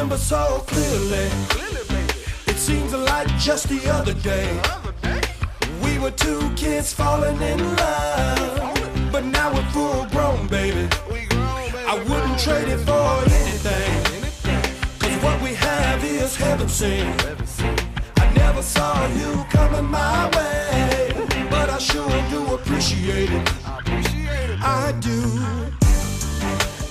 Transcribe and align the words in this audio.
remember 0.00 0.16
so 0.16 0.64
clearly. 0.66 1.28
It 2.46 2.56
seems 2.56 2.94
like 2.94 3.28
just 3.36 3.68
the 3.68 3.86
other 3.90 4.14
day. 4.14 4.48
We 5.82 5.98
were 5.98 6.10
two 6.10 6.40
kids 6.56 6.90
falling 6.90 7.38
in 7.42 7.58
love. 7.76 9.12
But 9.12 9.26
now 9.26 9.52
we're 9.52 9.70
full 9.74 10.06
grown, 10.06 10.46
baby. 10.46 10.88
I 11.92 12.02
wouldn't 12.08 12.38
trade 12.38 12.68
it 12.68 12.78
for 12.78 13.10
anything. 13.40 13.92
Cause 15.00 15.22
what 15.22 15.42
we 15.42 15.52
have 15.52 16.02
is 16.02 16.34
heaven 16.34 16.68
sent. 16.70 17.20
I 18.16 18.32
never 18.32 18.62
saw 18.62 19.06
you 19.20 19.44
coming 19.50 19.84
my 19.84 20.30
way. 20.34 21.12
But 21.50 21.68
I 21.68 21.78
sure 21.78 22.08
do 22.30 22.54
appreciate 22.54 23.30
it. 23.30 23.48
I 24.62 24.94
do. 25.00 25.20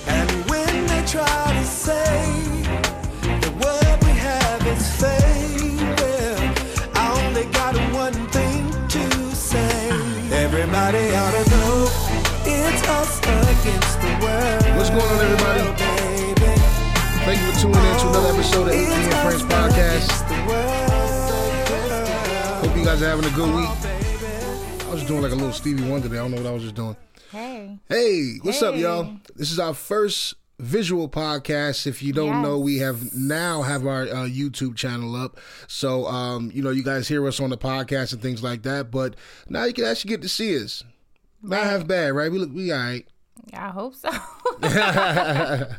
And 0.06 0.30
when 0.48 0.86
they 0.86 1.04
try 1.06 1.49
What's 14.24 14.90
going 14.90 15.00
on, 15.00 15.20
everybody? 15.24 15.60
Thank 17.24 17.40
you 17.40 17.52
for 17.52 17.58
tuning 17.60 17.76
in 17.78 17.96
to 18.00 18.08
another 18.08 18.28
episode 18.34 18.68
of 18.68 18.74
AP 18.74 18.76
and 18.76 19.14
Friends 19.22 19.42
Podcast. 19.44 19.72
against 19.72 20.28
the 20.28 20.34
world. 20.46 20.90
Hope 22.66 22.76
you 22.76 22.84
guys 22.84 23.00
are 23.02 23.08
having 23.08 23.24
a 23.24 23.30
good 23.34 23.54
week. 23.54 23.68
I 24.86 24.90
was 24.92 25.04
doing 25.04 25.22
like 25.22 25.32
a 25.32 25.34
little 25.34 25.52
Stevie 25.54 25.88
Wonder 25.88 26.08
there. 26.08 26.20
I 26.20 26.24
don't 26.24 26.32
know 26.32 26.36
what 26.42 26.46
I 26.46 26.52
was 26.52 26.64
just 26.64 26.74
doing. 26.74 26.96
Hey. 27.32 27.78
Hey, 27.88 28.38
what's 28.42 28.60
up, 28.62 28.76
y'all? 28.76 29.16
This 29.36 29.50
is 29.52 29.58
our 29.58 29.72
first 29.72 30.34
visual 30.58 31.08
podcast. 31.08 31.86
If 31.86 32.02
you 32.02 32.12
don't 32.12 32.26
Yes. 32.34 32.42
know, 32.42 32.58
we 32.58 32.76
have 32.78 33.14
now 33.14 33.62
have 33.62 33.86
our 33.86 34.02
uh, 34.02 34.26
YouTube 34.26 34.76
channel 34.76 35.16
up. 35.16 35.38
So, 35.66 36.04
um, 36.06 36.50
you 36.52 36.62
know, 36.62 36.70
you 36.70 36.82
guys 36.82 37.08
hear 37.08 37.26
us 37.26 37.40
on 37.40 37.48
the 37.48 37.56
podcast 37.56 38.12
and 38.12 38.20
things 38.20 38.42
like 38.42 38.64
that. 38.64 38.90
But 38.90 39.16
now 39.48 39.64
you 39.64 39.72
can 39.72 39.86
actually 39.86 40.10
get 40.10 40.20
to 40.22 40.28
see 40.28 40.62
us. 40.62 40.84
Not 41.42 41.62
half 41.64 41.86
bad, 41.86 42.08
right? 42.12 42.30
We 42.30 42.38
look, 42.38 42.52
we 42.52 42.70
all 42.70 42.78
right. 42.80 43.06
I 43.54 43.68
hope 43.70 43.94
so. 43.94 44.10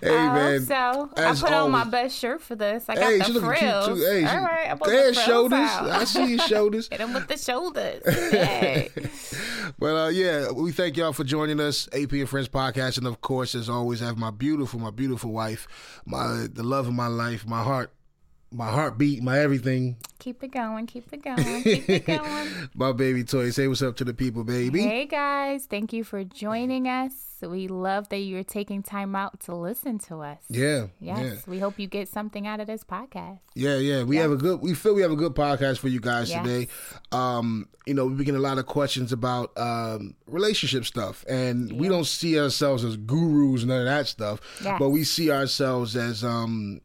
Hey, 0.00 0.16
I 0.16 0.32
man. 0.34 0.60
hope 0.60 0.68
so. 0.68 1.10
as 1.22 1.42
I 1.44 1.48
put 1.48 1.54
on 1.54 1.70
my 1.70 1.84
best 1.84 2.18
shirt 2.18 2.40
for 2.40 2.56
this. 2.56 2.88
I 2.88 2.94
got 2.94 3.04
Hey, 3.04 3.18
the 3.18 3.40
frills. 3.40 3.86
cute 3.86 3.98
too. 3.98 4.04
Hey, 4.04 4.20
she, 4.20 4.26
All 4.26 4.40
right, 4.40 4.70
I 4.70 4.74
put 4.74 4.88
the 4.88 5.12
shoulders. 5.14 5.58
out. 5.60 5.90
I 5.90 6.04
see 6.04 6.24
your 6.30 6.38
shoulders. 6.40 6.88
Hit 6.90 7.00
him 7.00 7.12
with 7.12 7.28
the 7.28 7.36
shoulders. 7.36 8.02
Hey. 8.06 8.90
But 9.78 9.96
uh, 9.96 10.08
yeah, 10.08 10.50
we 10.52 10.70
thank 10.72 10.96
y'all 10.96 11.12
for 11.12 11.24
joining 11.24 11.58
us, 11.60 11.88
AP 11.92 12.12
and 12.12 12.28
Friends 12.28 12.48
podcast, 12.48 12.98
and 12.98 13.06
of 13.06 13.20
course, 13.20 13.54
as 13.54 13.68
always, 13.68 14.00
I 14.02 14.06
have 14.06 14.16
my 14.18 14.30
beautiful, 14.30 14.78
my 14.78 14.90
beautiful 14.90 15.30
wife, 15.32 15.66
my 16.04 16.46
the 16.52 16.62
love 16.62 16.86
of 16.88 16.94
my 16.94 17.06
life, 17.08 17.46
my 17.46 17.62
heart, 17.62 17.92
my 18.52 18.70
heartbeat, 18.70 19.22
my 19.22 19.38
everything, 19.38 19.96
keep 20.18 20.42
it 20.44 20.52
going. 20.52 20.86
Keep 20.86 21.12
it 21.12 21.22
going. 21.22 21.62
Keep 21.62 21.88
it 21.88 22.06
going. 22.06 22.48
my 22.74 22.92
baby 22.92 23.24
toy. 23.24 23.50
Say 23.50 23.66
what's 23.68 23.82
up 23.82 23.96
to 23.96 24.04
the 24.04 24.14
people, 24.14 24.44
baby. 24.44 24.82
Hey 24.82 25.06
guys, 25.06 25.66
thank 25.66 25.92
you 25.92 26.04
for 26.04 26.22
joining 26.24 26.86
us. 26.88 27.12
We 27.42 27.66
love 27.66 28.08
that 28.10 28.18
you're 28.18 28.44
taking 28.44 28.84
time 28.84 29.16
out 29.16 29.40
to 29.46 29.54
listen 29.56 29.98
to 30.00 30.20
us. 30.20 30.38
Yeah, 30.48 30.86
Yes, 31.00 31.18
yeah, 31.24 31.34
we 31.48 31.58
hope 31.58 31.76
you 31.76 31.88
get 31.88 32.06
something 32.08 32.46
out 32.46 32.60
of 32.60 32.68
this 32.68 32.84
podcast. 32.84 33.40
yeah, 33.56 33.78
yeah. 33.78 34.04
We 34.04 34.16
have 34.18 34.30
a 34.30 34.36
good. 34.36 34.60
We 34.60 34.74
feel 34.74 34.94
we 34.94 35.02
have 35.02 35.10
a 35.10 35.16
good 35.16 35.34
podcast 35.34 35.78
for 35.78 35.88
you 35.88 35.98
guys 35.98 36.30
Yes. 36.30 36.44
today. 36.46 36.68
Um, 37.10 37.68
you 37.84 37.94
know, 37.94 38.06
we 38.06 38.24
get 38.24 38.36
a 38.36 38.38
lot 38.38 38.58
of 38.58 38.66
questions 38.66 39.12
about 39.12 39.50
um 39.58 40.14
relationship 40.28 40.84
stuff, 40.84 41.24
and 41.28 41.72
we 41.72 41.88
don't 41.88 42.06
see 42.06 42.38
ourselves 42.38 42.84
as 42.84 42.96
gurus, 42.96 43.64
none 43.64 43.80
of 43.80 43.86
that 43.86 44.06
stuff. 44.06 44.40
Yes. 44.62 44.76
But 44.78 44.90
we 44.90 45.02
see 45.02 45.32
ourselves 45.32 45.96
as 45.96 46.22
um 46.22 46.80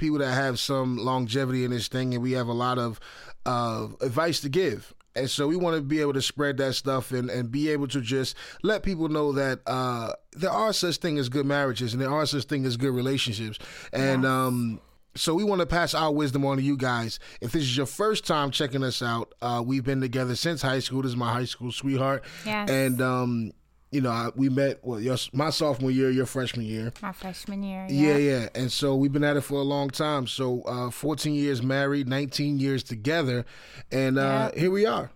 people 0.00 0.18
that 0.18 0.32
have 0.32 0.58
some 0.58 0.96
longevity 0.96 1.64
in 1.64 1.70
this 1.70 1.86
thing, 1.86 2.14
and 2.14 2.22
we 2.22 2.32
have 2.32 2.48
a 2.48 2.52
lot 2.52 2.78
of 2.78 2.98
uh, 3.46 3.86
advice 4.00 4.40
to 4.40 4.48
give. 4.48 4.92
And 5.14 5.28
so 5.28 5.48
we 5.48 5.56
want 5.56 5.76
to 5.76 5.82
be 5.82 6.00
able 6.00 6.12
to 6.14 6.22
spread 6.22 6.56
that 6.58 6.74
stuff 6.74 7.10
and, 7.12 7.30
and 7.30 7.50
be 7.50 7.68
able 7.68 7.88
to 7.88 8.00
just 8.00 8.36
let 8.62 8.82
people 8.82 9.08
know 9.08 9.32
that 9.32 9.60
uh, 9.66 10.12
there 10.32 10.50
are 10.50 10.72
such 10.72 10.98
thing 10.98 11.18
as 11.18 11.28
good 11.28 11.46
marriages 11.46 11.92
and 11.92 12.00
there 12.00 12.10
are 12.10 12.24
such 12.26 12.44
thing 12.44 12.64
as 12.64 12.76
good 12.76 12.94
relationships. 12.94 13.58
And 13.92 14.24
um, 14.24 14.80
so 15.16 15.34
we 15.34 15.42
want 15.42 15.60
to 15.60 15.66
pass 15.66 15.94
our 15.94 16.12
wisdom 16.12 16.46
on 16.46 16.58
to 16.58 16.62
you 16.62 16.76
guys. 16.76 17.18
If 17.40 17.52
this 17.52 17.62
is 17.62 17.76
your 17.76 17.86
first 17.86 18.24
time 18.24 18.52
checking 18.52 18.84
us 18.84 19.02
out, 19.02 19.34
uh, 19.42 19.62
we've 19.66 19.84
been 19.84 20.00
together 20.00 20.36
since 20.36 20.62
high 20.62 20.78
school. 20.78 21.02
This 21.02 21.10
is 21.10 21.16
my 21.16 21.32
high 21.32 21.44
school 21.44 21.72
sweetheart. 21.72 22.24
Yes. 22.46 22.70
And 22.70 23.02
um, 23.02 23.52
you 23.90 24.00
know, 24.00 24.10
I, 24.10 24.30
we 24.36 24.48
met 24.48 24.78
well, 24.82 25.00
your, 25.00 25.16
my 25.32 25.50
sophomore 25.50 25.90
year, 25.90 26.10
your 26.10 26.26
freshman 26.26 26.64
year. 26.64 26.92
My 27.02 27.12
freshman 27.12 27.62
year. 27.62 27.86
Yeah, 27.88 28.16
yeah. 28.16 28.48
And 28.54 28.70
so 28.70 28.94
we've 28.94 29.12
been 29.12 29.24
at 29.24 29.36
it 29.36 29.40
for 29.40 29.54
a 29.56 29.64
long 29.64 29.90
time. 29.90 30.26
So 30.26 30.62
uh, 30.62 30.90
14 30.90 31.34
years 31.34 31.62
married, 31.62 32.08
19 32.08 32.58
years 32.58 32.82
together. 32.84 33.44
And 33.90 34.18
uh, 34.18 34.52
here 34.52 34.70
we 34.70 34.86
are. 34.86 35.10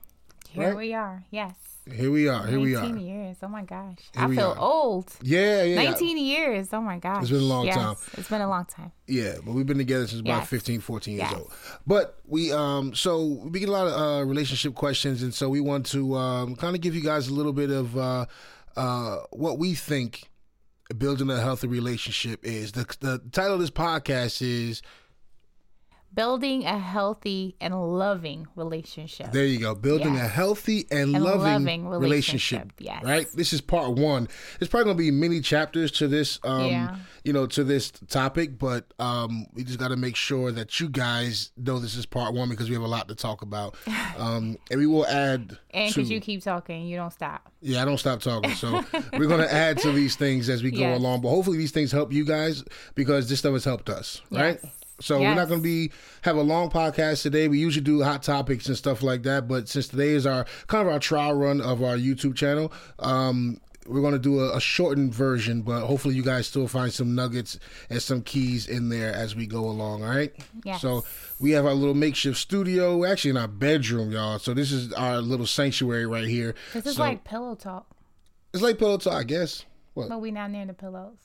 Here 0.51 0.69
right? 0.69 0.77
we 0.77 0.95
are. 0.95 1.25
Yes. 1.31 1.55
Here 1.93 2.11
we 2.11 2.29
are. 2.29 2.47
Here 2.47 2.59
we 2.59 2.75
are. 2.75 2.83
19 2.83 3.07
years. 3.07 3.37
Oh 3.43 3.49
my 3.49 3.62
gosh. 3.62 3.99
Here 4.15 4.25
I 4.25 4.35
feel 4.35 4.53
are. 4.53 4.59
old. 4.59 5.12
Yeah, 5.21 5.65
yeah. 5.65 5.83
19 5.91 6.17
years. 6.17 6.69
Oh 6.73 6.81
my 6.81 6.99
gosh. 6.99 7.23
It's 7.23 7.31
been 7.31 7.41
a 7.41 7.45
long 7.45 7.67
Yes, 7.67 7.77
time. 7.77 7.97
It's 8.15 8.29
been 8.29 8.41
a 8.41 8.49
long 8.49 8.65
time. 8.65 8.91
Yeah, 9.06 9.35
but 9.45 9.53
we've 9.53 9.67
been 9.67 9.77
together 9.79 10.06
since 10.06 10.21
about 10.21 10.41
Yes. 10.41 10.49
15, 10.49 10.81
14 10.81 11.15
years 11.15 11.29
Yes. 11.31 11.39
old. 11.39 11.53
But 11.87 12.19
we, 12.27 12.51
um, 12.53 12.95
so 12.95 13.23
we 13.23 13.61
get 13.61 13.69
a 13.69 13.73
lot 13.73 13.87
of 13.87 13.93
uh, 14.01 14.25
relationship 14.25 14.75
questions. 14.75 15.23
And 15.23 15.35
so 15.35 15.51
we 15.51 15.61
want 15.61 15.85
to 15.87 16.15
um, 16.17 16.56
kind 16.56 16.75
of 16.75 16.81
give 16.81 16.95
you 16.95 17.03
guys 17.03 17.29
a 17.29 17.35
little 17.35 17.53
bit 17.53 17.71
of 17.71 17.99
uh, 17.99 18.27
uh, 18.77 19.19
what 19.31 19.59
we 19.59 19.75
think 19.75 20.31
building 20.97 21.31
a 21.31 21.41
healthy 21.41 21.67
relationship 21.67 22.45
is. 22.45 22.73
The, 22.73 22.85
the 23.01 23.21
title 23.33 23.55
of 23.55 23.61
this 23.61 23.71
podcast 23.71 24.43
is 24.43 24.83
Building 26.15 26.65
a 26.65 26.79
healthy 26.79 27.57
and 27.61 27.75
loving 27.75 28.47
relationship. 28.57 29.33
There 29.33 29.45
you 29.45 29.59
go. 29.59 29.75
Building 29.75 30.17
a 30.17 30.29
healthy 30.29 30.87
and, 30.91 31.15
And 31.15 31.25
loving, 31.25 31.41
loving 31.41 31.89
relationship. 31.89 32.61
relationship, 32.61 32.73
yes. 32.79 33.03
Right? 33.05 33.27
This 33.35 33.53
is 33.53 33.61
part 33.61 33.93
one. 33.99 34.29
There's 34.59 34.69
probably 34.69 34.85
gonna 34.85 34.99
be 34.99 35.11
many 35.11 35.41
chapters 35.41 35.91
to 35.93 36.07
this 36.09 36.39
um 36.45 36.67
Yeah. 36.67 36.97
you 37.25 37.33
know, 37.33 37.47
to 37.49 37.65
this 37.65 37.91
topic, 38.09 38.59
but 38.59 38.93
um 38.99 39.47
we 39.55 39.65
just 39.65 39.79
gotta 39.79 39.97
make 39.97 40.15
sure 40.17 40.53
that 40.53 40.79
you 40.79 40.89
guys 40.89 41.51
know 41.57 41.79
this 41.79 41.97
is 41.97 42.07
part 42.07 42.33
one 42.35 42.49
because 42.49 42.69
we 42.69 42.75
have 42.75 42.85
a 42.85 42.89
lot 42.89 43.09
to 43.09 43.15
talk 43.15 43.43
about. 43.43 43.75
Um 44.17 44.57
and 44.71 44.79
we 44.79 44.87
will 44.87 45.07
add 45.07 45.59
and 45.73 45.93
because 45.93 46.09
you 46.11 46.21
keep 46.21 46.43
talking, 46.43 46.87
you 46.87 46.97
don't 46.97 47.13
stop. 47.13 47.51
yeah, 47.61 47.83
I 47.83 47.85
don't 47.85 47.99
stop 47.99 48.21
talking. 48.21 48.53
So 48.55 48.85
we're 49.19 49.27
gonna 49.27 49.45
add 49.47 49.79
to 49.79 49.91
these 49.91 50.15
things 50.15 50.49
as 50.49 50.63
we 50.63 50.71
go 50.71 50.79
Yes. 50.79 51.01
along. 51.01 51.23
But 51.23 51.31
hopefully 51.31 51.59
these 51.59 51.73
things 51.73 51.91
help 51.91 52.13
you 52.13 52.25
guys 52.25 52.63
because 52.95 53.29
this 53.29 53.41
stuff 53.41 53.55
has 53.55 53.65
helped 53.65 53.89
us, 53.91 54.21
right? 54.31 54.61
Yes. 54.99 55.06
So 55.06 55.21
we're 55.21 55.34
not 55.34 55.49
gonna 55.49 55.60
be 55.60 55.91
have 56.22 56.37
a 56.37 56.43
long 56.43 56.71
podcast 56.71 57.22
today. 57.22 57.49
We 57.49 57.59
usually 57.59 57.84
do 57.84 58.03
hot 58.03 58.22
topics 58.22 58.66
and 58.69 58.77
stuff 58.77 59.03
like 59.03 59.22
that, 59.25 59.49
but 59.49 59.69
since 59.69 59.88
today 59.88 60.10
is 60.10 60.25
our 60.27 60.47
kind 60.69 60.87
of 60.87 60.93
our 60.93 61.00
trial 61.00 61.34
run 61.34 61.60
of 61.60 61.82
our 61.82 61.97
YouTube 61.97 62.37
channel, 62.37 62.72
um, 63.00 63.60
we're 63.87 64.00
gonna 64.03 64.19
do 64.19 64.41
a, 64.41 64.56
a 64.56 64.60
shortened 64.60 65.12
version. 65.12 65.62
But 65.62 65.84
hopefully 65.84 66.15
you 66.15 66.22
guys 66.22 66.47
still 66.47 66.69
find 66.69 66.93
some 66.93 67.15
nuggets 67.15 67.59
and 67.91 68.00
some 68.00 68.22
keys 68.22 68.66
in 68.69 68.88
there 68.88 69.12
as 69.12 69.34
we 69.34 69.47
go 69.47 69.65
along. 69.65 70.05
All 70.05 70.10
right. 70.10 70.32
Yes. 70.65 70.81
So 70.81 71.05
we 71.41 71.50
have 71.50 71.66
our 71.66 71.75
little 71.75 71.94
makeshift 71.94 72.38
studio, 72.38 73.05
actually 73.05 73.31
in 73.32 73.37
our 73.37 73.49
bedroom, 73.49 74.12
y'all. 74.12 74.38
So 74.38 74.55
this 74.55 74.71
is 74.72 74.93
our 74.93 75.19
little 75.21 75.47
sanctuary 75.47 76.06
right 76.06 76.28
here. 76.28 76.55
This 76.72 76.87
is 76.87 76.97
So- 76.97 77.03
like 77.03 77.25
pillow 77.25 77.56
talk, 77.56 77.87
it's 78.53 78.62
like 78.62 78.78
pillow 78.78 78.97
talk, 78.99 79.15
I 79.15 79.25
guess. 79.25 79.65
What? 79.94 80.09
but 80.09 80.21
we 80.21 80.31
not 80.31 80.50
near 80.50 80.66
the 80.66 80.72
pillows. 80.75 81.19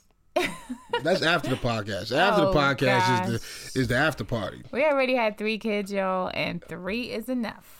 That's 1.03 1.21
after 1.21 1.49
the 1.49 1.55
podcast. 1.55 2.15
After 2.15 2.43
Oh, 2.43 2.51
the 2.51 2.59
podcast 2.59 2.79
gosh. 2.85 3.29
is 3.29 3.41
the 3.73 3.79
is 3.81 3.87
the 3.87 3.95
after 3.95 4.23
party. 4.23 4.63
We 4.71 4.83
already 4.85 5.15
had 5.15 5.37
three 5.37 5.57
kids, 5.57 5.91
y'all, 5.91 6.31
and 6.33 6.63
three 6.63 7.03
is 7.11 7.29
enough. 7.29 7.75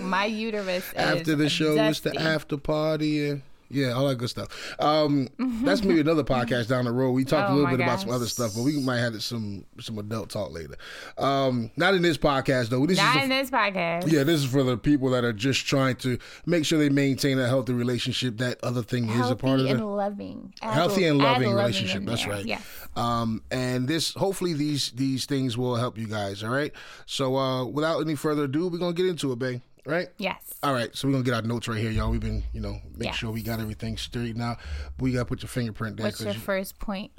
My 0.00 0.24
uterus 0.26 0.86
is 0.88 0.94
after 0.94 1.34
the 1.34 1.48
show, 1.48 1.74
it's 1.76 2.00
the 2.00 2.14
after 2.20 2.56
party. 2.56 3.30
And, 3.30 3.42
yeah, 3.70 3.92
all 3.92 4.08
that 4.08 4.16
good 4.16 4.30
stuff. 4.30 4.48
Um, 4.80 5.28
that's 5.38 5.82
maybe 5.82 6.00
another 6.00 6.24
podcast 6.24 6.68
down 6.68 6.84
the 6.86 6.92
road. 6.92 7.12
We 7.12 7.24
talked 7.24 7.50
a 7.50 7.52
Oh, 7.52 7.56
little 7.56 7.70
my 7.70 7.76
bit 7.76 7.84
about 7.84 8.00
some 8.00 8.10
other 8.10 8.26
stuff, 8.26 8.52
but 8.54 8.62
we 8.62 8.80
might 8.80 8.98
have 8.98 9.22
some 9.22 9.64
some 9.80 9.98
adult 9.98 10.30
talk 10.30 10.52
later. 10.52 10.76
Um, 11.16 11.70
not 11.76 11.94
in 11.94 12.02
this 12.02 12.16
podcast 12.18 12.68
though. 12.68 12.84
This 12.86 12.98
Not 12.98 13.16
is 13.16 13.22
in 13.24 13.28
this 13.28 13.50
podcast. 13.50 14.10
yeah, 14.10 14.22
this 14.24 14.40
is 14.40 14.46
for 14.50 14.62
the 14.62 14.76
people 14.76 15.10
that 15.10 15.24
are 15.24 15.32
just 15.32 15.66
trying 15.66 15.96
to 15.96 16.18
make 16.46 16.64
sure 16.64 16.78
they 16.78 16.88
maintain 16.88 17.38
a 17.38 17.46
healthy 17.46 17.72
relationship. 17.72 18.38
That 18.38 18.58
other 18.62 18.82
thing 18.82 19.08
is 19.10 19.30
a 19.30 19.36
part 19.36 19.60
of 19.60 19.66
it. 19.66 19.70
and 19.72 19.86
loving. 19.96 20.52
Add 20.62 20.74
healthy 20.74 21.04
and 21.06 21.18
loving 21.18 21.50
relationship. 21.54 22.04
That's 22.04 22.24
there. 22.24 22.32
right. 22.34 22.44
Yes. 22.46 22.62
Um, 22.96 23.42
and 23.50 23.86
this 23.88 24.14
hopefully 24.14 24.54
these 24.54 24.92
these 24.92 25.26
things 25.26 25.56
will 25.58 25.76
help 25.76 25.98
you 25.98 26.06
guys. 26.06 26.42
All 26.42 26.50
right. 26.50 26.72
So 27.06 27.36
uh, 27.36 27.64
without 27.64 28.00
any 28.00 28.14
further 28.14 28.44
ado, 28.44 28.68
we're 28.68 28.78
gonna 28.78 28.92
get 28.92 29.06
into 29.06 29.32
it, 29.32 29.38
babe. 29.38 29.60
Right. 29.86 30.08
Yes. 30.18 30.54
All 30.62 30.72
right. 30.72 30.94
So 30.94 31.08
we're 31.08 31.12
gonna 31.12 31.24
get 31.24 31.34
our 31.34 31.42
notes 31.42 31.68
right 31.68 31.78
here, 31.78 31.90
y'all. 31.90 32.10
We've 32.10 32.20
been, 32.20 32.44
you 32.52 32.60
know, 32.60 32.76
make 32.96 33.06
Yeah. 33.06 33.12
sure 33.12 33.30
we 33.30 33.42
got 33.42 33.60
everything 33.60 33.96
straight 33.96 34.36
now. 34.36 34.56
But 34.96 35.02
we 35.04 35.12
gotta 35.12 35.24
put 35.24 35.42
your 35.42 35.48
fingerprint 35.48 35.96
there 35.96 36.06
What's 36.06 36.20
your 36.20 36.30
because 36.30 36.42
first 36.42 36.78
point? 36.78 37.12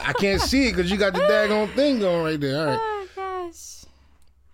I 0.00 0.12
can't 0.14 0.40
see 0.40 0.68
it 0.68 0.76
because 0.76 0.90
you 0.90 0.96
got 0.98 1.12
the 1.14 1.20
daggone 1.30 1.74
thing 1.74 1.98
going 2.00 2.24
right 2.24 2.40
there. 2.40 2.58
All 2.60 2.66
right. 2.66 2.78
oh 2.80 3.08
gosh. 3.16 3.84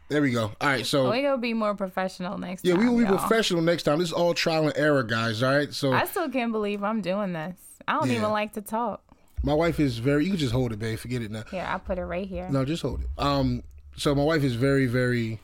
There 0.09 0.23
we 0.23 0.31
go. 0.33 0.53
All 0.61 0.69
right. 0.69 0.85
So 0.87 1.11
We 1.11 1.23
gonna 1.23 1.39
be 1.39 1.55
more 1.55 1.75
professional 1.75 2.39
next 2.39 2.65
yeah, 2.65 2.75
time. 2.75 2.83
we 2.85 2.89
will 2.91 2.99
be 2.99 3.05
y'all. 3.05 3.19
professional 3.19 3.63
next 3.63 3.83
time. 3.85 3.99
This 3.99 4.09
is 4.09 4.13
all 4.15 4.35
trial 4.35 4.67
and 4.69 4.77
error, 4.77 5.03
guys. 5.03 5.43
All 5.43 5.55
right. 5.55 5.73
So 5.73 5.93
I 5.93 6.05
still 6.07 6.29
can't 6.29 6.53
believe 6.53 6.83
I'm 6.83 7.01
doing 7.01 7.33
this. 7.33 7.57
I 7.87 7.95
don't 7.99 8.09
Yeah. 8.11 8.17
even 8.19 8.31
like 8.31 8.53
to 8.55 8.61
talk. 8.63 9.03
My 9.43 9.55
wife 9.55 9.81
is 9.81 9.99
very. 9.99 10.25
You 10.25 10.31
can 10.33 10.39
just 10.39 10.53
hold 10.53 10.73
it, 10.73 10.79
babe. 10.79 10.99
Forget 10.99 11.23
it 11.23 11.31
now. 11.31 11.45
Yeah, 11.53 11.73
I'll 11.73 11.79
put 11.79 11.99
it 11.99 12.05
right 12.05 12.27
here. 12.29 12.49
No, 12.51 12.65
just 12.65 12.83
hold 12.83 13.01
it. 13.03 13.09
Um, 13.19 13.63
so 13.97 14.15
my 14.15 14.23
wife 14.23 14.43
is 14.45 14.55
very, 14.55 14.87
very 14.87 15.41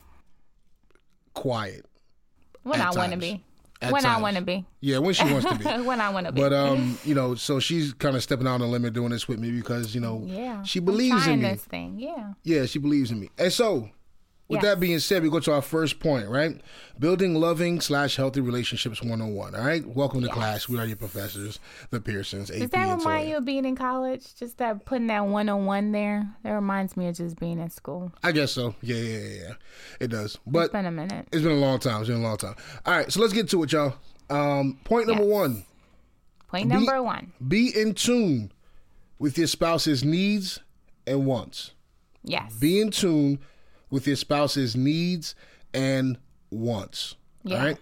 quiet. 1.35 1.85
When 2.67 2.81
I 2.81 2.91
want 2.91 3.13
to 3.13 3.19
be. 3.19 3.43
At 3.83 3.93
when 3.93 4.07
I 4.07 4.19
want 4.19 4.37
to 4.37 4.43
be. 4.43 4.65
Yeah, 4.81 4.99
when 4.99 5.13
she 5.13 5.25
wants 5.25 5.47
to 5.47 5.55
be. 5.55 5.65
when 5.85 6.01
I 6.01 6.09
want 6.09 6.27
to 6.27 6.33
be. 6.33 6.41
But 6.41 6.53
um, 6.55 6.99
you 7.05 7.15
know, 7.15 7.35
so 7.35 7.61
she's 7.61 7.93
kind 7.93 8.17
of 8.17 8.23
stepping 8.23 8.47
out 8.47 8.55
on 8.55 8.61
the 8.61 8.67
limit 8.67 8.95
doing 8.95 9.11
this 9.11 9.29
with 9.29 9.39
me 9.39 9.51
because 9.51 9.95
you 9.95 10.01
know, 10.01 10.23
yeah. 10.25 10.63
she 10.63 10.81
believes 10.81 11.27
in 11.27 11.43
me. 11.43 11.51
this 11.51 11.63
thing. 11.63 11.97
Yeah. 11.99 12.33
Yeah, 12.43 12.65
she 12.65 12.79
believes 12.79 13.11
in 13.11 13.21
me. 13.21 13.31
And 13.37 13.53
so, 13.53 13.91
with 14.49 14.63
Yes. 14.63 14.65
that 14.75 14.81
being 14.81 14.99
said, 15.01 15.23
we 15.23 15.31
go 15.31 15.41
to 15.41 15.53
our 15.53 15.63
first 15.63 15.99
point, 15.99 16.29
right? 16.29 16.61
Building 16.99 17.35
loving 17.35 17.81
slash 17.81 18.15
healthy 18.17 18.41
relationships 18.41 19.01
101. 19.03 19.55
All 19.55 19.65
right. 19.65 19.85
Welcome 19.87 20.23
to 20.23 20.29
class. 20.29 20.69
We 20.69 20.79
are 20.79 20.87
your 20.87 20.97
professors, 20.97 21.59
the 21.91 22.01
Pearsons, 22.01 22.51
AP 22.51 22.59
Does 22.61 22.71
that 22.71 22.97
remind 22.99 23.29
you 23.29 23.37
of 23.39 23.45
being 23.45 23.65
in 23.65 23.75
college? 23.75 24.35
Just 24.37 24.59
that 24.59 24.85
putting 24.85 25.09
that 25.09 25.27
one 25.27 25.49
on 25.49 25.67
one 25.67 25.91
there? 25.93 26.29
That 26.45 26.53
reminds 26.53 26.97
me 26.97 27.09
of 27.09 27.17
just 27.17 27.39
being 27.41 27.59
in 27.59 27.71
school. 27.71 28.13
I 28.23 28.31
guess 28.33 28.53
so. 28.53 28.75
Yeah, 28.83 28.97
yeah, 28.97 29.19
yeah, 29.19 29.35
yeah. 29.49 29.53
It 30.01 30.09
does. 30.09 30.39
But 30.47 30.67
it's 30.67 30.73
been 30.73 30.87
a 30.87 30.91
minute. 30.93 31.27
it's 31.33 31.43
been 31.43 31.53
a 31.53 31.61
long 31.61 31.79
time. 31.81 32.01
It's 32.01 32.09
been 32.09 32.21
a 32.21 32.23
long 32.23 32.37
time. 32.37 32.55
All 32.85 32.95
right, 32.97 33.11
so 33.13 33.21
let's 33.21 33.33
get 33.33 33.49
to 33.51 33.63
it, 33.65 33.73
y'all. 33.73 33.95
Um, 34.31 34.79
point 34.85 35.09
number 35.09 35.25
Yes. 35.25 35.33
one. 35.33 35.65
Point 36.49 36.69
Be- 36.69 36.75
number 36.77 37.03
one. 37.03 37.33
Be 37.47 37.77
in 37.77 37.95
tune 37.95 38.53
with 39.19 39.37
your 39.39 39.49
spouse's 39.49 40.05
needs 40.05 40.61
and 41.07 41.27
wants. 41.27 41.73
Yes. 42.23 42.53
Be 42.55 42.81
in 42.81 42.91
tune 42.91 43.39
with 43.91 44.07
your 44.07 44.17
spouse's 44.17 44.75
needs 44.77 45.35
and 45.75 46.19
wants. 46.51 47.17
Yeah. 47.43 47.59
All 47.59 47.65
right. 47.65 47.79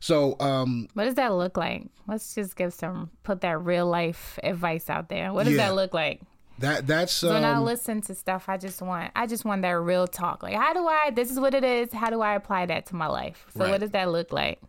So, 0.00 0.36
um, 0.40 0.88
what 0.94 1.04
does 1.04 1.14
that 1.14 1.32
look 1.34 1.56
like? 1.56 1.86
Let's 2.06 2.34
just 2.34 2.54
give 2.56 2.72
some, 2.74 3.10
put 3.22 3.40
that 3.40 3.58
real 3.62 3.86
life 3.86 4.38
advice 4.42 4.90
out 4.90 5.08
there. 5.08 5.32
What 5.32 5.44
does 5.44 5.54
Yeah. 5.54 5.68
that 5.68 5.74
look 5.74 5.94
like? 5.94 6.20
that 6.58 6.86
that's 6.86 7.12
So 7.12 7.34
when 7.34 7.44
I 7.44 7.54
um, 7.54 7.64
listen 7.64 8.00
to 8.02 8.14
stuff, 8.14 8.48
I 8.48 8.56
just 8.56 8.80
want, 8.80 9.10
I 9.14 9.26
just 9.26 9.44
want 9.44 9.60
that 9.62 9.72
real 9.72 10.06
talk. 10.06 10.42
Like, 10.42 10.54
how 10.54 10.72
do 10.72 10.86
I, 10.86 11.10
this 11.14 11.30
is 11.30 11.38
what 11.38 11.52
it 11.54 11.64
is. 11.64 11.92
How 11.92 12.08
do 12.08 12.20
I 12.22 12.34
apply 12.34 12.64
that 12.66 12.86
to 12.86 12.96
my 12.96 13.06
life? 13.08 13.44
So 13.54 13.60
Right. 13.60 13.70
what 13.72 13.80
does 13.80 13.90
that 13.90 14.10
look 14.10 14.32
like? 14.32 14.60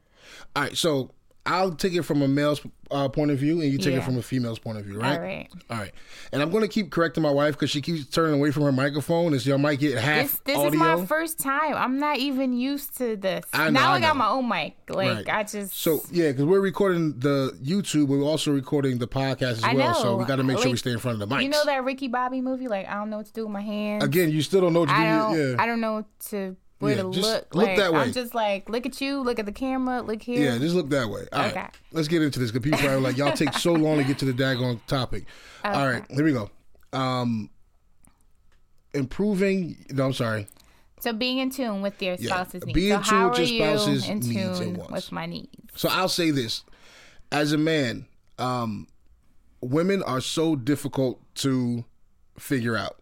all 0.56 0.64
right. 0.64 0.76
So 0.76 1.12
I'll 1.48 1.72
take 1.72 1.94
it 1.94 2.04
from 2.04 2.22
a 2.22 2.28
male's 2.28 2.62
uh, 2.92 3.10
point 3.10 3.32
of 3.32 3.38
view, 3.40 3.62
and 3.62 3.72
you 3.72 3.78
take 3.78 3.96
it 3.96 4.04
from 4.04 4.18
a 4.18 4.22
female's 4.22 4.60
point 4.60 4.78
of 4.78 4.86
view, 4.86 5.00
right? 5.00 5.16
All 5.18 5.20
right. 5.24 5.48
All 5.70 5.78
right. 5.78 5.92
And 6.32 6.42
I'm 6.42 6.52
going 6.52 6.62
to 6.62 6.68
keep 6.68 6.92
correcting 6.92 7.24
my 7.24 7.32
wife 7.32 7.56
because 7.56 7.70
she 7.70 7.82
keeps 7.82 8.06
turning 8.06 8.36
away 8.36 8.52
from 8.52 8.64
her 8.64 8.72
microphone, 8.72 9.34
and 9.34 9.42
so 9.42 9.50
y'all 9.50 9.58
might 9.58 9.80
get 9.80 9.98
half 9.98 10.44
This, 10.44 10.56
this 10.56 10.74
is 10.74 10.74
my 10.80 11.06
first 11.06 11.40
time. 11.40 11.74
I'm 11.74 12.00
not 12.00 12.18
even 12.18 12.54
used 12.54 12.98
to 12.98 13.16
this. 13.16 13.46
I 13.54 13.66
know, 13.70 13.80
now 13.80 13.92
I 13.92 13.96
I, 13.96 14.00
got 14.02 14.08
know. 14.16 14.20
my 14.20 14.28
own 14.30 14.48
mic. 14.50 14.76
Like, 14.90 15.26
Right. 15.28 15.30
I 15.30 15.44
just, 15.44 15.74
So 15.74 16.02
yeah, 16.12 16.32
because 16.32 16.46
we're 16.46 16.60
recording 16.60 17.18
the 17.20 17.58
YouTube, 17.64 18.08
but 18.10 18.18
we're 18.18 18.24
also 18.24 18.52
recording 18.52 18.98
the 19.00 19.08
podcast 19.08 19.42
as 19.54 19.64
I 19.64 19.74
well. 19.74 19.94
So 19.96 20.16
we 20.18 20.26
got 20.26 20.38
to 20.38 20.44
make 20.44 20.60
sure 20.60 20.70
we 20.72 20.78
stay 20.78 20.92
in 20.92 21.00
front 21.00 21.22
of 21.22 21.28
the 21.30 21.36
mics. 21.36 21.44
you 21.44 21.50
know 21.50 21.64
that 21.66 21.84
Ricky 21.84 22.08
Bobby 22.08 22.42
movie? 22.42 22.68
Like, 22.68 22.88
I 22.88 22.94
don't 22.96 23.10
know 23.10 23.18
what 23.18 23.26
to 23.28 23.34
do 23.34 23.44
with 23.44 23.52
my 23.54 23.62
hands. 23.62 24.04
Again, 24.04 24.32
you 24.32 24.42
still 24.42 24.62
don't 24.62 24.74
know 24.74 24.82
what 24.82 24.90
to 24.90 24.96
I 24.96 25.04
do. 25.04 25.38
don't. 25.38 25.52
yeah. 25.52 25.56
I 25.62 25.66
don't 25.66 25.82
know 25.82 26.06
to 26.30 26.56
where 26.80 26.96
Yeah, 26.96 27.02
to 27.02 27.08
look. 27.08 27.24
look 27.24 27.56
like, 27.56 27.78
that 27.78 27.92
way. 27.94 28.00
I'm 28.02 28.12
just 28.14 28.36
like, 28.36 28.70
look 28.70 28.86
at 28.86 29.02
you, 29.02 29.20
look 29.22 29.40
at 29.40 29.46
the 29.46 29.52
camera, 29.52 30.02
look 30.02 30.22
here. 30.22 30.40
Yeah, 30.54 30.58
just 30.60 30.76
look 30.76 30.90
that 30.90 31.10
way. 31.10 31.28
All 31.34 31.40
right, 31.42 31.52
Okay. 31.52 31.68
let's 31.92 32.08
get 32.08 32.22
into 32.22 32.40
this 32.40 32.52
because 32.52 32.70
people 32.70 32.88
are 32.88 33.00
like, 33.00 33.18
y'all 33.18 33.36
take 33.36 33.54
so 33.54 33.74
long 33.74 33.98
to 33.98 34.04
get 34.04 34.20
to 34.20 34.26
the 34.26 34.34
daggone 34.34 34.80
topic. 34.88 35.26
All 35.66 35.88
right, 35.88 36.04
here 36.12 36.24
we 36.24 36.34
go. 36.34 36.50
Um, 36.94 37.50
improving. 38.94 39.86
No, 39.92 40.06
I'm 40.08 40.14
sorry. 40.14 40.48
So 41.00 41.14
being 41.14 41.38
in 41.38 41.50
tune 41.52 41.82
with 41.82 42.02
your 42.02 42.16
Yeah, 42.20 42.30
spouse's 42.30 42.66
needs. 42.66 42.76
be 42.76 42.92
in 42.92 43.04
so 43.04 43.10
tune 43.10 43.20
how 43.20 43.30
with 43.30 43.40
are 43.40 43.44
your 43.44 43.68
spouse's 43.76 44.06
you 44.08 44.12
in 44.14 44.20
needs 44.20 44.36
and 44.36 44.56
tune 44.58 44.74
wants. 44.78 44.92
with 44.94 45.12
my 45.12 45.26
needs? 45.26 45.50
So 45.76 45.90
I'll 45.90 46.10
say 46.10 46.32
this: 46.32 46.64
as 47.32 47.52
a 47.54 47.58
man, 47.58 48.08
um, 48.40 48.88
women 49.62 50.02
are 50.04 50.22
so 50.22 50.56
difficult 50.56 51.22
to 51.36 51.86
figure 52.38 52.76
out. 52.76 52.98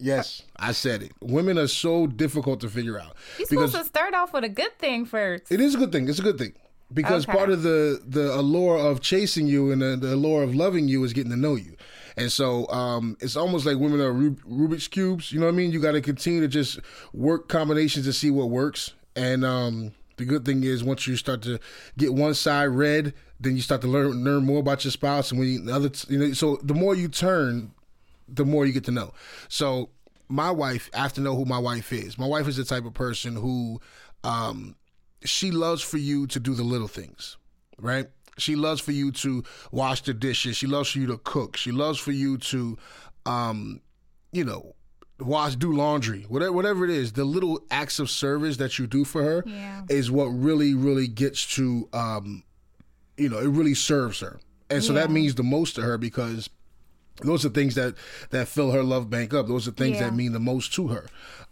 Yes, 0.00 0.42
I 0.56 0.72
said 0.72 1.02
it. 1.02 1.12
Women 1.20 1.58
are 1.58 1.66
so 1.68 2.06
difficult 2.06 2.60
to 2.60 2.68
figure 2.68 2.98
out 2.98 3.14
You're 3.38 3.46
supposed 3.46 3.74
to 3.74 3.84
start 3.84 4.14
off 4.14 4.32
with 4.32 4.44
a 4.44 4.48
good 4.48 4.78
thing 4.78 5.04
first. 5.04 5.50
It 5.52 5.60
is 5.60 5.74
a 5.74 5.78
good 5.78 5.92
thing. 5.92 6.08
It's 6.08 6.18
a 6.18 6.22
good 6.22 6.38
thing 6.38 6.54
because 6.92 7.24
Okay. 7.28 7.36
part 7.36 7.50
of 7.50 7.62
the 7.62 8.02
the 8.06 8.34
allure 8.34 8.78
of 8.78 9.00
chasing 9.00 9.46
you 9.46 9.70
and 9.72 9.82
the, 9.82 9.96
the 9.96 10.14
allure 10.14 10.42
of 10.42 10.54
loving 10.54 10.88
you 10.88 11.04
is 11.04 11.12
getting 11.12 11.30
to 11.30 11.36
know 11.36 11.54
you. 11.54 11.76
And 12.16 12.30
so 12.32 12.66
um, 12.68 13.16
it's 13.20 13.36
almost 13.36 13.64
like 13.66 13.78
women 13.78 14.00
are 14.00 14.12
Rub- 14.12 14.40
Rubik's 14.42 14.88
cubes. 14.88 15.32
You 15.32 15.38
know 15.40 15.46
what 15.46 15.52
I 15.52 15.56
mean? 15.56 15.70
You 15.70 15.80
got 15.80 15.92
to 15.92 16.00
continue 16.00 16.40
to 16.40 16.48
just 16.48 16.80
work 17.12 17.48
combinations 17.48 18.04
to 18.06 18.12
see 18.12 18.30
what 18.30 18.50
works. 18.50 18.94
And 19.16 19.44
um, 19.44 19.92
the 20.16 20.24
good 20.24 20.44
thing 20.44 20.64
is 20.64 20.82
once 20.82 21.06
you 21.06 21.16
start 21.16 21.42
to 21.42 21.58
get 21.96 22.12
one 22.12 22.34
side 22.34 22.66
red, 22.66 23.14
then 23.38 23.54
you 23.56 23.62
start 23.62 23.80
to 23.82 23.86
learn 23.88 24.24
learn 24.24 24.44
more 24.44 24.58
about 24.58 24.84
your 24.84 24.90
spouse. 24.90 25.30
And 25.30 25.38
when 25.40 25.48
you, 25.48 25.60
the 25.60 25.74
other, 25.74 25.90
you 26.08 26.18
know, 26.18 26.32
so 26.32 26.58
the 26.62 26.74
more 26.74 26.94
you 26.94 27.08
turn, 27.08 27.72
the 28.32 28.44
more 28.44 28.66
you 28.66 28.72
get 28.72 28.84
to 28.84 28.90
know. 28.90 29.12
So 29.48 29.90
my 30.28 30.50
wife, 30.50 30.90
I 30.94 30.98
have 30.98 31.12
to 31.14 31.20
know 31.20 31.34
who 31.36 31.44
my 31.44 31.58
wife 31.58 31.92
is. 31.92 32.18
My 32.18 32.26
wife 32.26 32.46
is 32.48 32.56
the 32.56 32.64
type 32.64 32.84
of 32.84 32.94
person 32.94 33.34
who 33.34 33.80
um, 34.24 34.76
she 35.24 35.50
loves 35.50 35.82
for 35.82 35.98
you 35.98 36.26
to 36.28 36.40
do 36.40 36.54
the 36.54 36.62
little 36.62 36.88
things, 36.88 37.36
right? 37.78 38.06
She 38.38 38.54
loves 38.56 38.80
for 38.80 38.92
you 38.92 39.12
to 39.12 39.42
wash 39.72 40.02
the 40.02 40.14
dishes. 40.14 40.56
She 40.56 40.66
loves 40.66 40.90
for 40.90 40.98
you 40.98 41.06
to 41.08 41.18
cook. 41.18 41.56
She 41.56 41.72
loves 41.72 41.98
for 41.98 42.12
you 42.12 42.38
to, 42.38 42.78
um, 43.26 43.80
you 44.32 44.44
know, 44.44 44.74
wash, 45.18 45.56
do 45.56 45.72
laundry, 45.72 46.22
whatever, 46.28 46.52
whatever 46.52 46.84
it 46.84 46.90
is. 46.90 47.12
The 47.12 47.24
little 47.24 47.60
acts 47.70 47.98
of 47.98 48.08
service 48.08 48.56
that 48.58 48.78
you 48.78 48.86
do 48.86 49.04
for 49.04 49.22
her 49.22 49.44
Yeah. 49.46 49.82
is 49.90 50.10
what 50.10 50.26
really, 50.26 50.74
really 50.74 51.08
gets 51.08 51.44
to, 51.56 51.88
um, 51.92 52.44
you 53.18 53.28
know, 53.28 53.38
it 53.38 53.48
really 53.48 53.74
serves 53.74 54.20
her, 54.20 54.40
and 54.70 54.82
so 54.82 54.92
that 54.94 55.10
means 55.10 55.34
the 55.34 55.42
most 55.42 55.74
to 55.74 55.82
her 55.82 55.98
because 55.98 56.48
those 57.22 57.44
are 57.46 57.50
things 57.50 57.74
that 57.76 57.94
that 58.30 58.48
fill 58.48 58.72
her 58.72 58.82
love 58.82 59.08
bank 59.10 59.32
up. 59.32 59.46
Those 59.48 59.68
are 59.68 59.72
things 59.72 59.98
Yeah. 59.98 60.10
that 60.10 60.14
mean 60.16 60.32
the 60.32 60.40
most 60.40 60.72
to 60.74 60.88
her. 60.88 61.06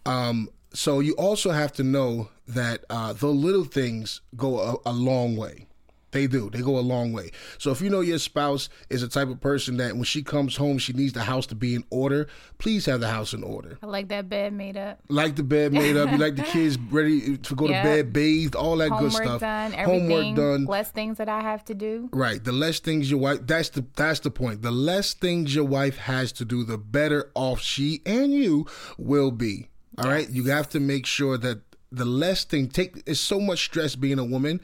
Um, 0.07 0.49
so 0.73 1.01
you 1.01 1.15
also 1.15 1.51
have 1.53 1.73
to 1.75 1.83
know 1.83 2.29
that 2.47 2.85
uh, 2.91 3.13
the 3.13 3.29
little 3.29 3.65
things 3.65 4.21
go 4.37 4.59
a, 4.61 4.91
a 4.91 4.93
long 4.93 5.37
way. 5.37 5.67
They 6.11 6.27
do. 6.27 6.49
They 6.51 6.61
go 6.63 6.79
a 6.79 6.81
long 6.81 7.13
way. 7.13 7.31
So 7.59 7.71
if 7.71 7.83
you 7.83 7.91
know 7.91 8.01
your 8.01 8.19
spouse 8.19 8.69
is 8.89 9.03
the 9.03 9.09
type 9.09 9.29
of 9.29 9.41
person 9.41 9.77
that 9.77 9.95
when 9.95 10.05
she 10.05 10.23
comes 10.23 10.57
home, 10.57 10.79
she 10.79 10.93
needs 10.95 11.13
the 11.13 11.23
house 11.23 11.47
to 11.49 11.55
be 11.55 11.75
in 11.75 11.85
order. 11.91 12.29
Please 12.57 12.87
have 12.87 13.01
the 13.01 13.09
house 13.09 13.35
in 13.35 13.43
order. 13.43 13.79
I 13.83 13.87
like 13.87 14.09
that 14.09 14.29
bed 14.29 14.55
made 14.55 14.77
up. 14.79 15.01
Like 15.09 15.37
the 15.37 15.43
bed 15.43 15.73
made 15.75 15.97
up. 15.97 16.11
You 16.11 16.17
like 16.17 16.37
the 16.37 16.43
kids 16.45 16.79
ready 16.91 17.37
to 17.37 17.55
go 17.55 17.69
Yep. 17.69 17.83
to 17.83 17.89
bed, 17.89 18.13
bathed, 18.15 18.55
all 18.57 18.77
that 18.79 18.89
good 18.89 19.13
Homework 19.13 19.23
stuff. 19.25 19.41
done. 19.41 19.73
Homework 19.73 20.35
done. 20.37 20.65
Less 20.65 20.91
things 20.91 21.19
that 21.19 21.29
I 21.29 21.43
have 21.43 21.65
to 21.67 21.75
do. 21.75 22.09
Right. 22.13 22.43
The 22.43 22.53
less 22.53 22.81
things 22.81 23.11
your 23.11 23.21
wife 23.21 23.41
that's 23.47 23.69
the 23.69 23.85
that's 23.95 24.21
the 24.21 24.31
point. 24.31 24.63
The 24.63 24.71
less 24.71 25.13
things 25.13 25.55
your 25.55 25.65
wife 25.67 25.99
has 25.99 26.33
to 26.33 26.45
do, 26.47 26.65
the 26.65 26.79
better 26.79 27.31
off 27.35 27.61
she 27.61 28.01
and 28.07 28.33
you 28.33 28.67
will 28.97 29.31
be. 29.31 29.69
All 29.99 30.09
right. 30.09 30.29
You 30.31 30.45
have 30.45 30.69
to 30.71 30.81
make 30.81 31.05
sure 31.05 31.37
that 31.37 31.61
the 31.91 32.05
less 32.05 32.45
thing 32.45 32.69
take 32.69 33.03
it's 33.07 33.19
so 33.19 33.41
much 33.41 33.65
stress 33.65 33.97
being 33.97 34.19
a 34.19 34.25
woman 34.25 34.61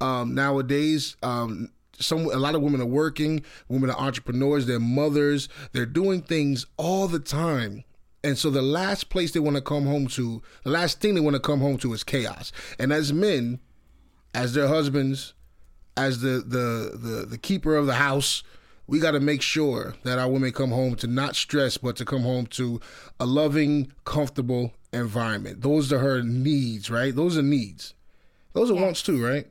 um, 0.00 0.34
nowadays. 0.34 1.16
Um, 1.22 1.70
some 1.98 2.26
a 2.26 2.36
lot 2.36 2.54
of 2.54 2.62
women 2.62 2.80
are 2.80 2.86
working. 2.86 3.44
Women 3.68 3.90
are 3.90 3.98
entrepreneurs. 3.98 4.66
They're 4.66 4.80
mothers. 4.80 5.48
They're 5.72 5.86
doing 5.86 6.22
things 6.22 6.66
all 6.76 7.08
the 7.08 7.18
time. 7.18 7.84
And 8.24 8.36
so 8.36 8.50
the 8.50 8.62
last 8.62 9.10
place 9.10 9.32
they 9.32 9.40
want 9.40 9.56
to 9.56 9.62
come 9.62 9.86
home 9.86 10.08
to, 10.08 10.42
the 10.64 10.70
last 10.70 11.00
thing 11.00 11.14
they 11.14 11.20
want 11.20 11.34
to 11.34 11.40
come 11.40 11.60
home 11.60 11.78
to 11.78 11.92
is 11.92 12.02
chaos. 12.02 12.52
And 12.78 12.92
as 12.92 13.12
men, 13.12 13.60
as 14.34 14.54
their 14.54 14.68
husbands, 14.68 15.34
as 15.96 16.20
the 16.20 16.42
the 16.46 16.96
the, 16.96 17.26
the 17.26 17.38
keeper 17.38 17.76
of 17.76 17.86
the 17.86 17.94
house, 17.94 18.42
we 18.86 18.98
got 18.98 19.12
to 19.12 19.20
make 19.20 19.42
sure 19.42 19.94
that 20.02 20.18
our 20.18 20.28
women 20.28 20.52
come 20.52 20.70
home 20.70 20.96
to 20.96 21.06
not 21.06 21.36
stress, 21.36 21.76
but 21.76 21.96
to 21.96 22.04
come 22.04 22.22
home 22.22 22.46
to 22.46 22.80
a 23.20 23.26
loving, 23.26 23.92
comfortable 24.04 24.72
environment. 24.92 25.62
Those 25.62 25.92
are 25.92 25.98
her 25.98 26.22
needs, 26.22 26.90
right? 26.90 27.14
Those 27.14 27.36
are 27.36 27.42
needs. 27.42 27.94
Those 28.54 28.70
are 28.70 28.74
wants 28.74 29.02
too, 29.02 29.24
right? 29.24 29.46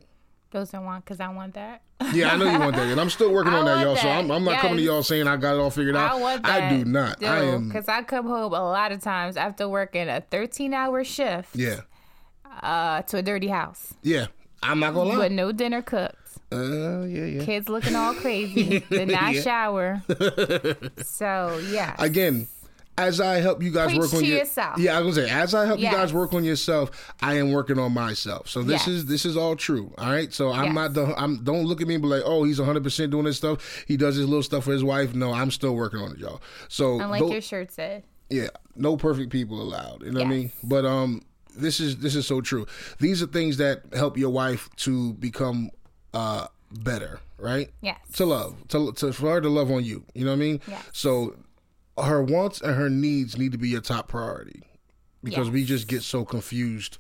Those 0.52 0.74
are 0.74 0.82
want 0.82 1.04
because 1.06 1.20
I 1.20 1.28
want 1.30 1.54
that. 1.56 1.82
Yeah, 2.14 2.32
I 2.34 2.38
know 2.38 2.50
you 2.50 2.60
want 2.60 2.76
that, 2.76 2.88
and 2.88 3.02
I'm 3.02 3.10
still 3.10 3.32
working 3.34 3.54
I 3.56 3.58
on 3.60 3.66
that, 3.66 3.82
y'all. 3.84 3.96
So. 3.96 4.08
I'm, 4.08 4.32
I'm 4.32 4.44
not 4.44 4.60
coming 4.60 4.78
to 4.78 4.84
y'all 4.84 5.04
saying 5.04 5.28
I 5.28 5.36
got 5.36 5.56
it 5.56 5.60
all 5.60 5.70
figured 5.70 5.96
out. 5.96 6.12
I 6.12 6.16
want 6.16 6.44
that. 6.44 6.64
I 6.72 6.78
do 6.78 6.86
not. 6.86 7.24
I 7.24 7.44
am. 7.44 7.68
because 7.68 7.88
I 7.88 8.04
come 8.04 8.28
home 8.28 8.54
a 8.54 8.62
lot 8.64 8.92
of 8.92 9.02
times 9.02 9.36
after 9.36 9.68
working 9.68 10.08
a 10.08 10.22
13 10.22 10.74
hour 10.74 11.04
shift 11.04 11.56
Yeah, 11.56 11.82
uh, 12.62 13.02
to 13.04 13.18
a 13.18 13.22
dirty 13.22 13.48
house 13.48 13.94
yeah. 14.04 14.28
I'm 14.64 14.80
not 14.80 14.94
gonna 14.94 15.10
lie. 15.12 15.18
with 15.18 15.32
no 15.34 15.52
dinner 15.52 15.82
cooked. 15.84 16.16
Uh, 16.52 17.02
yeah, 17.04 17.26
yeah. 17.26 17.44
Kids 17.46 17.68
looking 17.70 17.96
all 17.96 18.14
crazy. 18.16 18.80
Did 18.90 19.10
not 19.10 19.34
Yeah. 19.34 19.42
shower. 19.42 20.02
so 21.04 21.62
yeah. 21.70 21.96
again, 22.00 22.48
as 22.98 23.22
I 23.22 23.36
help 23.36 23.62
you 23.62 23.72
guys 23.72 23.90
Preach 23.90 24.00
work 24.00 24.14
on 24.16 24.20
to 24.22 24.26
your, 24.26 24.38
yourself. 24.40 24.80
yeah, 24.80 24.98
I 24.98 25.02
was 25.02 25.16
gonna 25.18 25.28
say, 25.28 25.34
as 25.34 25.54
I 25.54 25.66
help 25.66 25.80
you 25.80 25.86
guys 25.90 26.14
work 26.14 26.34
on 26.34 26.44
yourself, 26.44 27.14
I 27.22 27.36
am 27.36 27.52
working 27.52 27.78
on 27.78 27.94
myself. 27.94 28.50
So 28.50 28.64
this 28.64 28.82
Yes. 28.82 28.88
is 28.88 29.06
this 29.06 29.26
is 29.26 29.38
all 29.38 29.56
true. 29.56 29.94
All 29.98 30.10
right. 30.10 30.34
So 30.34 30.52
I'm 30.52 30.66
Yes. 30.66 30.74
not 30.76 30.94
the 30.94 31.06
I'm 31.20 31.44
don't 31.44 31.66
look 31.66 31.82
at 31.82 31.88
me 31.88 31.96
and 31.96 32.02
be 32.02 32.10
like, 32.10 32.24
oh, 32.26 32.44
he's 32.44 32.60
100 32.60 32.84
percent 32.84 33.12
doing 33.12 33.26
this 33.26 33.38
stuff. 33.38 33.84
He 33.88 33.98
does 33.98 34.16
his 34.16 34.26
little 34.26 34.42
stuff 34.44 34.64
for 34.64 34.72
his 34.72 34.84
wife. 34.84 35.14
No, 35.14 35.32
I'm 35.32 35.52
still 35.52 35.76
working 35.76 36.00
on 36.00 36.12
it, 36.14 36.18
y'all. 36.18 36.42
So 36.70 37.00
And 37.00 37.12
like 37.12 37.22
your 37.32 37.42
shirt 37.42 37.72
said. 37.72 38.04
yeah, 38.30 38.48
no 38.76 38.98
perfect 38.98 39.32
people 39.32 39.62
allowed. 39.62 40.04
You 40.04 40.12
know 40.12 40.22
what 40.22 40.28
I 40.28 40.30
mean? 40.30 40.52
But 40.64 40.86
um, 40.86 41.22
this 41.56 41.80
is 41.80 41.98
this 41.98 42.16
is 42.16 42.26
so 42.26 42.42
true. 42.42 42.66
These 43.00 43.22
are 43.22 43.28
things 43.28 43.58
that 43.58 43.84
help 43.94 44.18
your 44.18 44.32
wife 44.32 44.70
to 44.78 45.14
become 45.14 45.70
uh 46.16 46.48
better, 46.72 47.20
right? 47.38 47.70
Yes. 47.82 48.00
To 48.14 48.26
love, 48.26 48.68
to, 48.70 48.92
to 48.94 49.14
for 49.14 49.30
her 49.34 49.42
to 49.42 49.50
love 49.50 49.70
on 49.72 49.84
you. 49.84 50.04
You 50.16 50.26
know 50.26 50.32
what 50.32 50.38
I 50.38 50.40
mean? 50.40 50.62
Yes. 50.68 50.84
So 50.94 51.36
her 51.98 52.22
wants 52.22 52.62
and 52.62 52.76
her 52.76 52.90
needs 52.90 53.38
need 53.38 53.52
to 53.54 53.58
be 53.58 53.70
your 53.70 53.82
top 53.82 54.08
priority 54.08 54.62
because 55.24 55.50
we 55.50 55.66
just 55.66 55.88
get 55.88 56.04
so 56.04 56.24
confused 56.24 56.98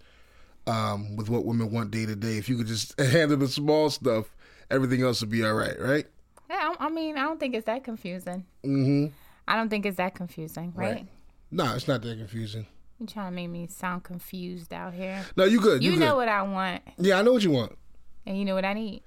um, 0.66 1.16
with 1.16 1.30
what 1.30 1.46
women 1.46 1.72
want 1.72 1.92
day 1.92 2.06
to 2.06 2.16
day. 2.16 2.38
If 2.38 2.50
you 2.50 2.58
could 2.58 2.68
just 2.68 3.00
handle 3.00 3.38
the 3.38 3.48
small 3.48 3.90
stuff, 3.90 4.36
everything 4.70 5.02
else 5.04 5.22
would 5.22 5.30
be 5.30 5.44
all 5.46 5.54
right, 5.54 5.80
right? 5.80 6.06
Yeah, 6.50 6.74
I 6.80 6.86
I 6.88 6.90
mean, 6.90 7.18
I 7.18 7.22
don't 7.24 7.40
think 7.40 7.56
it's 7.56 7.66
that 7.66 7.84
confusing. 7.84 8.46
Mm-hmm. 8.66 9.14
I 9.48 9.56
don't 9.56 9.70
think 9.70 9.86
it's 9.86 9.98
that 9.98 10.16
confusing, 10.16 10.74
right? 10.76 10.94
Right. 10.96 11.08
No, 11.52 11.74
it's 11.76 11.88
not 11.88 12.02
that 12.02 12.18
confusing. 12.18 12.66
You 13.00 13.06
trying 13.08 13.32
to 13.32 13.36
make 13.36 13.50
me 13.50 13.68
sound 13.68 14.04
confused 14.04 14.74
out 14.74 14.94
here. 14.94 15.24
No, 15.38 15.46
you 15.46 15.62
good. 15.62 15.84
You, 15.84 15.92
You 15.92 15.98
good. 15.98 16.06
know 16.06 16.16
what 16.16 16.28
I 16.28 16.42
want, 16.42 16.82
yeah, 16.98 17.20
I 17.20 17.22
know 17.22 17.34
what 17.34 17.44
you 17.44 17.52
want. 17.52 17.78
and 18.26 18.38
you 18.38 18.44
know 18.44 18.56
what 18.56 18.66
I 18.66 18.74
need. 18.74 19.04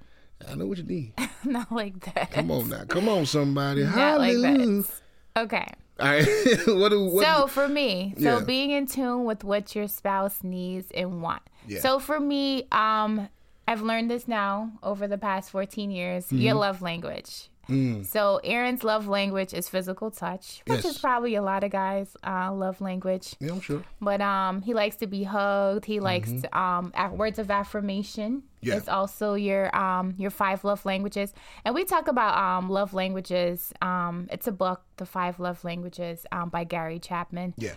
I 0.49 0.55
know 0.55 0.65
what 0.65 0.77
you 0.79 0.83
need. 0.85 1.13
Not 1.43 1.71
like 1.71 1.99
that. 2.15 2.31
Come 2.31 2.49
on 2.49 2.69
now. 2.69 2.85
Come 2.85 3.07
on, 3.09 3.25
somebody. 3.27 3.83
Not 3.83 4.17
like 4.19 4.31
Hallelujah. 4.33 4.81
that. 4.83 5.01
Okay. 5.37 5.65
All 5.99 6.07
right. 6.07 6.25
what 6.67 6.89
do 6.89 7.05
what 7.05 7.25
So 7.25 7.47
for 7.47 7.67
me, 7.67 8.13
so 8.17 8.39
Yeah. 8.39 8.43
being 8.43 8.71
in 8.71 8.87
tune 8.87 9.25
with 9.25 9.43
what 9.43 9.75
your 9.75 9.87
spouse 9.87 10.43
needs 10.43 10.89
and 10.91 11.21
want. 11.21 11.43
Yeah. 11.67 11.79
So 11.81 11.99
for 11.99 12.19
me, 12.19 12.67
um, 12.71 13.29
I've 13.67 13.81
learned 13.83 14.09
this 14.09 14.27
now 14.27 14.71
over 14.81 15.07
the 15.07 15.17
past 15.19 15.51
14 15.51 15.91
years. 15.91 16.31
Your 16.31 16.53
Mm-hmm. 16.53 16.59
love 16.59 16.81
language. 16.81 17.49
Mm. 17.69 18.05
So 18.05 18.39
Aaron's 18.43 18.83
love 18.83 19.07
language 19.07 19.53
is 19.53 19.69
physical 19.69 20.11
touch, 20.11 20.61
which 20.67 20.83
Yes. 20.83 20.95
is 20.95 20.97
probably 20.97 21.35
a 21.35 21.41
lot 21.41 21.63
of 21.63 21.71
guys' 21.71 22.17
uh, 22.25 22.51
love 22.53 22.81
language. 22.81 23.35
Yeah, 23.39 23.51
I'm 23.53 23.61
sure. 23.61 23.83
But 24.01 24.19
um, 24.21 24.61
he 24.61 24.73
likes 24.73 24.95
to 24.97 25.07
be 25.07 25.23
hugged. 25.23 25.85
He 25.85 25.99
likes 25.99 26.31
to, 26.31 26.57
um, 26.57 26.91
words 27.13 27.39
of 27.39 27.49
affirmation. 27.51 28.37
Mm-hmm. 28.43 28.47
Yeah. 28.67 28.77
It's 28.77 28.87
also 28.87 29.33
your 29.33 29.75
um 29.75 30.13
your 30.19 30.29
five 30.29 30.63
love 30.63 30.85
languages, 30.85 31.33
and 31.65 31.73
we 31.73 31.83
talk 31.83 32.07
about 32.07 32.37
um 32.37 32.69
love 32.69 32.93
languages. 32.93 33.73
Um, 33.81 34.27
it's 34.31 34.45
a 34.47 34.51
book, 34.51 34.81
The 34.97 35.05
Five 35.07 35.39
Love 35.39 35.63
Languages, 35.63 36.25
um, 36.31 36.49
by 36.49 36.63
Gary 36.63 36.99
Chapman. 36.99 37.55
Yeah. 37.57 37.73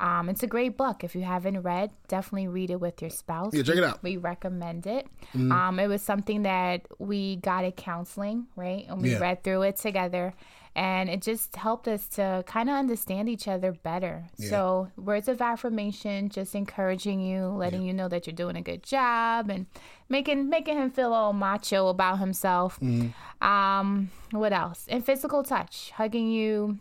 Um, 0.00 0.28
it's 0.28 0.42
a 0.44 0.46
great 0.46 0.76
book. 0.76 1.02
If 1.02 1.14
you 1.16 1.22
haven't 1.22 1.62
read, 1.62 1.90
definitely 2.06 2.46
read 2.48 2.70
it 2.70 2.80
with 2.80 3.00
your 3.02 3.10
spouse. 3.10 3.52
Yeah, 3.52 3.62
check 3.62 3.76
it 3.76 3.84
out. 3.84 3.96
Mm-hmm. 3.96 4.06
We 4.06 4.16
recommend 4.16 4.86
it. 4.86 5.08
Um, 5.34 5.80
it 5.80 5.88
was 5.88 6.02
something 6.02 6.42
that 6.44 6.82
we 6.98 7.36
got 7.36 7.64
at 7.64 7.76
counseling, 7.76 8.46
right? 8.54 8.86
And 8.88 9.02
we 9.02 9.12
Yeah. 9.12 9.18
read 9.18 9.42
through 9.42 9.62
it 9.62 9.76
together. 9.76 10.34
And 10.76 11.08
it 11.10 11.22
just 11.22 11.56
helped 11.56 11.88
us 11.88 12.06
to 12.10 12.44
kind 12.46 12.68
of 12.70 12.76
understand 12.76 13.28
each 13.28 13.48
other 13.48 13.72
better. 13.72 14.26
So, 14.36 14.92
words 14.96 15.26
of 15.26 15.40
affirmation, 15.42 16.28
just 16.28 16.54
encouraging 16.54 17.18
you, 17.20 17.46
letting 17.46 17.82
you 17.82 17.92
know 17.92 18.06
that 18.06 18.28
you're 18.28 18.36
doing 18.36 18.54
a 18.54 18.62
good 18.62 18.84
job, 18.84 19.50
and 19.50 19.66
making 20.08 20.48
making 20.48 20.76
him 20.76 20.92
feel 20.92 21.12
all 21.12 21.32
macho 21.32 21.88
about 21.88 22.20
himself. 22.20 22.78
Mm-hmm. 22.78 23.44
Um, 23.44 24.10
what 24.30 24.52
else? 24.52 24.84
And 24.88 25.04
physical 25.04 25.42
touch, 25.42 25.90
hugging 25.96 26.30
you, 26.30 26.78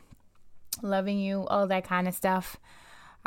loving 0.83 1.17
you, 1.17 1.45
all 1.47 1.65
that 1.65 1.83
kind 1.83 2.07
of 2.07 2.13
stuff. 2.13 2.57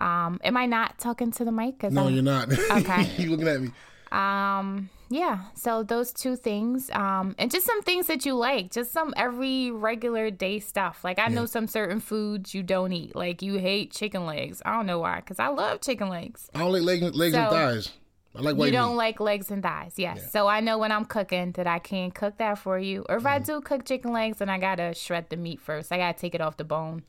Um, 0.01 0.41
am 0.43 0.57
I 0.57 0.67
not 0.67 0.99
talking 0.99 1.31
to 1.33 1.45
the 1.45 1.53
mic? 1.53 1.83
No, 1.85 2.05
I'm- 2.05 2.15
you're 2.15 2.23
not. 2.23 2.49
Okay. 2.71 3.03
you 3.19 3.31
looking 3.31 3.49
at 3.49 3.61
me. 3.61 3.71
um, 4.13 4.89
yeah. 5.13 5.45
So 5.55 5.83
those 5.83 6.13
two 6.13 6.37
things, 6.37 6.89
um, 6.93 7.35
and 7.39 7.51
just 7.51 7.67
some 7.67 7.83
things 7.83 8.07
that 8.07 8.25
you 8.25 8.35
like, 8.35 8.71
just 8.71 8.93
some 8.93 9.13
every 9.17 9.71
regular 9.71 10.31
day 10.31 10.61
stuff. 10.61 11.03
Like 11.05 11.19
I 11.19 11.27
know 11.29 11.47
some 11.47 11.67
certain 11.67 12.01
foods 12.01 12.55
you 12.55 12.63
don't 12.63 12.93
eat. 12.93 13.15
Like 13.17 13.43
you 13.43 13.59
hate 13.59 13.91
chicken 13.93 14.25
legs. 14.27 14.63
I 14.65 14.73
don't 14.77 14.87
know 14.87 15.01
why, 15.01 15.17
because 15.17 15.39
I 15.39 15.49
love 15.49 15.81
chicken 15.81 16.09
legs. 16.09 16.49
I 16.55 16.61
don't 16.61 16.73
like 16.73 16.83
legs, 16.83 17.03
legs 17.17 17.35
and 17.35 17.51
thighs. 17.51 17.91
I 18.37 18.41
like 18.43 18.55
white 18.57 18.67
you 18.67 18.73
don't 18.73 18.91
meat. 18.93 18.97
like 18.99 19.19
legs 19.21 19.51
and 19.51 19.61
thighs, 19.63 19.95
yes. 19.97 20.31
So 20.31 20.47
I 20.47 20.61
know 20.61 20.79
when 20.79 20.93
I'm 20.93 21.05
cooking 21.05 21.51
that 21.53 21.67
I 21.67 21.81
can't 21.81 22.15
cook 22.15 22.39
that 22.39 22.59
for 22.59 22.79
you. 22.79 23.05
Or 23.09 23.17
if 23.17 23.27
I 23.27 23.39
Mm-hmm. 23.41 23.45
do 23.47 23.61
cook 23.61 23.85
chicken 23.85 24.13
legs, 24.13 24.39
then 24.39 24.49
I 24.49 24.59
gotta 24.59 24.95
shred 24.95 25.29
the 25.31 25.37
meat 25.37 25.61
first. 25.61 25.91
I 25.91 25.97
gotta 25.99 26.17
take 26.17 26.37
it 26.37 26.41
off 26.41 26.57
the 26.57 26.63
bone. 26.65 27.03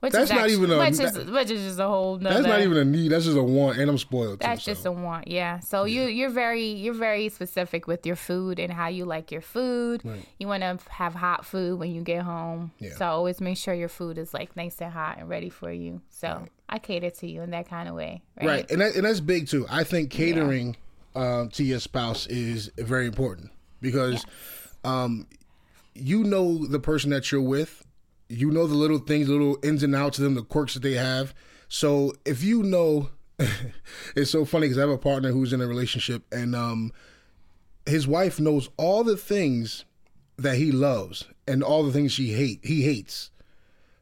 Which 0.00 0.12
That's 0.12 0.30
not 0.30 0.40
actu- 0.40 0.52
even 0.52 0.70
a- 0.70 0.78
which 0.78 0.90
is 0.90 1.12
that- 1.12 1.30
which 1.32 1.50
is 1.50 1.62
just 1.62 1.78
a 1.80 1.86
whole 1.88 2.18
nother. 2.18 2.34
That's 2.42 2.46
not 2.46 2.60
even 2.60 2.76
a 2.76 2.84
need. 2.84 3.10
That's 3.12 3.24
just 3.24 3.38
a 3.38 3.42
want, 3.42 3.78
and 3.78 3.88
I'm 3.90 3.96
spoiled. 3.96 4.40
Too, 4.40 4.46
That's 4.46 4.62
so. 4.62 4.72
just 4.72 4.84
a 4.84 4.92
want, 4.92 5.28
yeah. 5.28 5.60
So 5.60 5.84
you 5.84 6.02
you're 6.02 6.28
very 6.30 6.66
you're 6.66 6.92
very 6.92 7.30
specific 7.30 7.86
with 7.86 8.04
your 8.04 8.16
food 8.16 8.58
and 8.58 8.70
how 8.72 8.88
you 8.88 9.06
like 9.06 9.32
your 9.32 9.40
food. 9.40 10.02
You 10.38 10.46
want 10.46 10.62
to 10.62 10.78
have 10.90 11.14
hot 11.14 11.46
food 11.46 11.78
when 11.78 11.94
you 11.94 12.02
get 12.02 12.22
home. 12.22 12.72
Yeah. 12.80 12.94
So 12.96 13.06
always 13.06 13.40
make 13.40 13.56
sure 13.56 13.72
your 13.72 13.88
food 13.88 14.18
is 14.18 14.34
like 14.34 14.54
nice 14.56 14.78
and 14.82 14.92
hot 14.92 15.18
and 15.18 15.28
ready 15.28 15.48
for 15.48 15.72
you. 15.72 16.02
So 16.10 16.46
I 16.68 16.78
cater 16.78 17.08
to 17.10 17.26
you 17.26 17.40
in 17.40 17.50
that 17.52 17.68
kind 17.68 17.88
of 17.88 17.94
way, 17.94 18.22
right? 18.38 18.46
right, 18.46 18.70
and 18.70 18.80
that, 18.82 18.96
and 18.96 19.04
that's 19.06 19.20
big 19.20 19.48
too. 19.48 19.64
I 19.70 19.84
think 19.84 20.10
catering 20.10 20.76
um, 21.14 21.48
to 21.50 21.64
your 21.64 21.78
spouse 21.80 22.26
is 22.26 22.70
very 22.76 23.06
important 23.06 23.52
because 23.80 24.24
um, 24.84 25.26
you 25.94 26.24
know 26.24 26.66
the 26.66 26.80
person 26.80 27.10
that 27.10 27.30
you're 27.32 27.40
with, 27.40 27.82
you 28.28 28.50
know 28.50 28.66
the 28.66 28.74
little 28.74 28.98
things, 28.98 29.26
the 29.26 29.32
little 29.32 29.58
ins 29.62 29.82
and 29.82 29.94
outs 29.94 30.18
of 30.18 30.24
them, 30.24 30.34
the 30.34 30.42
quirks 30.42 30.74
that 30.74 30.82
they 30.82 30.94
have. 30.94 31.34
So 31.68 32.12
if 32.24 32.42
you 32.42 32.62
know, 32.62 33.10
it's 34.16 34.30
so 34.30 34.44
funny 34.44 34.66
because 34.66 34.78
I 34.78 34.82
have 34.82 34.90
a 34.90 34.98
partner 34.98 35.32
who's 35.32 35.52
in 35.52 35.60
a 35.60 35.66
relationship 35.66 36.22
and 36.32 36.54
um, 36.54 36.92
his 37.86 38.06
wife 38.06 38.40
knows 38.40 38.68
all 38.76 39.04
the 39.04 39.16
things 39.16 39.84
that 40.36 40.56
he 40.56 40.72
loves 40.72 41.26
and 41.46 41.62
all 41.62 41.84
the 41.84 41.92
things 41.92 42.12
she 42.12 42.32
hate 42.32 42.60
he 42.62 42.82
hates. 42.82 43.30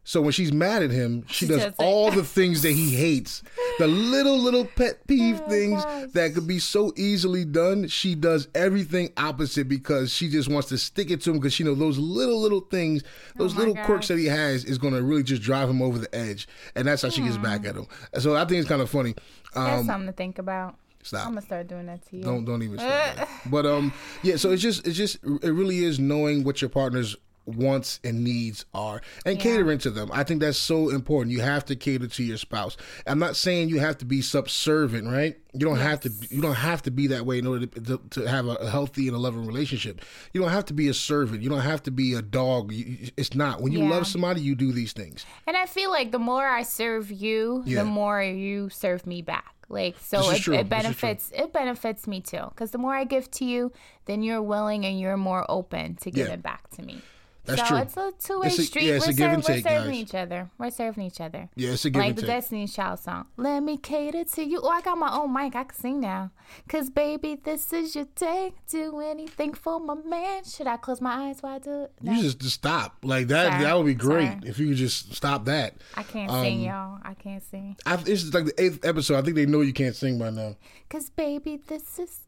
So 0.05 0.21
when 0.21 0.33
she's 0.33 0.53
mad 0.53 0.83
at 0.83 0.91
him, 0.91 1.25
she, 1.29 1.47
does 1.47 1.59
does 1.63 1.75
all 1.79 2.11
the 2.11 2.25
things 2.25 2.63
that 2.63 2.73
he 2.73 2.91
hates. 2.95 3.41
The 3.79 3.87
little 3.87 4.37
little 4.37 4.65
pet 4.65 5.07
peeve 5.07 5.41
Oh, 5.45 5.49
things 5.49 5.85
gosh. 5.85 6.11
that 6.15 6.35
could 6.35 6.47
be 6.49 6.59
so 6.59 6.93
easily 6.97 7.45
done, 7.45 7.87
she 7.87 8.17
does 8.17 8.49
everything 8.55 9.13
opposite 9.17 9.69
because 9.69 10.13
she 10.13 10.29
just 10.29 10.49
wants 10.49 10.69
to 10.71 10.79
stick 10.79 11.11
it 11.13 11.21
to 11.23 11.31
him 11.31 11.37
because 11.39 11.53
she 11.55 11.63
knows 11.63 11.79
those 11.79 11.99
little 11.99 12.41
little 12.41 12.63
things, 12.63 13.05
those 13.37 13.55
Oh 13.55 13.59
little 13.61 13.77
quirks 13.77 14.09
that 14.09 14.19
he 14.19 14.27
has 14.27 14.65
is 14.65 14.77
going 14.77 14.95
to 14.95 15.03
really 15.03 15.23
just 15.23 15.41
drive 15.43 15.71
him 15.71 15.81
over 15.81 15.99
the 15.99 16.13
edge, 16.15 16.49
and 16.75 16.87
that's 16.89 17.03
how 17.03 17.09
she 17.09 17.23
gets 17.23 17.37
back 17.39 17.65
at 17.65 17.77
him. 17.77 17.87
So 18.19 18.35
I 18.35 18.45
think 18.45 18.59
it's 18.61 18.69
kind 18.69 18.83
of 18.83 18.91
funny. 18.91 19.15
That's 19.55 19.81
Um, 19.83 19.87
something 19.87 20.07
to 20.09 20.13
think 20.13 20.39
about. 20.39 20.75
stop. 21.05 21.27
I'm 21.27 21.33
gonna 21.35 21.43
start 21.43 21.69
doing 21.69 21.87
that 21.87 22.05
to 22.09 22.17
you. 22.17 22.25
Don't 22.25 22.45
don't 22.45 22.63
even. 22.63 22.79
Start 22.79 23.17
that. 23.17 23.29
But 23.51 23.67
um, 23.67 23.93
yeah. 24.25 24.35
So 24.37 24.51
it's 24.51 24.63
just 24.63 24.85
it's 24.87 24.97
just 24.97 25.19
it 25.43 25.51
really 25.53 25.85
is 25.85 25.99
knowing 26.01 26.43
what 26.43 26.61
your 26.61 26.71
partner's 26.71 27.15
wants 27.47 27.99
and 28.05 28.23
needs 28.23 28.65
are 28.73 29.01
and 29.27 29.37
Yeah. 29.37 29.43
catering 29.43 29.79
to 29.79 29.91
them. 29.91 30.11
I 30.13 30.23
think 30.25 30.41
that's 30.41 30.59
so 30.59 30.91
important. 30.91 31.33
You 31.33 31.41
have 31.41 31.65
to 31.67 31.77
cater 31.77 32.07
to 32.07 32.23
your 32.23 32.37
spouse. 32.37 32.77
I'm 33.07 33.19
not 33.19 33.35
saying 33.37 33.69
you 33.69 33.81
have 33.81 33.99
to 33.99 34.05
be 34.05 34.23
subservient, 34.23 35.09
right? 35.09 35.37
You 35.53 35.67
don't 35.67 35.79
have 35.79 36.01
to. 36.01 36.11
You 36.31 36.41
don't 36.41 36.55
have 36.55 36.83
to 36.83 36.91
be 36.91 37.09
that 37.09 37.27
way 37.27 37.39
in 37.39 37.47
order 37.47 37.67
to, 37.67 37.81
to, 37.81 38.01
to 38.11 38.27
have 38.29 38.47
a, 38.47 38.71
healthy 38.71 39.07
and 39.09 39.17
a 39.17 39.21
loving 39.21 39.45
relationship. 39.47 40.01
You 40.33 40.41
don't 40.41 40.51
have 40.51 40.65
to 40.67 40.75
be 40.75 40.89
a 40.89 40.95
servant. 40.95 41.43
You 41.43 41.51
don't 41.51 41.61
have 41.61 41.83
to 41.83 41.91
be 41.91 42.15
a 42.15 42.23
dog. 42.23 42.73
You, 42.73 43.11
it's 43.17 43.35
not. 43.35 43.61
When 43.61 43.73
you 43.73 43.81
Yeah. 43.81 43.91
love 43.91 44.07
somebody, 44.07 44.41
you 44.41 44.55
do 44.55 44.73
these 44.73 44.93
things. 44.93 45.27
And 45.47 45.57
I 45.57 45.67
feel 45.67 45.91
like 45.91 46.11
the 46.11 46.19
more 46.19 46.47
I 46.47 46.63
serve 46.63 47.11
you, 47.11 47.63
Yeah. 47.67 47.81
the 47.81 47.85
more 47.85 48.23
you 48.23 48.71
serve 48.71 49.07
me 49.07 49.21
back. 49.21 49.55
Like 49.69 49.97
so, 50.01 50.19
it, 50.19 50.21
it 50.21 50.29
This 50.29 50.39
is 50.39 50.45
true. 50.45 50.65
benefits 50.65 51.31
it 51.35 51.53
benefits 51.53 52.07
me 52.07 52.21
too. 52.21 52.45
Because 52.51 52.71
the 52.73 52.79
more 52.79 52.95
I 52.95 53.05
give 53.05 53.31
to 53.33 53.45
you, 53.45 53.73
then 54.07 54.23
you're 54.23 54.43
willing 54.43 54.85
and 54.87 54.99
you're 55.01 55.17
more 55.17 55.45
open 55.51 55.97
to 55.97 56.11
giving 56.11 56.41
back 56.41 56.69
to 56.77 56.83
me. 56.83 57.01
That's 57.45 57.61
so 57.61 57.67
true. 57.67 57.79
it's 57.79 57.97
a 57.97 58.13
two 58.29 58.41
way 58.41 58.49
street. 58.51 58.85
yeah, 58.85 58.95
it's 58.95 59.07
we're, 59.07 59.13
a 59.13 59.15
give 59.17 59.31
and 59.33 59.45
serv- 59.45 59.57
we're 59.57 59.63
serving 59.63 59.91
guys. 59.91 60.01
each 60.01 60.15
other. 60.15 60.51
We're 60.59 60.71
serving 60.71 61.05
each 61.07 61.21
other. 61.21 61.49
Yeah, 61.57 61.71
it's 61.71 61.85
a 61.85 61.91
give 61.91 61.99
like 62.01 62.09
and 62.11 62.19
the 62.19 62.23
take. 62.23 62.29
Destiny's 62.31 62.75
Child 62.75 62.99
song. 63.01 63.27
Let 63.37 63.61
me 63.65 63.77
cater 63.79 64.23
to 64.25 64.45
you. 64.45 64.61
Oh, 64.63 64.69
I 64.69 64.81
got 64.81 64.97
my 64.97 65.13
own 65.13 65.33
mic. 65.33 65.57
I 65.57 65.65
can 65.65 65.75
sing 65.75 66.01
now. 66.01 66.31
Cause 66.69 66.89
baby, 66.91 67.35
this 67.43 67.73
is 67.73 67.97
your 67.97 68.07
day. 68.15 68.53
Do 68.71 69.01
anything 69.01 69.55
for 69.55 69.81
my 69.81 69.95
man. 69.95 70.45
Should 70.45 70.67
I 70.69 70.77
close 70.77 71.01
my 71.01 71.29
eyes 71.29 71.43
while 71.43 71.57
I 71.57 71.59
do 71.59 71.83
it? 71.85 71.93
No, 72.01 72.13
You 72.13 72.23
just, 72.23 72.39
just 72.39 72.55
stop 72.55 72.97
like 73.03 73.27
that. 73.29 73.49
Sorry. 73.53 73.65
That 73.65 73.77
would 73.77 73.87
be 73.87 73.95
great 73.95 74.27
Sorry. 74.29 74.41
if 74.45 74.59
you 74.61 74.69
could 74.69 74.77
just 74.77 75.15
stop 75.15 75.45
that. 75.47 75.75
I 75.97 76.05
can't 76.05 76.31
Um, 76.31 76.45
sing, 76.45 76.61
y'all. 76.63 76.99
I 77.03 77.15
can't 77.15 77.43
sing. 77.43 77.77
I, 77.87 77.97
this 77.97 78.23
is 78.23 78.33
like 78.33 78.45
the 78.45 78.63
eighth 78.63 78.85
episode. 78.85 79.17
I 79.17 79.23
think 79.23 79.35
they 79.35 79.47
know 79.47 79.63
you 79.63 79.73
can't 79.73 79.97
sing 79.97 80.19
by 80.19 80.31
now. 80.31 80.57
Cause 80.89 81.11
baby, 81.11 81.59
this 81.67 81.99
is 81.99 82.21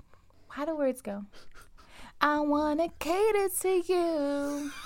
how 0.49 0.64
the 0.64 0.75
words 0.75 1.02
go. 1.02 1.25
I 2.21 2.40
wanna 2.40 2.88
cater 2.99 3.49
to 3.61 3.83
you. 3.87 4.71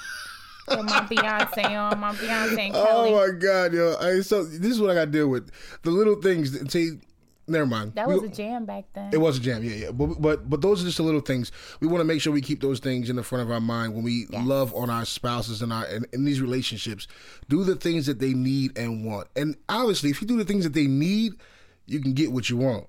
With 0.70 0.86
my 0.86 1.00
Beyonce 1.00 1.78
on, 1.92 1.98
my 2.00 2.12
Beyonce 2.14 2.58
and 2.68 2.76
oh, 2.76 2.84
Kelly. 2.86 3.10
Oh 3.12 3.26
my 3.26 3.38
god, 3.38 3.72
yo! 3.72 3.96
I, 4.00 4.20
so 4.20 4.44
this 4.44 4.70
is 4.72 4.80
what 4.80 4.90
I 4.90 4.94
got 4.94 5.06
to 5.06 5.10
deal 5.10 5.28
with. 5.28 5.50
The 5.82 5.90
little 5.90 6.16
things. 6.20 6.52
that- 6.52 6.70
See, 6.70 6.98
never 7.46 7.64
mind. 7.66 7.94
that 7.94 8.06
We- 8.08 8.14
was 8.14 8.24
a 8.24 8.28
jam 8.28 8.64
back 8.66 8.84
then. 8.94 9.10
It 9.12 9.18
was 9.18 9.38
a 9.38 9.40
jam, 9.40 9.64
yeah, 9.64 9.74
yeah. 9.76 9.90
But 9.90 10.20
but 10.20 10.48
but 10.50 10.60
those 10.60 10.82
are 10.82 10.84
just 10.86 10.98
the 10.98 11.02
little 11.02 11.20
things. 11.20 11.50
We 11.80 11.86
want 11.88 12.00
to 12.00 12.04
make 12.04 12.20
sure 12.20 12.32
we 12.32 12.40
keep 12.42 12.60
those 12.60 12.78
things 12.80 13.08
in 13.10 13.16
the 13.16 13.22
front 13.22 13.42
of 13.42 13.50
our 13.50 13.60
mind 13.60 13.94
when 13.94 14.02
we 14.04 14.26
Yes. 14.30 14.46
love 14.46 14.74
on 14.74 14.90
our 14.90 15.04
spouses 15.04 15.62
and 15.62 15.72
our 15.72 15.86
in, 15.86 16.04
in 16.12 16.24
these 16.24 16.40
relationships. 16.40 17.08
Do 17.48 17.64
the 17.64 17.74
things 17.76 18.06
that 18.06 18.18
they 18.18 18.34
need 18.34 18.76
and 18.76 19.04
want. 19.04 19.28
And 19.36 19.56
obviously, 19.68 20.10
if 20.10 20.20
you 20.20 20.28
do 20.28 20.36
the 20.36 20.44
things 20.44 20.64
that 20.64 20.74
they 20.74 20.86
need, 20.86 21.32
you 21.86 22.00
can 22.00 22.12
get 22.12 22.32
what 22.32 22.50
you 22.50 22.56
want. 22.58 22.86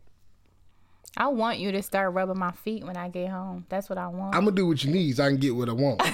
I 1.17 1.27
want 1.27 1.57
you 1.59 1.71
to 1.71 1.81
start 1.81 2.13
rubbing 2.13 2.37
my 2.37 2.51
feet 2.51 2.83
when 2.85 2.95
I 2.95 3.09
get 3.09 3.29
home. 3.29 3.65
That's 3.69 3.89
what 3.89 3.97
I 3.97 4.07
want. 4.07 4.35
I'm 4.35 4.43
gonna 4.45 4.55
do 4.55 4.67
what 4.67 4.83
you 4.83 4.91
need. 4.91 5.15
So 5.17 5.23
I 5.25 5.29
can 5.29 5.37
get 5.37 5.55
what 5.55 5.67
I 5.69 5.73
want. 5.73 6.01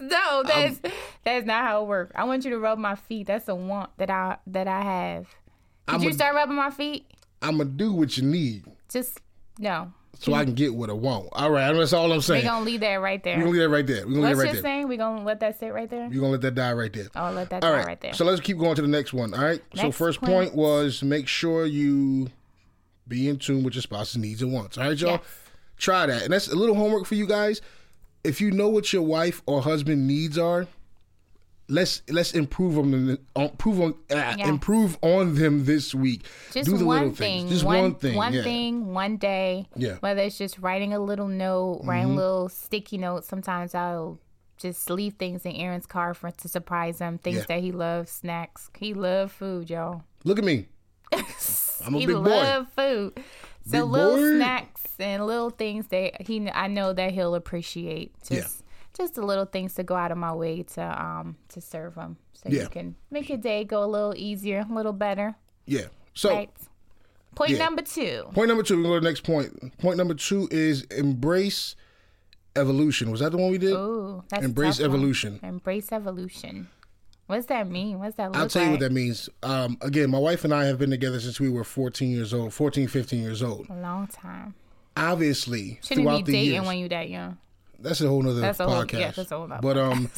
no, 0.00 0.42
that's 0.44 0.80
that's 1.24 1.46
not 1.46 1.64
how 1.64 1.82
it 1.82 1.86
works. 1.88 2.12
I 2.14 2.24
want 2.24 2.44
you 2.44 2.50
to 2.50 2.58
rub 2.58 2.78
my 2.78 2.94
feet. 2.94 3.26
That's 3.26 3.48
a 3.48 3.54
want 3.54 3.90
that 3.98 4.10
I 4.10 4.38
that 4.48 4.68
I 4.68 4.82
have. 4.82 5.24
Did 5.86 5.94
I'm 5.96 6.02
you 6.02 6.10
a- 6.10 6.14
start 6.14 6.34
rubbing 6.34 6.56
my 6.56 6.70
feet? 6.70 7.06
I'm 7.40 7.58
gonna 7.58 7.70
do 7.70 7.92
what 7.92 8.16
you 8.16 8.22
need. 8.22 8.64
Just 8.88 9.20
No. 9.58 9.92
so 10.18 10.32
I 10.34 10.44
can 10.44 10.54
get 10.54 10.74
what 10.74 10.90
I 10.90 10.92
want. 10.92 11.28
All 11.32 11.50
right, 11.50 11.72
that's 11.72 11.92
all 11.92 12.12
I'm 12.12 12.20
saying. 12.20 12.44
We're 12.44 12.50
gonna 12.50 12.64
leave 12.64 12.80
that 12.80 12.94
right 12.96 13.22
there. 13.24 13.36
We're 13.36 13.42
gonna 13.44 13.52
leave 13.52 13.62
that 13.62 13.68
right 13.70 13.86
there. 13.86 14.06
We're 14.06 14.12
gonna 14.14 14.20
What's 14.20 14.38
leave 14.38 14.46
right 14.46 14.52
there. 14.52 14.62
saying? 14.62 14.88
We're 14.88 14.98
gonna 14.98 15.24
let 15.24 15.40
that 15.40 15.58
sit 15.58 15.72
right 15.74 15.90
there? 15.90 16.04
You're 16.12 16.20
gonna 16.20 16.32
let 16.32 16.40
that 16.42 16.54
die 16.54 16.72
right 16.72 16.92
there. 16.92 17.08
Oh, 17.16 17.32
let 17.32 17.50
that 17.50 17.64
All 17.64 17.70
die 17.72 17.78
right. 17.78 17.86
right 17.86 18.00
there. 18.00 18.12
So 18.12 18.24
let's 18.24 18.40
keep 18.40 18.58
going 18.58 18.76
to 18.76 18.82
the 18.82 18.88
next 18.88 19.12
one. 19.12 19.34
All 19.34 19.42
right. 19.42 19.60
so 19.74 19.90
first 19.90 20.20
point. 20.20 20.32
point 20.32 20.54
was 20.54 21.02
make 21.02 21.26
sure 21.26 21.66
you 21.66 22.28
be 23.08 23.28
in 23.28 23.38
tune 23.38 23.64
with 23.64 23.74
your 23.74 23.82
spouse's 23.82 24.16
needs 24.16 24.40
and 24.42 24.52
wants. 24.52 24.78
All 24.78 24.84
right, 24.84 24.96
y'all. 24.98 25.10
Yes. 25.12 25.20
Try 25.78 26.06
that, 26.06 26.22
and 26.22 26.32
that's 26.32 26.46
a 26.46 26.54
little 26.54 26.76
homework 26.76 27.06
for 27.06 27.16
you 27.16 27.26
guys. 27.26 27.60
If 28.24 28.40
you 28.40 28.50
know 28.50 28.68
what 28.68 28.92
your 28.92 29.02
wife 29.02 29.42
or 29.46 29.62
husband 29.62 30.06
needs 30.06 30.38
are, 30.38 30.66
let's 31.68 32.02
let's 32.08 32.34
improve 32.34 32.78
on 32.78 33.18
improve 33.36 33.80
on 33.80 33.94
ah, 34.12 34.34
Yeah. 34.38 34.48
improve 34.48 34.98
on 35.02 35.34
them 35.34 35.64
this 35.64 35.94
week. 35.94 36.24
just 36.52 36.68
Do 36.70 36.76
the 36.76 36.84
one 36.84 36.98
little 37.00 37.14
thing. 37.14 37.40
things. 37.48 37.50
Just 37.50 37.64
one, 37.64 37.94
thing. 37.96 38.14
One 38.16 38.32
yeah. 38.34 38.42
thing, 38.42 38.92
one 38.94 39.16
day. 39.16 39.66
Yeah. 39.76 39.96
Whether 40.00 40.22
it's 40.22 40.38
just 40.38 40.58
writing 40.58 40.92
a 40.94 41.00
little 41.00 41.28
note, 41.28 41.80
writing 41.84 42.08
Mm-hmm. 42.10 42.18
a 42.18 42.22
little 42.22 42.48
sticky 42.48 42.98
note. 42.98 43.24
Sometimes 43.24 43.74
I'll 43.74 44.18
just 44.58 44.88
leave 44.90 45.14
things 45.14 45.44
in 45.44 45.52
Aaron's 45.52 45.86
car 45.86 46.14
for 46.14 46.30
to 46.30 46.48
surprise 46.48 47.00
him. 47.00 47.18
Things 47.18 47.38
Yeah. 47.38 47.44
that 47.48 47.60
he 47.60 47.72
loves, 47.72 48.12
snacks. 48.12 48.70
He 48.78 48.94
loves 48.94 49.32
food, 49.32 49.68
y'all. 49.70 50.04
Look 50.24 50.38
at 50.38 50.44
me. 50.44 50.66
I'm 51.84 51.94
a 51.94 51.98
he 51.98 52.06
big 52.06 52.14
boy. 52.16 52.22
love 52.22 52.68
food. 52.76 53.18
So 53.64 53.82
Big 53.82 53.90
little 53.92 54.16
boy. 54.16 54.36
snacks 54.36 54.82
and 54.98 55.24
little 55.26 55.50
things 55.50 55.86
that 55.88 56.22
he 56.22 56.50
I 56.50 56.66
know 56.68 56.92
that 56.92 57.12
he'll 57.12 57.34
appreciate. 57.34 58.12
Just 58.20 58.32
Yeah. 58.32 58.66
just 58.96 59.14
the 59.14 59.22
little 59.24 59.44
things 59.44 59.74
to 59.74 59.82
go 59.84 59.94
out 59.94 60.10
of 60.12 60.18
my 60.18 60.32
way 60.34 60.62
to 60.74 60.82
um 61.02 61.36
to 61.50 61.60
serve 61.60 61.94
him. 61.94 62.16
So 62.32 62.48
Yeah. 62.48 62.62
you 62.62 62.68
can 62.68 62.96
make 63.10 63.28
your 63.28 63.38
day 63.38 63.64
go 63.64 63.84
a 63.84 63.86
little 63.86 64.14
easier, 64.16 64.66
a 64.68 64.72
little 64.74 64.92
better. 64.92 65.36
Yeah. 65.66 65.86
So 66.14 66.30
Right. 66.30 66.50
Point 67.34 67.52
Yeah. 67.52 67.58
number 67.58 67.82
two. 67.82 68.24
point 68.34 68.48
number 68.48 68.62
two. 68.62 68.76
We 68.76 68.82
go 68.82 68.94
to 68.94 69.00
the 69.00 69.08
next 69.08 69.22
point. 69.22 69.78
Point 69.78 69.96
number 69.96 70.14
two 70.14 70.48
is 70.50 70.82
embrace 70.90 71.76
evolution. 72.56 73.10
Was 73.10 73.20
that 73.20 73.30
the 73.32 73.38
one 73.38 73.50
we 73.50 73.58
did? 73.58 73.72
Oh, 73.72 74.22
that's 74.28 74.44
Embrace 74.44 74.76
tough 74.78 74.88
one. 74.88 74.96
evolution. 74.96 75.40
Embrace 75.42 75.92
evolution. 75.92 76.68
What's 77.32 77.46
that 77.46 77.66
mean? 77.66 77.98
What's 77.98 78.16
that 78.16 78.30
look 78.32 78.36
I'll 78.40 78.46
tell 78.48 78.64
you 78.64 78.70
what 78.72 78.80
that 78.80 78.92
means. 78.92 79.30
Um, 79.42 79.78
again, 79.80 80.10
my 80.10 80.18
wife 80.18 80.44
and 80.44 80.52
I 80.52 80.66
have 80.66 80.78
been 80.78 80.90
together 80.90 81.18
since 81.18 81.40
we 81.40 81.48
were 81.48 81.64
14 81.64 82.10
years 82.10 82.34
old, 82.34 82.52
14, 82.52 82.88
15 82.88 83.22
years 83.22 83.42
old. 83.42 83.68
A 83.70 83.74
long 83.74 84.06
time. 84.06 84.54
Obviously, 84.98 85.78
Shouldn't 85.82 86.04
throughout 86.06 86.26
be 86.26 86.32
the 86.32 86.38
dating 86.38 86.52
years, 86.54 86.66
when 86.66 86.76
you 86.78 86.88
that 86.90 87.08
young. 87.08 87.38
that's 87.78 88.02
a 88.02 88.08
whole 88.08 88.20
nother 88.22 88.40
That's 88.42 88.60
a 88.60 88.66
whole- 88.68 88.84
podcast. 88.84 89.00
yeah, 89.00 89.10
that's 89.12 89.30
a 89.32 89.36
whole 89.38 89.46
nother 89.48 89.62
but 89.62 89.78
um, 89.78 90.10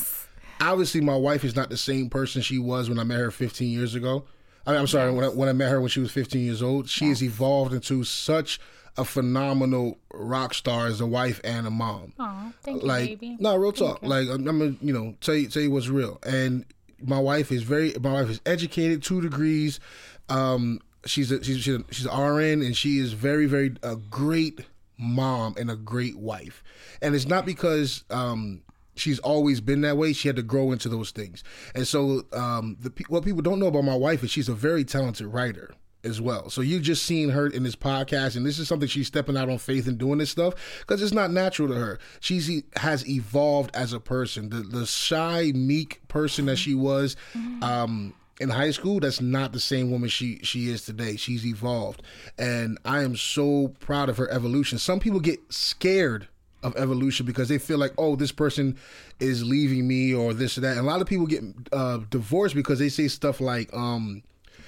obviously, 0.60 1.00
my 1.00 1.16
wife 1.16 1.44
is 1.44 1.54
not 1.54 1.70
the 1.70 1.76
same 1.76 2.10
person 2.10 2.42
she 2.42 2.58
was 2.58 2.88
when 2.88 2.98
I 2.98 3.04
met 3.04 3.20
her 3.20 3.30
15 3.30 3.70
years 3.70 3.94
ago. 3.94 4.24
I 4.66 4.72
mean, 4.72 4.80
I'm 4.80 4.86
sorry, 4.88 5.12
when 5.12 5.24
I, 5.24 5.28
when 5.28 5.48
I 5.48 5.52
met 5.52 5.70
her 5.70 5.80
when 5.80 5.90
she 5.90 6.00
was 6.00 6.10
15 6.10 6.44
years 6.44 6.62
old, 6.62 6.88
she 6.88 7.08
has 7.10 7.22
evolved 7.22 7.72
into 7.72 8.02
such 8.02 8.58
a 8.96 9.04
phenomenal 9.04 9.98
rock 10.12 10.54
star 10.54 10.86
as 10.86 11.00
a 11.00 11.06
wife 11.06 11.40
and 11.44 11.66
a 11.66 11.70
mom. 11.70 12.12
Aw, 12.18 12.52
thank 12.62 12.82
you, 12.82 12.88
like 12.88 13.06
baby. 13.06 13.36
no 13.40 13.56
real 13.56 13.72
talk 13.72 14.00
like 14.02 14.28
i'm 14.28 14.44
gonna 14.44 14.76
you 14.80 14.92
know 14.92 15.16
tell 15.20 15.34
you 15.34 15.48
tell 15.48 15.62
you 15.62 15.70
what's 15.72 15.88
real 15.88 16.20
and 16.24 16.64
my 17.02 17.18
wife 17.18 17.52
is 17.52 17.62
very 17.62 17.94
my 18.00 18.12
wife 18.12 18.30
is 18.30 18.40
educated 18.46 19.02
two 19.02 19.20
degrees. 19.20 19.80
Um 20.28 20.80
she's 21.06 21.30
a 21.30 21.42
she's 21.42 21.60
she's, 21.60 21.74
a, 21.74 21.84
she's 21.90 22.06
an 22.06 22.18
rn 22.18 22.62
and 22.62 22.76
she 22.76 22.98
is 22.98 23.12
very 23.12 23.46
very 23.46 23.74
a 23.82 23.96
great 23.96 24.60
mom 24.98 25.54
and 25.58 25.70
a 25.70 25.76
great 25.76 26.16
wife. 26.16 26.62
And 27.02 27.14
it's 27.14 27.26
not 27.26 27.46
because 27.46 28.04
um 28.10 28.62
she's 28.96 29.18
always 29.20 29.60
been 29.60 29.80
that 29.82 29.96
way. 29.96 30.12
She 30.12 30.28
had 30.28 30.36
to 30.36 30.42
grow 30.42 30.72
into 30.72 30.88
those 30.88 31.10
things. 31.10 31.44
And 31.74 31.86
so 31.86 32.24
um 32.32 32.76
the 32.80 32.92
what 33.08 33.24
people 33.24 33.42
don't 33.42 33.58
know 33.58 33.66
about 33.66 33.84
my 33.84 33.96
wife 33.96 34.22
is 34.22 34.30
she's 34.30 34.48
a 34.48 34.54
very 34.54 34.84
talented 34.84 35.26
writer 35.26 35.74
as 36.04 36.20
well. 36.20 36.50
So 36.50 36.60
you 36.60 36.80
just 36.80 37.04
seen 37.04 37.30
her 37.30 37.46
in 37.46 37.62
this 37.62 37.76
podcast, 37.76 38.36
and 38.36 38.44
this 38.44 38.58
is 38.58 38.68
something 38.68 38.88
she's 38.88 39.06
stepping 39.06 39.36
out 39.36 39.48
on 39.48 39.58
faith 39.58 39.86
and 39.86 39.98
doing 39.98 40.18
this 40.18 40.30
stuff 40.30 40.54
because 40.80 41.02
it's 41.02 41.12
not 41.12 41.30
natural 41.30 41.68
to 41.68 41.74
her. 41.74 41.98
She's 42.20 42.62
has 42.76 43.08
evolved 43.08 43.74
as 43.74 43.92
a 43.92 44.00
person. 44.00 44.50
The 44.50 44.60
the 44.60 44.86
shy, 44.86 45.52
meek 45.54 46.06
person 46.08 46.46
that 46.46 46.56
she 46.56 46.74
was 46.74 47.16
um, 47.62 48.14
in 48.40 48.50
high 48.50 48.70
school, 48.70 49.00
that's 49.00 49.20
not 49.20 49.52
the 49.52 49.60
same 49.60 49.90
woman 49.90 50.08
she 50.08 50.38
she 50.42 50.68
is 50.68 50.84
today. 50.84 51.16
She's 51.16 51.46
evolved, 51.46 52.02
and 52.38 52.78
I 52.84 53.02
am 53.02 53.16
so 53.16 53.68
proud 53.80 54.08
of 54.08 54.16
her 54.18 54.30
evolution. 54.30 54.78
Some 54.78 55.00
people 55.00 55.20
get 55.20 55.40
scared 55.52 56.28
of 56.62 56.74
evolution 56.76 57.26
because 57.26 57.48
they 57.48 57.58
feel 57.58 57.76
like, 57.76 57.92
oh, 57.98 58.16
this 58.16 58.32
person 58.32 58.76
is 59.20 59.44
leaving 59.44 59.86
me 59.86 60.14
or 60.14 60.32
this 60.32 60.56
or 60.56 60.62
that. 60.62 60.78
And 60.78 60.80
a 60.80 60.90
lot 60.90 61.02
of 61.02 61.06
people 61.06 61.26
get 61.26 61.44
uh, 61.72 61.98
divorced 62.08 62.54
because 62.54 62.78
they 62.78 62.88
say 62.88 63.06
stuff 63.06 63.38
like, 63.38 63.68
um, 63.74 64.22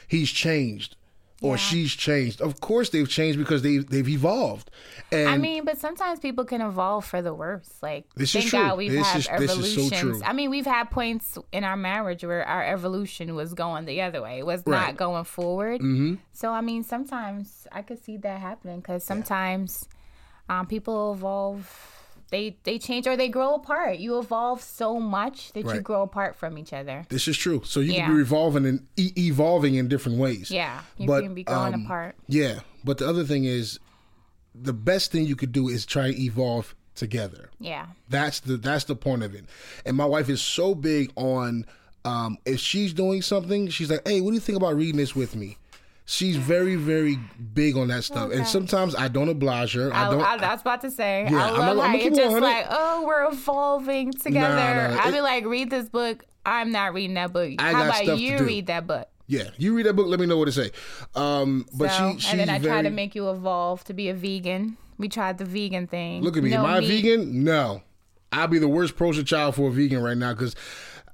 he's 0.06 0.30
changed 0.30 0.94
or 1.42 1.52
Yeah. 1.52 1.56
she's 1.56 1.92
changed. 1.92 2.40
Of 2.40 2.60
course, 2.60 2.88
they've 2.90 3.08
changed 3.08 3.38
because 3.38 3.62
they 3.62 3.78
they've 3.78 4.08
evolved. 4.08 4.70
And 5.12 5.28
I 5.28 5.36
mean, 5.38 5.64
but 5.64 5.78
sometimes 5.78 6.18
people 6.18 6.44
can 6.44 6.60
evolve 6.60 7.04
for 7.04 7.20
the 7.22 7.32
worse. 7.34 7.70
Like, 7.82 8.06
This 8.14 8.34
is 8.34 8.42
thank 8.42 8.50
true. 8.50 8.58
God 8.60 8.76
we've 8.78 8.90
This 8.92 9.06
had 9.06 9.18
is- 9.18 9.28
this 9.38 9.50
is 9.56 9.74
so 9.74 9.80
evolutions. 9.82 10.18
true. 10.20 10.22
I 10.28 10.32
mean, 10.32 10.50
we've 10.50 10.66
had 10.66 10.90
points 10.90 11.36
in 11.52 11.62
our 11.62 11.76
marriage 11.76 12.24
where 12.24 12.44
our 12.44 12.64
evolution 12.64 13.34
was 13.34 13.52
going 13.54 13.84
the 13.84 14.00
other 14.02 14.22
way. 14.22 14.38
It 14.38 14.46
was 14.46 14.62
Right. 14.66 14.86
not 14.86 14.96
going 14.96 15.24
forward. 15.24 15.80
Mm-hmm. 15.82 16.14
So, 16.32 16.52
I 16.52 16.60
mean, 16.62 16.82
sometimes 16.82 17.66
I 17.70 17.82
could 17.82 18.02
see 18.02 18.16
that 18.18 18.40
happening 18.40 18.80
because 18.80 19.04
sometimes 19.04 19.88
um, 20.48 20.66
people 20.66 21.12
evolve. 21.12 21.92
They 22.30 22.56
they 22.64 22.78
change 22.78 23.06
or 23.06 23.16
they 23.16 23.28
grow 23.28 23.54
apart. 23.54 23.98
You 23.98 24.18
evolve 24.18 24.60
so 24.62 24.98
much 24.98 25.52
that 25.52 25.64
you 25.64 25.80
grow 25.80 26.02
apart 26.02 26.34
from 26.36 26.58
each 26.58 26.72
other. 26.72 27.04
this 27.08 27.28
is 27.28 27.36
true. 27.36 27.62
So 27.64 27.80
you 27.80 27.92
Yeah. 27.92 28.06
can 28.06 28.14
be 28.14 28.18
revolving 28.18 28.66
and 28.66 28.86
e- 28.96 29.12
evolving 29.16 29.76
in 29.76 29.86
different 29.88 30.18
ways. 30.18 30.50
Yeah, 30.50 30.80
you 30.98 31.06
But, 31.06 31.22
can 31.22 31.34
be 31.34 31.44
growing 31.44 31.74
um, 31.74 31.84
apart. 31.84 32.16
Yeah, 32.28 32.60
but 32.84 32.98
the 32.98 33.08
other 33.08 33.24
thing 33.24 33.44
is, 33.44 33.78
the 34.54 34.72
best 34.72 35.12
thing 35.12 35.24
you 35.26 35.36
could 35.36 35.52
do 35.52 35.68
is 35.68 35.86
try 35.86 36.10
to 36.10 36.20
evolve 36.20 36.74
together. 36.96 37.50
Yeah, 37.60 37.86
That's 38.08 38.40
the 38.40 38.56
that's 38.56 38.84
the 38.84 38.96
point 38.96 39.22
of 39.22 39.34
it. 39.34 39.44
And 39.84 39.96
my 39.96 40.06
wife 40.06 40.28
is 40.28 40.40
so 40.42 40.74
big 40.74 41.12
on 41.16 41.64
um, 42.04 42.38
if 42.46 42.58
she's 42.60 42.92
doing 42.92 43.20
something, 43.22 43.68
she's 43.68 43.90
like, 43.90 44.06
"Hey, 44.06 44.20
what 44.20 44.30
do 44.30 44.34
you 44.34 44.40
think 44.40 44.56
about 44.56 44.76
reading 44.76 44.96
this 44.96 45.14
with 45.14 45.34
me?" 45.36 45.58
She's 46.08 46.36
very 46.36 46.76
very 46.76 47.18
big 47.52 47.76
on 47.76 47.88
that 47.88 48.04
stuff. 48.04 48.30
And 48.32 48.46
sometimes 48.46 48.94
I 48.94 49.08
don't 49.08 49.28
oblige 49.28 49.74
her. 49.74 49.92
I 49.92 50.06
I, 50.06 50.10
don't. 50.10 50.20
I, 50.22 50.52
was 50.52 50.60
about 50.60 50.80
to 50.82 50.90
say. 50.90 51.26
Yeah, 51.28 51.44
I 51.44 51.48
I'm 51.50 51.58
love 51.58 51.76
not- 51.78 51.88
how 51.88 51.96
it 51.96 52.14
just 52.14 52.32
100. 52.32 52.40
like, 52.40 52.66
oh, 52.70 53.04
we're 53.04 53.28
evolving 53.28 54.12
together. 54.12 54.54
Nah, 54.54 54.94
nah, 54.94 55.02
I'd 55.02 55.12
be 55.12 55.20
like, 55.20 55.44
read 55.44 55.68
this 55.68 55.88
book. 55.88 56.24
I'm 56.44 56.70
not 56.70 56.94
reading 56.94 57.14
that 57.14 57.32
book. 57.32 57.54
I 57.58 57.72
how 57.72 57.84
about 57.84 58.18
you 58.18 58.38
read 58.38 58.68
that 58.68 58.86
book? 58.86 59.08
yeah, 59.26 59.50
you 59.58 59.74
read 59.74 59.86
that 59.86 59.94
book. 59.94 60.06
Let 60.06 60.20
me 60.20 60.26
know 60.26 60.38
what 60.38 60.44
to 60.44 60.52
say. 60.52 60.70
Um, 61.14 61.66
but 61.74 61.90
so, 61.90 62.12
she 62.12 62.20
she's 62.20 62.30
and 62.30 62.40
then 62.40 62.48
I 62.50 62.58
very. 62.58 62.72
try 62.72 62.82
to 62.82 62.90
make 62.90 63.14
you 63.14 63.28
evolve 63.30 63.82
to 63.84 63.92
be 63.92 64.08
a 64.08 64.14
vegan. 64.14 64.76
We 64.98 65.08
tried 65.08 65.38
the 65.38 65.44
vegan 65.44 65.86
thing. 65.88 66.22
Look 66.22 66.36
at 66.36 66.42
me. 66.42 66.50
No 66.50 66.58
Am 66.58 66.66
I 66.66 66.80
vegan? 66.80 67.44
No. 67.44 67.82
I'll 68.32 68.46
be 68.48 68.58
the 68.58 68.68
worst 68.68 68.96
poster 68.96 69.22
child 69.22 69.54
for 69.54 69.68
a 69.68 69.72
vegan 69.72 70.02
right 70.02 70.16
now 70.16 70.32
because 70.32 70.54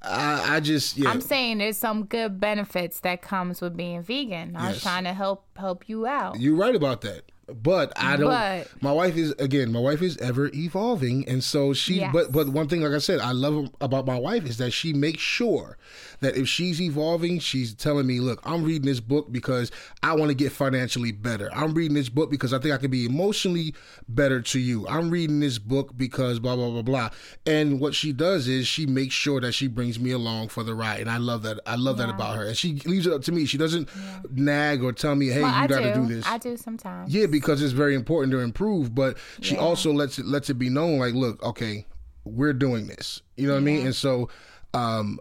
I, 0.05 0.57
I 0.57 0.61
just 0.61 0.97
yeah. 0.99 1.11
I'm 1.11 1.21
saying 1.21 1.59
there's 1.59 1.77
some 1.77 2.05
good 2.05 2.41
benefits 2.41 3.01
that 3.01 3.23
comes 3.23 3.61
with 3.61 3.77
being 3.77 4.03
vegan. 4.03 4.57
I'm 4.57 4.73
Yes. 4.73 4.83
trying 4.83 5.05
to 5.05 5.13
help 5.15 5.45
help 5.57 5.89
you 5.89 6.07
out. 6.07 6.41
You're 6.41 6.57
right 6.57 6.75
about 6.75 7.01
that. 7.03 7.32
But 7.53 7.93
I 7.97 8.17
don't. 8.17 8.29
But- 8.31 8.69
my 8.83 8.93
wife 8.93 9.17
is 9.17 9.33
again. 9.33 9.73
My 9.73 9.81
wife 9.81 10.01
is 10.01 10.17
ever 10.19 10.51
evolving, 10.55 11.29
and 11.29 11.43
so 11.43 11.73
she. 11.73 11.95
Yes. 11.95 12.11
But 12.13 12.33
but 12.33 12.49
one 12.49 12.69
thing, 12.69 12.83
like 12.83 12.93
I 12.93 12.99
said, 12.99 13.21
I 13.21 13.33
love 13.33 13.69
about 13.81 14.07
my 14.07 14.19
wife 14.19 14.45
is 14.47 14.59
that 14.59 14.71
she 14.71 14.93
makes 14.93 15.21
sure 15.23 15.77
that 16.21 16.37
if 16.37 16.49
she's 16.49 16.81
evolving, 16.81 17.41
she's 17.41 17.75
telling 17.75 18.07
me, 18.07 18.21
"Look, 18.21 18.41
I'm 18.45 18.63
reading 18.63 18.87
this 18.87 19.01
book 19.01 19.33
because 19.33 19.73
I 20.05 20.15
want 20.15 20.29
to 20.31 20.35
get 20.37 20.53
financially 20.53 21.11
better. 21.11 21.51
I'm 21.53 21.75
reading 21.75 21.95
this 21.95 22.09
book 22.09 22.31
because 22.31 22.53
I 22.53 22.59
think 22.61 22.75
I 22.75 22.79
can 22.79 22.91
be 22.93 23.05
emotionally 23.07 23.75
better 24.09 24.41
to 24.41 24.61
you. 24.61 24.87
I'm 24.89 25.11
reading 25.11 25.41
this 25.41 25.59
book 25.59 25.97
because 25.97 26.39
blah 26.39 26.55
blah 26.55 26.71
blah 26.71 26.83
blah." 26.83 27.11
And 27.45 27.81
what 27.81 27.95
she 27.95 28.13
does 28.13 28.47
is 28.47 28.69
she 28.69 28.87
makes 28.87 29.15
sure 29.15 29.41
that 29.41 29.53
she 29.53 29.67
brings 29.67 29.99
me 29.99 30.13
along 30.13 30.49
for 30.49 30.63
the 30.63 30.75
ride, 30.75 31.01
and 31.01 31.11
I 31.11 31.17
love 31.17 31.43
that. 31.43 31.59
I 31.67 31.75
love 31.75 31.99
that 31.99 32.09
about 32.09 32.37
her, 32.37 32.45
and 32.47 32.57
she 32.57 32.75
leaves 32.87 33.07
it 33.07 33.13
up 33.13 33.23
to 33.25 33.33
me. 33.33 33.47
She 33.47 33.59
doesn't 33.59 33.89
nag 34.31 34.83
or 34.83 34.93
tell 34.93 35.17
me, 35.17 35.27
"Hey, 35.29 35.43
Well, 35.43 35.63
you 35.63 35.69
got 35.69 35.81
to 35.81 35.95
do. 35.95 36.01
do 36.07 36.15
this." 36.15 36.27
I 36.27 36.39
do 36.39 36.57
sometimes. 36.57 37.13
Yeah, 37.13 37.27
because 37.33 37.61
it's 37.61 37.73
very 37.73 37.97
important 37.97 38.31
to 38.33 38.39
improve, 38.39 38.95
but 38.95 39.17
she 39.41 39.55
Yeah. 39.55 39.61
also 39.63 39.93
lets 39.93 40.21
it 40.21 40.27
lets 40.27 40.49
it 40.51 40.55
be 40.55 40.71
known 40.71 41.01
like, 41.01 41.15
look, 41.15 41.43
okay, 41.43 41.87
we're 42.25 42.53
doing 42.53 42.87
this. 42.87 43.21
You 43.37 43.49
know 43.49 43.55
what 43.55 43.61
I 43.61 43.65
mean? 43.65 43.87
And 43.87 43.95
so 43.97 44.29
um 44.75 45.19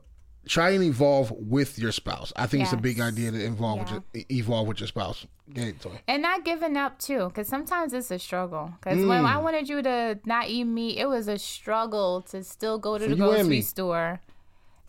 try 0.48 0.72
and 0.72 0.84
evolve 0.84 1.32
with 1.32 1.78
your 1.80 1.92
spouse. 1.92 2.34
I 2.36 2.46
think 2.48 2.64
it's 2.64 2.74
a 2.74 2.78
big 2.78 3.00
idea 3.00 3.32
to 3.32 3.44
involve 3.44 3.80
with 3.80 3.92
your, 3.92 4.04
evolve 4.30 4.68
with 4.68 4.80
your 4.80 4.88
spouse. 4.88 5.26
Yeah, 5.54 5.72
And 6.08 6.22
not 6.24 6.46
giving 6.46 6.78
up 6.78 6.98
too, 6.98 7.26
because 7.28 7.48
sometimes 7.48 7.94
it's 7.94 8.10
a 8.10 8.18
struggle. 8.18 8.74
Because 8.80 9.00
Mm. 9.00 9.10
when 9.10 9.26
I 9.26 9.38
wanted 9.38 9.68
you 9.70 9.82
to 9.84 10.18
not 10.26 10.48
eat 10.50 10.64
meat, 10.64 10.98
it 10.98 11.08
was 11.08 11.28
a 11.28 11.38
struggle 11.38 12.22
to 12.32 12.44
still 12.44 12.80
go 12.80 12.98
to 12.98 13.06
the 13.08 13.16
grocery 13.16 13.62
store, 13.62 14.22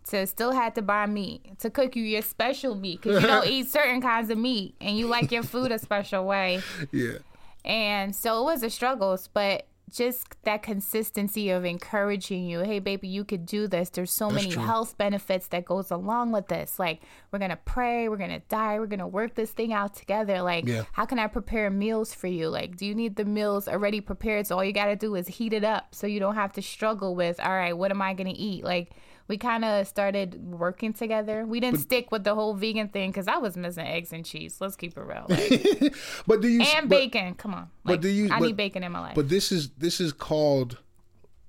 to 0.08 0.26
still 0.26 0.52
have 0.52 0.74
to 0.74 0.82
buy 0.82 1.06
meat, 1.06 1.58
to 1.60 1.70
cook 1.70 1.94
you 1.96 2.02
your 2.02 2.22
special 2.22 2.74
meat, 2.74 3.00
because 3.02 3.20
you 3.22 3.28
don't 3.28 3.46
eat 3.54 3.68
certain 3.68 4.00
kinds 4.00 4.30
of 4.30 4.38
meat, 4.38 4.74
and 4.80 4.96
you 4.98 5.06
like 5.06 5.30
your 5.32 5.42
food 5.42 5.70
a 5.72 5.78
special 5.78 6.24
way. 6.24 6.60
Yeah. 6.90 7.18
And 7.64 8.14
so 8.14 8.40
it 8.40 8.44
was 8.44 8.62
a 8.62 8.70
struggle, 8.70 9.18
but 9.32 9.66
just 9.90 10.26
that 10.44 10.62
consistency 10.62 11.50
of 11.50 11.66
encouraging 11.66 12.46
you 12.46 12.60
hey 12.60 12.78
baby 12.78 13.06
you 13.08 13.24
could 13.26 13.44
do 13.44 13.66
this 13.68 13.90
there's 13.90 14.10
so 14.10 14.30
That's 14.30 14.44
many 14.44 14.54
true. 14.54 14.62
health 14.64 14.96
benefits 14.96 15.48
that 15.48 15.66
goes 15.66 15.90
along 15.90 16.32
with 16.32 16.48
this 16.48 16.78
like 16.78 17.02
we're 17.30 17.38
gonna 17.40 17.58
pray 17.66 18.08
we're 18.08 18.16
gonna 18.16 18.40
die 18.48 18.78
we're 18.78 18.86
gonna 18.86 19.06
work 19.06 19.34
this 19.34 19.50
thing 19.50 19.70
out 19.74 19.94
together 19.94 20.40
like 20.40 20.66
Yeah. 20.66 20.84
how 20.92 21.04
can 21.04 21.18
i 21.18 21.26
prepare 21.26 21.68
meals 21.68 22.14
for 22.14 22.26
you 22.26 22.48
like 22.48 22.76
do 22.78 22.86
you 22.86 22.94
need 22.94 23.16
the 23.16 23.26
meals 23.26 23.68
already 23.68 24.00
prepared 24.00 24.46
so 24.46 24.56
all 24.56 24.64
you 24.64 24.72
gotta 24.72 24.96
do 24.96 25.14
is 25.14 25.28
heat 25.28 25.52
it 25.52 25.64
up 25.64 25.94
so 25.94 26.06
you 26.06 26.20
don't 26.20 26.36
have 26.36 26.52
to 26.54 26.62
struggle 26.62 27.14
with 27.14 27.38
all 27.40 27.52
right 27.52 27.76
what 27.76 27.90
am 27.90 28.00
i 28.00 28.14
gonna 28.14 28.32
eat 28.34 28.64
like 28.64 28.92
we 29.28 29.38
kind 29.38 29.64
of 29.64 29.86
started 29.86 30.42
working 30.42 30.92
together. 30.92 31.44
We 31.46 31.60
didn't 31.60 31.80
stick 31.80 32.10
with 32.10 32.24
the 32.24 32.34
whole 32.34 32.54
vegan 32.54 32.88
thing 32.88 33.10
because 33.10 33.28
i 33.28 33.36
was 33.38 33.56
missing 33.56 33.86
eggs 33.86 34.12
and 34.12 34.24
cheese. 34.24 34.56
Let's 34.60 34.76
keep 34.76 34.96
it 34.96 35.00
real. 35.00 35.26
Like, 35.28 35.94
But 36.26 36.40
do 36.42 36.48
you 36.48 36.62
and 36.62 36.88
but, 36.88 36.96
bacon. 36.96 37.34
Come 37.34 37.54
on. 37.54 37.70
but 37.84 38.00
do 38.00 38.08
you- 38.08 38.26
i 38.32 38.38
but- 38.38 38.46
need 38.46 38.56
bacon 38.56 38.82
in 38.84 38.92
my 38.92 39.00
life. 39.00 39.14
But 39.14 39.28
this 39.28 39.52
is 39.52 39.70
this 39.78 40.00
is 40.00 40.12
called 40.12 40.78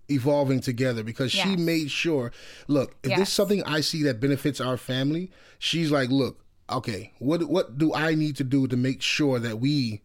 evolving 0.10 0.60
together 0.60 1.04
because 1.04 1.32
she 1.32 1.56
made 1.56 1.90
sure. 1.90 2.32
Look, 2.68 2.96
if 3.04 3.10
this 3.12 3.20
Yes. 3.20 3.28
is 3.30 3.34
something 3.34 3.64
I 3.64 3.82
see 3.82 4.04
that 4.04 4.20
benefits 4.20 4.60
our 4.60 4.78
family, 4.78 5.32
she's 5.60 5.92
like, 5.92 6.10
look, 6.10 6.44
okay, 6.70 7.14
what 7.20 7.44
what 7.50 7.78
do 7.78 7.94
I 7.94 8.14
need 8.16 8.36
to 8.38 8.44
do 8.44 8.68
to 8.68 8.78
make 8.78 9.02
sure 9.02 9.40
that 9.40 9.60
we 9.60 10.02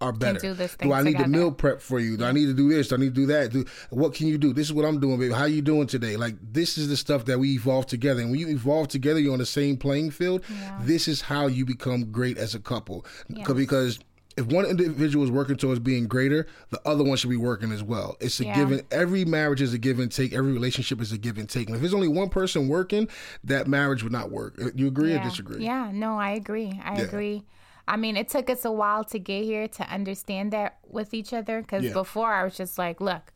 are 0.00 0.12
better? 0.12 0.38
do 0.38 0.54
this 0.54 0.76
do 0.80 0.92
I 0.92 1.02
need 1.02 1.18
to 1.18 1.26
meal 1.26 1.50
prep 1.50 1.80
for 1.80 1.98
you? 1.98 2.16
Do 2.16 2.24
I 2.24 2.32
need 2.32 2.46
to 2.46 2.54
do 2.54 2.68
this? 2.68 2.88
Do 2.88 2.96
I 2.96 2.98
need 2.98 3.14
to 3.14 3.20
do 3.20 3.26
that? 3.26 3.52
Do, 3.52 3.64
what 3.90 4.14
can 4.14 4.26
you 4.28 4.38
do? 4.38 4.52
This 4.52 4.66
is 4.66 4.72
what 4.72 4.84
I'm 4.84 5.00
doing, 5.00 5.18
baby. 5.18 5.32
How 5.34 5.40
are 5.42 5.48
you 5.48 5.62
doing 5.62 5.86
today? 5.86 6.16
Like 6.16 6.36
this 6.52 6.78
is 6.78 6.88
the 6.88 6.96
stuff 6.96 7.24
that 7.26 7.38
we 7.38 7.54
evolve 7.54 7.86
together. 7.86 8.20
And 8.20 8.30
when 8.30 8.40
you 8.40 8.48
evolve 8.48 8.88
together, 8.88 9.18
you're 9.20 9.32
on 9.32 9.38
the 9.38 9.46
same 9.46 9.76
playing 9.76 10.10
field. 10.10 10.44
This 10.82 11.08
is 11.08 11.22
how 11.22 11.46
you 11.46 11.64
become 11.64 12.10
great 12.12 12.38
as 12.38 12.54
a 12.54 12.60
couple. 12.60 13.04
Yes. 13.28 13.50
Because 13.52 13.98
if 14.36 14.46
one 14.46 14.64
individual 14.66 15.24
is 15.24 15.32
working 15.32 15.56
towards 15.56 15.80
being 15.80 16.06
greater, 16.06 16.46
the 16.70 16.80
other 16.86 17.02
one 17.02 17.16
should 17.16 17.30
be 17.30 17.36
working 17.36 17.72
as 17.72 17.82
well. 17.82 18.16
It's 18.20 18.38
a 18.38 18.44
Yeah. 18.44 18.54
given. 18.54 18.82
Every 18.92 19.24
marriage 19.24 19.60
is 19.60 19.74
a 19.74 19.78
give 19.78 19.98
and 19.98 20.12
take. 20.12 20.32
Every 20.32 20.52
relationship 20.52 21.00
is 21.00 21.10
a 21.10 21.18
give 21.18 21.38
and 21.38 21.48
take. 21.48 21.66
And 21.66 21.74
if 21.74 21.82
there's 21.82 21.92
only 21.94 22.06
one 22.06 22.28
person 22.28 22.68
working, 22.68 23.08
that 23.42 23.66
marriage 23.66 24.04
would 24.04 24.12
not 24.12 24.30
work. 24.30 24.54
You 24.76 24.86
agree 24.86 25.12
or 25.12 25.18
disagree? 25.24 25.64
Yeah, 25.64 25.90
no, 25.92 26.20
I 26.20 26.30
agree. 26.30 26.80
I 26.84 26.98
Yeah. 26.98 27.02
agree. 27.02 27.42
I 27.88 27.96
mean, 27.96 28.16
it 28.16 28.28
took 28.28 28.50
us 28.50 28.64
a 28.64 28.70
while 28.72 29.02
to 29.04 29.18
get 29.18 29.44
here 29.44 29.66
to 29.66 29.82
understand 29.84 30.52
that 30.52 30.78
with 30.88 31.14
each 31.14 31.32
other 31.32 31.60
because 31.62 31.84
Yeah. 31.84 31.92
before 31.92 32.32
I 32.32 32.44
was 32.44 32.56
just 32.56 32.78
like, 32.78 33.00
look, 33.00 33.32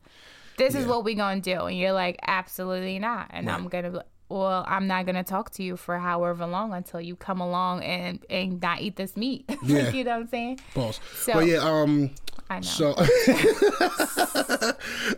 this 0.58 0.74
is 0.74 0.86
what 0.86 1.02
we're 1.04 1.14
going 1.16 1.40
to 1.42 1.54
do. 1.54 1.62
And 1.66 1.76
you're 1.78 1.92
like, 1.92 2.18
absolutely 2.26 2.98
not. 2.98 3.28
And 3.30 3.50
I'm 3.50 3.68
going 3.68 3.84
to, 3.90 4.04
well, 4.28 4.64
I'm 4.68 4.86
not 4.86 5.06
going 5.06 5.16
to 5.16 5.24
talk 5.24 5.50
to 5.52 5.62
you 5.62 5.76
for 5.76 5.98
however 5.98 6.46
long 6.46 6.72
until 6.74 7.00
you 7.00 7.16
come 7.16 7.40
along 7.40 7.82
and, 7.82 8.24
and 8.30 8.60
not 8.60 8.80
eat 8.82 8.96
this 8.96 9.16
meat. 9.16 9.50
Yeah. 9.64 9.90
you 9.90 10.04
know 10.04 10.12
what 10.12 10.20
I'm 10.20 10.28
saying? 10.28 10.60
Pause. 10.74 11.00
So- 11.16 11.32
but 11.32 11.46
yeah, 11.46 11.58
um, 11.58 12.10
I 12.50 12.56
know. 12.56 12.60
so 12.62 12.88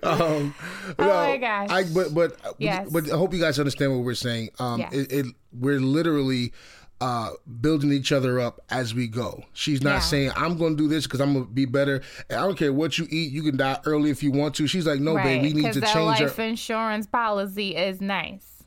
um, 0.02 0.54
Oh 0.98 1.06
my 1.06 1.36
gosh. 1.38 1.68
I 1.70 1.84
but 1.92 2.14
but 2.14 2.36
Yes. 2.58 2.88
but 2.90 3.10
I 3.10 3.16
hope 3.16 3.32
you 3.34 3.40
guys 3.40 3.58
understand 3.58 3.92
what 3.92 4.04
we're 4.04 4.14
saying. 4.14 4.50
Um, 4.58 4.80
it, 4.92 5.12
it 5.12 5.26
we're 5.52 5.80
literally 5.80 6.52
uh 7.00 7.30
building 7.60 7.92
each 7.92 8.12
other 8.12 8.38
up 8.40 8.60
as 8.70 8.94
we 8.94 9.08
go. 9.08 9.44
She's 9.52 9.82
not 9.82 9.94
Yeah. 9.94 9.98
saying 10.00 10.30
I'm 10.36 10.56
going 10.56 10.76
to 10.76 10.82
do 10.82 10.88
this 10.88 11.04
because 11.04 11.20
I'm 11.20 11.32
going 11.34 11.46
to 11.46 11.50
be 11.50 11.64
better. 11.66 12.02
And 12.30 12.38
I 12.38 12.42
don't 12.46 12.56
care 12.56 12.72
what 12.72 12.98
you 12.98 13.06
eat. 13.10 13.32
You 13.32 13.42
can 13.42 13.56
die 13.56 13.80
early 13.84 14.10
if 14.10 14.22
you 14.22 14.30
want 14.30 14.54
to. 14.56 14.66
She's 14.66 14.86
like, 14.86 15.00
no, 15.00 15.14
right. 15.14 15.24
babe, 15.24 15.42
we 15.42 15.52
need 15.62 15.72
to 15.72 15.80
that 15.80 15.92
change 15.92 16.20
life 16.20 16.38
our. 16.38 16.44
insurance 16.44 17.06
policy 17.06 17.76
is 17.76 18.00
nice. 18.00 18.64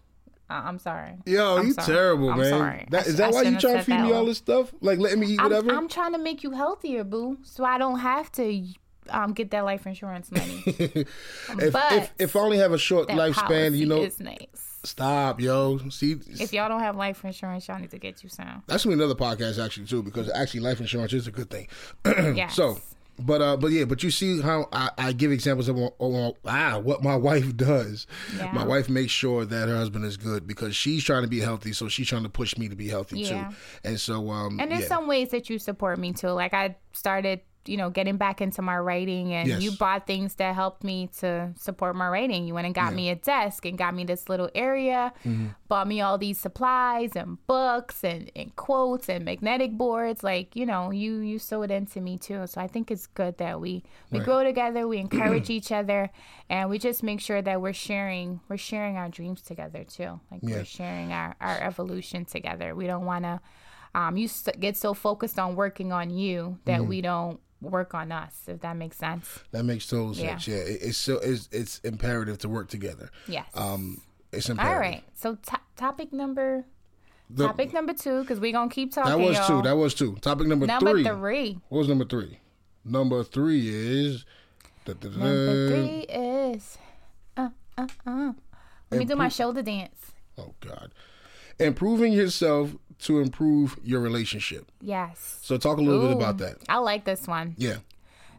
Uh, 0.50 0.62
I'm 0.66 0.80
sorry. 0.80 1.18
Yo, 1.26 1.58
I'm 1.58 1.68
you 1.68 1.74
sorry. 1.74 1.88
terrible, 1.88 2.30
I'm 2.30 2.40
man. 2.40 2.50
sorry. 2.52 2.88
That, 2.92 3.08
is 3.08 3.18
that 3.18 3.30
I 3.30 3.32
why 3.32 3.42
you 3.44 3.60
trying 3.60 3.78
to 3.78 3.84
feed 3.84 4.00
me 4.00 4.14
all 4.14 4.26
this 4.26 4.38
stuff? 4.38 4.74
Like 4.80 4.98
letting 4.98 5.20
me 5.20 5.28
eat 5.28 5.40
I'm, 5.40 5.46
whatever? 5.46 5.72
I'm 5.72 5.90
trying 5.90 6.14
to 6.14 6.20
make 6.20 6.42
you 6.44 6.52
healthier, 6.52 7.04
boo, 7.04 7.38
so 7.44 7.66
I 7.66 7.78
don't 7.78 8.00
have 8.00 8.32
to 8.34 8.66
um, 9.10 9.34
get 9.34 9.52
that 9.52 9.66
life 9.66 9.86
insurance 9.86 10.32
money. 10.32 10.64
if, 10.68 11.74
but 11.74 11.92
if 11.94 12.14
if 12.20 12.36
I 12.36 12.40
only 12.40 12.58
have 12.60 12.72
a 12.72 12.78
short 12.78 13.10
lifespan, 13.10 13.76
you 13.78 13.86
know, 13.88 14.08
nice. 14.20 14.67
Stop, 14.88 15.40
yo. 15.42 15.78
See, 15.90 16.18
If 16.28 16.54
y'all 16.54 16.70
don't 16.70 16.80
have 16.82 16.96
life 16.96 17.24
insurance, 17.26 17.68
y'all 17.68 17.80
need 17.80 17.92
to 17.92 17.98
get 18.00 18.24
you 18.24 18.30
some. 18.30 18.64
That's 18.68 18.84
gonna 18.86 18.96
be 18.96 19.04
another 19.04 19.16
podcast 19.20 19.64
actually 19.64 19.86
too, 19.88 20.02
because 20.04 20.30
actually 20.34 20.62
life 20.62 20.80
insurance 20.80 21.14
is 21.14 21.28
a 21.28 21.32
good 21.32 21.50
thing. 21.50 21.68
Yes. 22.36 22.56
So, 22.56 22.80
but 23.20 23.42
uh, 23.42 23.58
but 23.58 23.72
yeah, 23.72 23.86
but 23.86 24.04
you 24.04 24.12
see 24.12 24.42
how 24.42 24.68
I, 24.72 24.92
I 24.98 25.12
give 25.12 25.32
examples 25.32 25.68
of 25.70 25.78
ah 26.46 26.78
what 26.80 27.04
my 27.04 27.16
wife 27.30 27.56
does. 27.58 28.06
Yeah. 28.38 28.52
My 28.52 28.64
wife 28.66 28.90
makes 28.90 29.12
sure 29.12 29.44
that 29.46 29.68
her 29.70 29.76
husband 29.76 30.06
is 30.06 30.18
good 30.18 30.46
because 30.46 30.76
she's 30.76 31.04
trying 31.04 31.24
to 31.24 31.28
be 31.28 31.40
healthy, 31.40 31.74
so 31.74 31.88
she's 31.88 32.08
trying 32.08 32.24
to 32.24 32.30
push 32.30 32.58
me 32.58 32.70
to 32.70 32.76
be 32.76 32.88
healthy 32.88 33.22
Yeah. 33.22 33.50
too. 33.50 33.56
And 33.84 34.00
so 34.00 34.30
um, 34.30 34.60
And 34.60 34.70
there's 34.72 34.84
yeah. 34.84 34.88
some 34.88 35.08
ways 35.08 35.30
that 35.30 35.50
you 35.50 35.58
support 35.58 35.98
me 35.98 36.14
too. 36.14 36.30
Like 36.30 36.54
I 36.54 36.76
started, 36.94 37.42
you 37.68 37.78
know, 37.78 37.90
getting 37.90 38.18
back 38.18 38.42
into 38.42 38.62
my 38.62 38.78
writing, 38.78 39.34
and 39.34 39.50
Yes. 39.50 39.62
you 39.62 39.72
bought 39.72 40.08
things 40.08 40.36
that 40.36 40.56
helped 40.56 40.84
me 40.84 41.10
to 41.20 41.52
support 41.58 41.96
my 41.96 42.08
writing. 42.08 42.48
You 42.48 42.54
went 42.54 42.66
and 42.66 42.76
got 42.76 42.94
me 42.94 43.10
a 43.10 43.16
desk 43.16 43.66
and 43.66 43.78
got 43.78 43.94
me 43.96 44.04
this 44.06 44.30
little 44.30 44.50
area, 44.56 45.14
Mm-hmm. 45.26 45.48
bought 45.68 45.88
me 45.88 46.02
all 46.02 46.18
these 46.18 46.40
supplies 46.40 47.16
and 47.16 47.38
books 47.48 48.04
and, 48.04 48.32
and 48.36 48.56
quotes 48.56 49.10
and 49.10 49.26
magnetic 49.26 49.78
boards. 49.78 50.24
Like 50.24 50.56
you 50.56 50.66
know, 50.66 50.92
you 50.92 51.18
you 51.20 51.40
sowed 51.40 51.72
into 51.72 52.02
me 52.02 52.18
too. 52.18 52.48
So 52.48 52.62
I 52.62 52.68
think 52.68 52.90
it's 52.92 53.08
good 53.08 53.38
that 53.38 53.60
we 53.60 53.84
we 54.12 54.20
Right. 54.20 54.26
grow 54.26 54.44
together, 54.44 54.88
we 54.88 54.98
encourage 55.08 55.50
each 55.50 55.72
other, 55.72 56.10
and 56.50 56.70
we 56.70 56.80
just 56.80 57.04
make 57.04 57.20
sure 57.22 57.42
that 57.42 57.62
we're 57.62 57.74
sharing 57.74 58.40
we're 58.50 58.58
sharing 58.58 58.98
our 58.98 59.10
dreams 59.10 59.42
together 59.42 59.84
too. 59.84 60.20
Like 60.32 60.42
Yeah. 60.44 60.58
we're 60.58 60.66
sharing 60.66 61.12
our 61.12 61.36
our 61.42 61.60
evolution 61.62 62.26
together. 62.26 62.76
We 62.76 62.88
don't 62.88 63.06
want 63.06 63.24
to 63.26 63.40
um, 63.96 64.16
you 64.16 64.30
get 64.60 64.78
so 64.78 64.94
focused 64.94 65.40
on 65.40 65.56
working 65.56 65.92
on 65.92 66.10
you 66.12 66.60
that 66.66 66.82
Mm-hmm. 66.82 66.90
we 66.90 67.02
don't 67.02 67.40
work 67.62 67.94
on 67.94 68.12
us 68.12 68.44
if 68.48 68.62
that 68.62 68.76
makes 68.78 68.98
sense 68.98 69.40
that 69.52 69.64
makes 69.64 69.88
total 69.88 70.14
Yeah. 70.16 70.32
sense. 70.38 70.48
Yeah, 70.48 70.56
it, 70.58 70.80
it's 70.82 70.98
so 70.98 71.16
it's 71.18 71.50
it's 71.52 71.80
imperative 71.80 72.38
to 72.40 72.50
work 72.50 72.68
together. 72.70 73.10
yes 73.28 73.48
Um, 73.56 74.02
it's 74.32 74.50
imperative. 74.50 74.74
all 74.76 74.80
right 74.80 75.04
so 75.16 75.36
to- 75.36 75.60
topic 75.76 76.14
number 76.14 76.66
The- 77.30 77.48
topic 77.48 77.74
number 77.74 77.94
two 77.94 78.22
because 78.22 78.40
we're 78.40 78.52
gonna 78.52 78.70
keep 78.70 78.94
talking 78.94 79.12
that 79.12 79.18
was 79.20 79.38
y'all. 79.38 79.48
two. 79.48 79.62
That 79.68 79.76
was 79.76 79.94
two. 79.96 80.16
Topic 80.22 80.48
number, 80.48 80.68
number 80.68 80.92
three. 80.92 81.04
three 81.04 81.60
What 81.70 81.80
was 81.80 81.88
number 81.90 82.06
three? 82.06 82.40
Number 82.86 83.24
three 83.24 83.68
is. 83.70 84.24
number 84.88 85.10
da-da-da. 85.10 85.76
three 85.76 86.00
is 86.08 86.78
uh 87.36 87.50
uh 87.78 87.88
uh 88.06 88.34
let 88.92 89.00
me 89.00 89.06
do 89.06 89.16
my 89.16 89.28
shoulder 89.30 89.62
dance 89.64 90.12
Oh 90.38 90.54
God. 90.62 90.92
Improving 91.60 92.14
yourself 92.14 92.76
to 93.00 93.20
improve 93.20 93.78
your 93.84 94.00
relationship. 94.00 94.72
yes 94.82 95.40
So 95.42 95.58
talk 95.58 95.78
a 95.78 95.82
little 95.82 96.08
bit 96.08 96.16
about 96.16 96.38
that. 96.40 96.58
i 96.70 96.78
like 96.78 97.06
this 97.06 97.28
one 97.28 97.56
Yeah. 97.58 97.78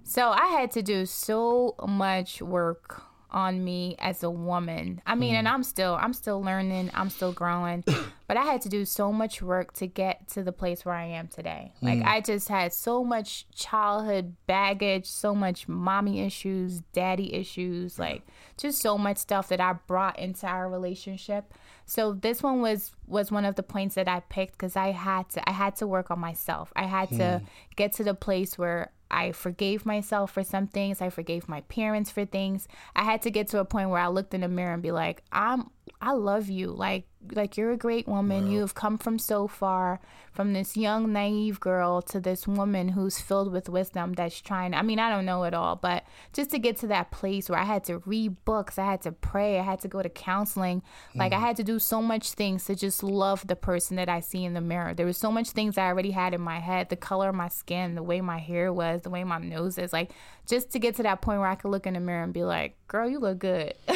So 0.04 0.30
I 0.30 0.46
had 0.46 0.70
to 0.70 0.82
do 0.82 1.04
so 1.04 1.74
much 1.86 2.40
work 2.40 3.02
on 3.30 3.62
me 3.62 3.94
as 3.98 4.22
a 4.22 4.30
woman. 4.30 5.02
I 5.06 5.14
mean, 5.14 5.34
and 5.34 5.46
mm. 5.46 5.52
I'm 5.52 5.62
still 5.62 5.98
I'm 6.00 6.12
still 6.12 6.42
learning, 6.42 6.90
I'm 6.94 7.10
still 7.10 7.32
growing, 7.32 7.84
but 8.26 8.36
I 8.36 8.44
had 8.44 8.62
to 8.62 8.68
do 8.68 8.84
so 8.84 9.12
much 9.12 9.42
work 9.42 9.74
to 9.74 9.86
get 9.86 10.28
to 10.28 10.42
the 10.42 10.52
place 10.52 10.84
where 10.84 10.94
I 10.94 11.04
am 11.04 11.28
today. 11.28 11.72
Like 11.82 11.98
mm. 11.98 12.06
I 12.06 12.20
just 12.20 12.48
had 12.48 12.72
so 12.72 13.04
much 13.04 13.46
childhood 13.54 14.36
baggage, 14.46 15.06
so 15.06 15.34
much 15.34 15.68
mommy 15.68 16.20
issues, 16.20 16.80
daddy 16.92 17.34
issues, 17.34 17.98
like 17.98 18.22
just 18.56 18.80
so 18.80 18.96
much 18.96 19.18
stuff 19.18 19.48
that 19.48 19.60
I 19.60 19.74
brought 19.86 20.18
into 20.18 20.46
our 20.46 20.68
relationship. 20.68 21.52
So 21.88 22.12
this 22.12 22.42
one 22.42 22.60
was 22.60 22.92
was 23.06 23.32
one 23.32 23.46
of 23.46 23.54
the 23.54 23.62
points 23.62 23.94
that 23.94 24.08
I 24.08 24.20
picked 24.20 24.58
cuz 24.58 24.76
I 24.76 24.92
had 24.92 25.30
to 25.30 25.48
I 25.48 25.52
had 25.52 25.74
to 25.76 25.86
work 25.86 26.10
on 26.10 26.20
myself. 26.20 26.70
I 26.76 26.84
had 26.84 27.08
to 27.10 27.38
hmm. 27.38 27.44
get 27.76 27.94
to 27.94 28.04
the 28.04 28.14
place 28.14 28.58
where 28.58 28.92
I 29.10 29.32
forgave 29.32 29.86
myself 29.86 30.32
for 30.32 30.44
some 30.44 30.66
things. 30.66 31.00
I 31.00 31.08
forgave 31.08 31.48
my 31.48 31.62
parents 31.62 32.10
for 32.10 32.26
things. 32.26 32.68
I 32.94 33.04
had 33.04 33.22
to 33.22 33.30
get 33.30 33.48
to 33.48 33.60
a 33.60 33.64
point 33.64 33.88
where 33.88 34.02
I 34.02 34.08
looked 34.08 34.34
in 34.34 34.42
the 34.42 34.48
mirror 34.48 34.74
and 34.74 34.82
be 34.82 34.92
like, 34.92 35.22
I'm 35.32 35.70
I 36.00 36.12
love 36.12 36.48
you. 36.48 36.68
Like 36.68 37.04
like 37.32 37.56
you're 37.56 37.72
a 37.72 37.76
great 37.76 38.06
woman. 38.06 38.50
You 38.50 38.60
have 38.60 38.74
come 38.74 38.96
from 38.96 39.18
so 39.18 39.48
far 39.48 40.00
from 40.32 40.52
this 40.52 40.76
young 40.76 41.12
naive 41.12 41.58
girl 41.58 42.00
to 42.00 42.20
this 42.20 42.46
woman 42.46 42.90
who's 42.90 43.18
filled 43.18 43.50
with 43.50 43.68
wisdom 43.68 44.12
that's 44.12 44.40
trying 44.40 44.72
I 44.72 44.82
mean, 44.82 45.00
I 45.00 45.10
don't 45.10 45.26
know 45.26 45.42
it 45.44 45.52
all, 45.52 45.74
but 45.74 46.04
just 46.32 46.50
to 46.50 46.58
get 46.58 46.76
to 46.78 46.86
that 46.88 47.10
place 47.10 47.50
where 47.50 47.58
I 47.58 47.64
had 47.64 47.82
to 47.84 47.98
read 47.98 48.44
books, 48.44 48.78
I 48.78 48.84
had 48.84 49.02
to 49.02 49.12
pray, 49.12 49.58
I 49.58 49.62
had 49.62 49.80
to 49.80 49.88
go 49.88 50.00
to 50.00 50.08
counseling. 50.08 50.82
Like 51.14 51.32
I 51.32 51.36
mm-hmm. 51.36 51.44
had 51.44 51.56
to 51.56 51.64
do 51.64 51.78
so 51.78 52.00
much 52.00 52.32
things 52.32 52.64
to 52.66 52.76
just 52.76 53.02
love 53.02 53.46
the 53.46 53.56
person 53.56 53.96
that 53.96 54.08
I 54.08 54.20
see 54.20 54.44
in 54.44 54.54
the 54.54 54.60
mirror. 54.60 54.94
There 54.94 55.06
was 55.06 55.18
so 55.18 55.32
much 55.32 55.50
things 55.50 55.76
I 55.76 55.86
already 55.86 56.12
had 56.12 56.34
in 56.34 56.40
my 56.40 56.60
head, 56.60 56.88
the 56.88 56.96
color 56.96 57.30
of 57.30 57.34
my 57.34 57.48
skin, 57.48 57.96
the 57.96 58.02
way 58.02 58.20
my 58.20 58.38
hair 58.38 58.72
was, 58.72 59.02
the 59.02 59.10
way 59.10 59.24
my 59.24 59.38
nose 59.38 59.76
is, 59.76 59.92
like 59.92 60.12
just 60.46 60.70
to 60.70 60.78
get 60.78 60.96
to 60.96 61.02
that 61.02 61.20
point 61.20 61.40
where 61.40 61.48
I 61.48 61.56
could 61.56 61.70
look 61.70 61.86
in 61.86 61.94
the 61.94 62.00
mirror 62.00 62.22
and 62.22 62.32
be 62.32 62.42
like, 62.42 62.76
"Girl, 62.88 63.08
you 63.08 63.18
look 63.18 63.38
good." 63.38 63.74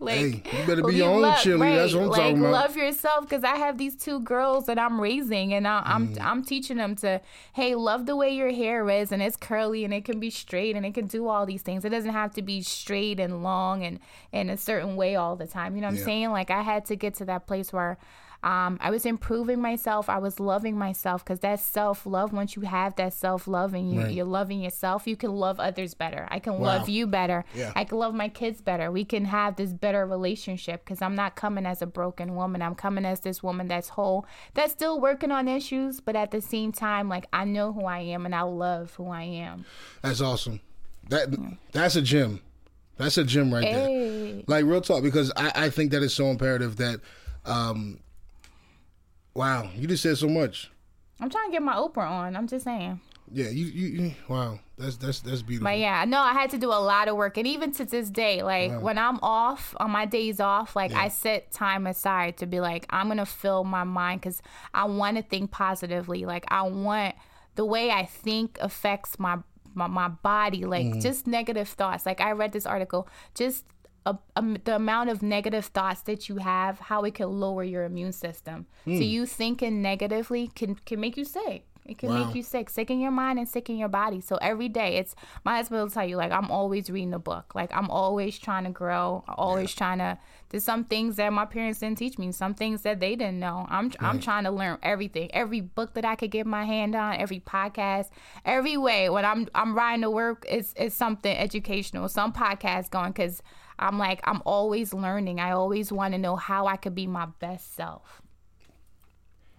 like, 0.00 0.18
Hey, 0.18 0.42
you 0.52 0.66
better 0.66 0.82
be 0.82 0.94
you 0.94 1.04
your 1.04 1.15
own 1.16 1.22
love- 1.22 1.38
cheerleader. 1.38 1.76
That's 1.76 1.94
what 1.94 2.02
I'm 2.02 2.08
like, 2.08 2.20
talking 2.20 2.38
about. 2.40 2.52
Love 2.52 2.76
yourself 2.76 3.20
because 3.28 3.44
I 3.44 3.56
have 3.56 3.78
these 3.78 3.96
two 3.96 4.20
girls 4.20 4.66
that 4.66 4.78
I'm 4.78 5.00
raising, 5.00 5.52
and 5.52 5.66
I, 5.66 5.82
I'm 5.84 6.08
Mm. 6.14 6.20
I'm 6.22 6.44
teaching 6.44 6.76
them 6.76 6.94
to, 6.96 7.20
hey, 7.54 7.74
love 7.74 8.06
the 8.06 8.14
way 8.16 8.30
your 8.34 8.52
hair 8.52 8.88
is, 8.90 9.10
and 9.12 9.20
it's 9.22 9.36
curly, 9.36 9.84
and 9.84 9.92
it 9.92 10.04
can 10.04 10.20
be 10.20 10.30
straight, 10.30 10.76
and 10.76 10.86
it 10.86 10.94
can 10.94 11.06
do 11.06 11.28
all 11.28 11.46
these 11.46 11.62
things. 11.62 11.84
It 11.84 11.90
doesn't 11.90 12.12
have 12.12 12.32
to 12.34 12.42
be 12.42 12.62
straight 12.62 13.18
and 13.20 13.42
long 13.42 13.82
and 13.84 13.98
in 14.32 14.50
a 14.50 14.56
certain 14.56 14.96
way 14.96 15.16
all 15.16 15.36
the 15.36 15.46
time. 15.46 15.74
You 15.74 15.80
know 15.82 15.88
what 15.88 15.94
Yeah. 15.94 16.00
I'm 16.00 16.04
saying? 16.04 16.30
Like 16.30 16.50
I 16.50 16.62
had 16.62 16.84
to 16.86 16.96
get 16.96 17.14
to 17.16 17.24
that 17.26 17.46
place 17.46 17.72
where. 17.72 17.98
Um, 18.46 18.78
I 18.80 18.90
was 18.90 19.04
improving 19.04 19.60
myself. 19.60 20.08
I 20.08 20.18
was 20.18 20.38
loving 20.38 20.78
myself 20.78 21.24
because 21.24 21.40
that 21.40 21.58
self 21.58 22.06
love. 22.06 22.32
Once 22.32 22.54
you 22.54 22.62
have 22.62 22.94
that 22.94 23.12
self 23.12 23.48
love 23.48 23.74
and 23.74 23.92
you, 23.92 24.00
Right. 24.02 24.12
you're 24.12 24.24
loving 24.24 24.60
yourself, 24.60 25.04
you 25.08 25.16
can 25.16 25.32
love 25.32 25.58
others 25.58 25.94
better. 25.94 26.28
I 26.30 26.38
can 26.38 26.52
Wow. 26.60 26.66
love 26.78 26.88
you 26.88 27.08
better. 27.08 27.44
Yeah. 27.56 27.72
I 27.74 27.82
can 27.82 27.98
love 27.98 28.14
my 28.14 28.28
kids 28.28 28.60
better. 28.60 28.92
We 28.92 29.04
can 29.04 29.24
have 29.24 29.56
this 29.56 29.72
better 29.72 30.06
relationship 30.06 30.84
because 30.84 31.02
I'm 31.02 31.16
not 31.16 31.34
coming 31.34 31.66
as 31.66 31.82
a 31.82 31.86
broken 31.86 32.36
woman. 32.36 32.62
I'm 32.62 32.76
coming 32.76 33.04
as 33.04 33.18
this 33.20 33.42
woman 33.42 33.66
that's 33.66 33.88
whole, 33.90 34.24
that's 34.54 34.70
still 34.72 35.00
working 35.00 35.32
on 35.32 35.48
issues, 35.48 36.00
but 36.00 36.14
at 36.14 36.30
the 36.30 36.40
same 36.40 36.70
time, 36.70 37.08
like 37.08 37.26
I 37.32 37.44
know 37.44 37.72
who 37.72 37.84
I 37.86 37.98
am 37.98 38.24
and 38.26 38.34
I 38.34 38.42
love 38.42 38.94
who 38.94 39.08
I 39.08 39.24
am. 39.24 39.64
That's 40.02 40.20
awesome. 40.20 40.60
That 41.08 41.34
that's 41.72 41.96
a 41.96 42.02
gem. 42.02 42.40
That's 42.96 43.18
a 43.18 43.24
gem 43.24 43.52
right 43.52 43.62
there. 43.68 44.42
Like 44.46 44.64
real 44.64 44.80
talk, 44.82 45.02
because 45.02 45.32
I, 45.36 45.50
I 45.66 45.70
think 45.70 45.90
that 45.90 46.02
is 46.04 46.14
so 46.14 46.26
imperative 46.26 46.76
that 46.76 47.00
um 47.44 47.98
wow, 49.36 49.70
you 49.76 49.86
just 49.86 50.02
said 50.02 50.18
so 50.18 50.28
much. 50.28 50.70
I'm 51.20 51.30
trying 51.30 51.48
to 51.48 51.52
get 51.52 51.62
my 51.62 51.74
Oprah 51.74 52.10
on. 52.10 52.36
I'm 52.36 52.46
just 52.46 52.64
saying. 52.64 53.00
Yeah, 53.32 53.48
you, 53.48 53.66
you, 53.66 53.86
you 53.86 54.14
wow. 54.28 54.60
That's 54.78 54.96
that's 54.96 55.20
that's 55.20 55.42
beautiful. 55.42 55.64
But 55.64 55.78
yeah, 55.78 56.04
no, 56.04 56.20
I 56.20 56.32
had 56.32 56.50
to 56.50 56.58
do 56.58 56.68
a 56.68 56.78
lot 56.78 57.08
of 57.08 57.16
work. 57.16 57.38
And 57.38 57.46
even 57.46 57.72
to 57.72 57.84
this 57.84 58.10
day, 58.10 58.42
like 58.42 58.80
when 58.82 58.98
I'm 58.98 59.18
off, 59.22 59.74
on 59.80 59.90
my 59.90 60.04
days 60.04 60.38
off, 60.38 60.76
like 60.76 60.92
I 60.92 61.08
set 61.08 61.50
time 61.50 61.86
aside 61.86 62.36
to 62.38 62.46
be 62.46 62.60
like, 62.60 62.86
I'm 62.90 63.06
going 63.06 63.18
to 63.18 63.26
fill 63.26 63.64
my 63.64 63.84
mind 63.84 64.20
because 64.20 64.42
I 64.74 64.84
want 64.84 65.16
to 65.16 65.22
think 65.22 65.50
positively. 65.50 66.26
Like 66.26 66.44
I 66.48 66.62
want 66.62 67.14
the 67.54 67.64
way 67.64 67.90
I 67.90 68.04
think 68.04 68.58
affects 68.60 69.18
my 69.18 69.38
my, 69.74 69.86
my 69.86 70.08
body, 70.08 70.64
like 70.64 70.86
mm-hmm. 70.86 71.00
just 71.00 71.26
negative 71.26 71.68
thoughts. 71.68 72.06
Like 72.06 72.20
I 72.20 72.32
read 72.32 72.52
this 72.52 72.66
article, 72.66 73.08
just 73.34 73.64
a, 74.06 74.18
the 74.64 74.76
amount 74.76 75.10
of 75.10 75.22
negative 75.22 75.66
thoughts 75.66 76.02
that 76.02 76.28
you 76.28 76.36
have, 76.36 76.78
how 76.78 77.02
it 77.04 77.14
can 77.14 77.28
lower 77.28 77.64
your 77.64 77.84
immune 77.84 78.12
system. 78.12 78.66
So 78.84 78.92
hmm. 78.92 79.02
you 79.02 79.26
thinking 79.26 79.82
negatively 79.82 80.48
can 80.54 80.76
can 80.76 81.00
make 81.00 81.16
you 81.16 81.24
sick. 81.24 81.64
It 81.88 81.98
can 81.98 82.08
Wow. 82.08 82.24
make 82.24 82.34
you 82.34 82.42
sick, 82.42 82.68
sick 82.68 82.90
in 82.90 83.00
your 83.00 83.10
mind 83.10 83.38
and 83.38 83.48
sick 83.48 83.70
in 83.70 83.76
your 83.76 83.88
body. 83.88 84.20
So 84.20 84.36
every 84.36 84.68
day, 84.68 84.96
it's 84.96 85.14
my 85.44 85.56
husband 85.56 85.82
will 85.82 85.90
tell 85.90 86.06
you 86.06 86.16
like 86.16 86.32
I'm 86.32 86.50
always 86.50 86.90
reading 86.90 87.14
a 87.14 87.18
book. 87.18 87.54
Like 87.54 87.70
I'm 87.74 87.90
always 87.90 88.38
trying 88.38 88.64
to 88.64 88.70
grow. 88.70 89.24
Always 89.28 89.74
trying 89.74 89.98
to. 89.98 90.18
There's 90.48 90.64
some 90.64 90.84
things 90.84 91.16
that 91.16 91.32
my 91.32 91.44
parents 91.44 91.80
didn't 91.80 91.98
teach 91.98 92.18
me. 92.18 92.32
Some 92.32 92.54
things 92.54 92.82
that 92.82 93.00
they 93.00 93.16
didn't 93.16 93.38
know. 93.38 93.66
I'm 93.68 93.92
I'm 94.00 94.20
trying 94.20 94.44
to 94.44 94.50
learn 94.50 94.78
everything. 94.82 95.30
Every 95.32 95.60
book 95.60 95.94
that 95.94 96.04
I 96.04 96.16
could 96.16 96.30
get 96.30 96.46
my 96.46 96.64
hand 96.64 96.94
on. 96.94 97.16
Every 97.16 97.40
podcast. 97.40 98.10
Every 98.44 98.76
way 98.76 99.08
when 99.08 99.24
I'm 99.24 99.48
I'm 99.54 99.74
riding 99.74 100.02
to 100.02 100.10
work, 100.10 100.44
it's 100.48 100.74
it's 100.76 100.94
something 100.94 101.36
educational. 101.36 102.08
Some 102.08 102.32
podcast 102.32 102.90
going 102.90 103.12
because 103.12 103.42
I'm 103.78 103.98
like 103.98 104.20
I'm 104.24 104.42
always 104.44 104.92
learning. 104.94 105.40
I 105.40 105.52
always 105.52 105.92
want 105.92 106.14
to 106.14 106.18
know 106.18 106.36
how 106.36 106.66
I 106.66 106.76
could 106.76 106.94
be 106.94 107.06
my 107.06 107.26
best 107.40 107.74
self. 107.74 108.22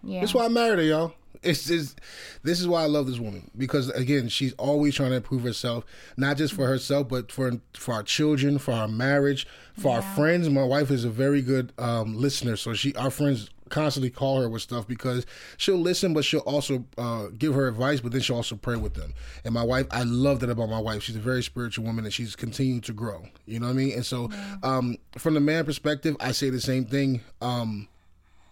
Yeah. 0.03 0.21
That's 0.21 0.33
why 0.33 0.45
I 0.45 0.47
married 0.49 0.79
her, 0.79 0.85
y'all. 0.85 1.13
It's 1.43 1.65
just 1.65 2.01
this 2.43 2.59
is 2.59 2.67
why 2.67 2.81
I 2.81 2.87
love 2.87 3.05
this 3.05 3.19
woman 3.19 3.51
because 3.55 3.89
again, 3.89 4.27
she's 4.27 4.53
always 4.53 4.95
trying 4.95 5.11
to 5.11 5.17
improve 5.17 5.43
herself, 5.43 5.85
not 6.17 6.37
just 6.37 6.53
for 6.53 6.65
herself, 6.65 7.07
but 7.09 7.31
for 7.31 7.51
for 7.75 7.93
our 7.93 8.03
children, 8.03 8.57
for 8.57 8.71
our 8.71 8.87
marriage, 8.87 9.45
for 9.77 9.95
our 9.95 10.01
friends. 10.01 10.49
My 10.49 10.63
wife 10.63 10.89
is 10.89 11.05
a 11.05 11.09
very 11.09 11.41
good 11.41 11.73
um, 11.77 12.17
listener, 12.17 12.55
so 12.55 12.73
she 12.73 12.95
our 12.95 13.11
friends 13.11 13.49
constantly 13.69 14.09
call 14.09 14.41
her 14.41 14.49
with 14.49 14.61
stuff 14.61 14.87
because 14.87 15.25
she'll 15.57 15.77
listen, 15.77 16.13
but 16.13 16.25
she'll 16.25 16.39
also 16.41 16.85
uh, 16.97 17.27
give 17.37 17.53
her 17.53 17.67
advice, 17.67 18.01
but 18.01 18.11
then 18.11 18.21
she'll 18.21 18.37
also 18.37 18.55
pray 18.55 18.75
with 18.75 18.93
them. 18.93 19.13
And 19.43 19.53
my 19.53 19.63
wife, 19.63 19.87
I 19.91 20.03
love 20.03 20.39
that 20.41 20.49
about 20.49 20.69
my 20.69 20.79
wife. 20.79 21.03
She's 21.03 21.15
a 21.15 21.19
very 21.19 21.43
spiritual 21.43 21.85
woman, 21.85 22.05
and 22.05 22.13
she's 22.13 22.35
continuing 22.35 22.81
to 22.81 22.93
grow. 22.93 23.23
You 23.45 23.59
know 23.59 23.67
what 23.67 23.73
I 23.73 23.75
mean? 23.75 23.93
And 23.93 24.05
so, 24.05 24.29
um, 24.63 24.97
from 25.17 25.33
the 25.33 25.39
man 25.39 25.65
perspective, 25.65 26.15
I 26.19 26.31
say 26.31 26.49
the 26.49 26.61
same 26.61 26.85
thing. 26.85 27.21
Um, 27.41 27.87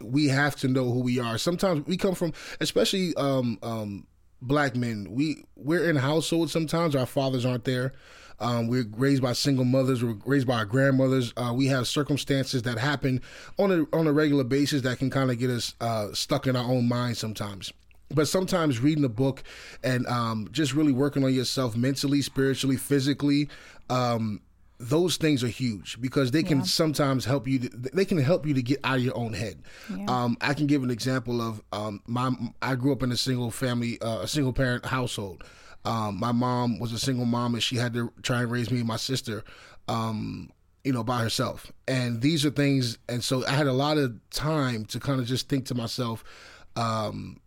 we 0.02 0.28
have 0.28 0.56
to 0.58 0.68
know 0.68 0.92
who 0.92 1.00
we 1.00 1.20
are. 1.20 1.38
Sometimes 1.38 1.86
we 1.88 1.98
come 1.98 2.16
from, 2.16 2.34
especially 2.60 3.16
um, 3.16 3.58
um, 3.64 4.08
black 4.42 4.76
men. 4.76 5.08
We 5.12 5.44
we're 5.56 5.90
in 5.90 5.96
households. 5.96 6.52
Sometimes 6.52 6.96
our 6.96 7.06
fathers 7.06 7.46
aren't 7.46 7.66
there. 7.66 7.94
Um, 8.40 8.68
we're 8.68 8.86
raised 8.98 9.22
by 9.22 9.34
single 9.34 9.66
mothers. 9.66 10.04
We're 10.04 10.18
raised 10.26 10.48
by 10.48 10.56
our 10.56 10.66
grandmothers. 10.66 11.34
Uh, 11.38 11.54
we 11.56 11.68
have 11.68 11.88
circumstances 11.88 12.64
that 12.64 12.78
happen 12.78 13.22
on 13.58 13.72
a 13.72 13.96
on 13.96 14.08
a 14.08 14.14
regular 14.14 14.44
basis 14.44 14.82
that 14.82 15.00
can 15.00 15.10
kind 15.10 15.32
of 15.32 15.40
get 15.40 15.50
us 15.50 15.74
uh, 15.80 16.10
stuck 16.14 16.48
in 16.48 16.56
our 16.56 16.66
own 16.66 16.88
minds 16.88 17.20
sometimes. 17.20 17.72
But 18.10 18.28
sometimes 18.28 18.80
reading 18.80 19.04
a 19.04 19.10
book 19.10 19.44
and 19.84 20.06
um, 20.08 20.48
just 20.52 20.74
really 20.74 20.92
working 20.92 21.24
on 21.24 21.34
yourself 21.34 21.76
mentally, 21.76 22.22
spiritually, 22.22 22.78
physically, 22.78 23.50
um, 23.90 24.42
those 24.78 25.18
things 25.18 25.44
are 25.44 25.48
huge 25.48 26.00
because 26.02 26.32
they 26.32 26.44
can 26.44 26.64
sometimes 26.66 27.26
help 27.26 27.48
you. 27.48 27.60
To, 27.60 27.70
they 27.70 28.06
can 28.06 28.18
help 28.18 28.46
you 28.46 28.54
to 28.54 28.62
get 28.62 28.80
out 28.84 28.98
of 28.98 29.04
your 29.04 29.18
own 29.18 29.34
head. 29.34 29.64
Um, 30.10 30.38
I 30.42 30.54
can 30.54 30.68
give 30.68 30.84
an 30.84 30.92
example 30.92 31.42
of 31.42 31.62
um, 31.72 32.02
my. 32.08 32.32
I 32.62 32.76
grew 32.76 32.92
up 32.92 33.02
in 33.04 33.12
a 33.12 33.18
single 33.18 33.52
family, 33.52 34.00
uh, 34.02 34.20
a 34.20 34.28
single 34.28 34.54
parent 34.54 34.86
household. 34.86 35.44
Um, 35.86 36.20
my 36.20 36.32
mom 36.32 36.80
was 36.80 36.92
a 36.92 37.00
single 37.00 37.26
mom, 37.26 37.54
and 37.54 37.64
she 37.64 37.78
had 37.78 37.94
to 37.94 38.12
try 38.22 38.42
and 38.42 38.52
raise 38.52 38.70
me 38.72 38.80
and 38.80 38.88
my 38.88 38.98
sister. 38.98 39.44
Um, 39.88 40.52
you 40.84 40.94
know, 40.94 41.04
by 41.04 41.22
herself. 41.22 41.72
And 41.88 42.22
these 42.22 42.46
are 42.46 42.52
things, 42.52 43.00
and 43.10 43.24
so 43.24 43.44
I 43.48 43.52
had 43.52 43.66
a 43.66 43.74
lot 43.74 43.98
of 43.98 44.14
time 44.30 44.86
to 44.86 45.00
kind 45.00 45.20
of 45.20 45.26
just 45.26 45.50
think 45.50 45.66
to 45.68 45.76
myself, 45.76 46.24
um, 46.76 47.40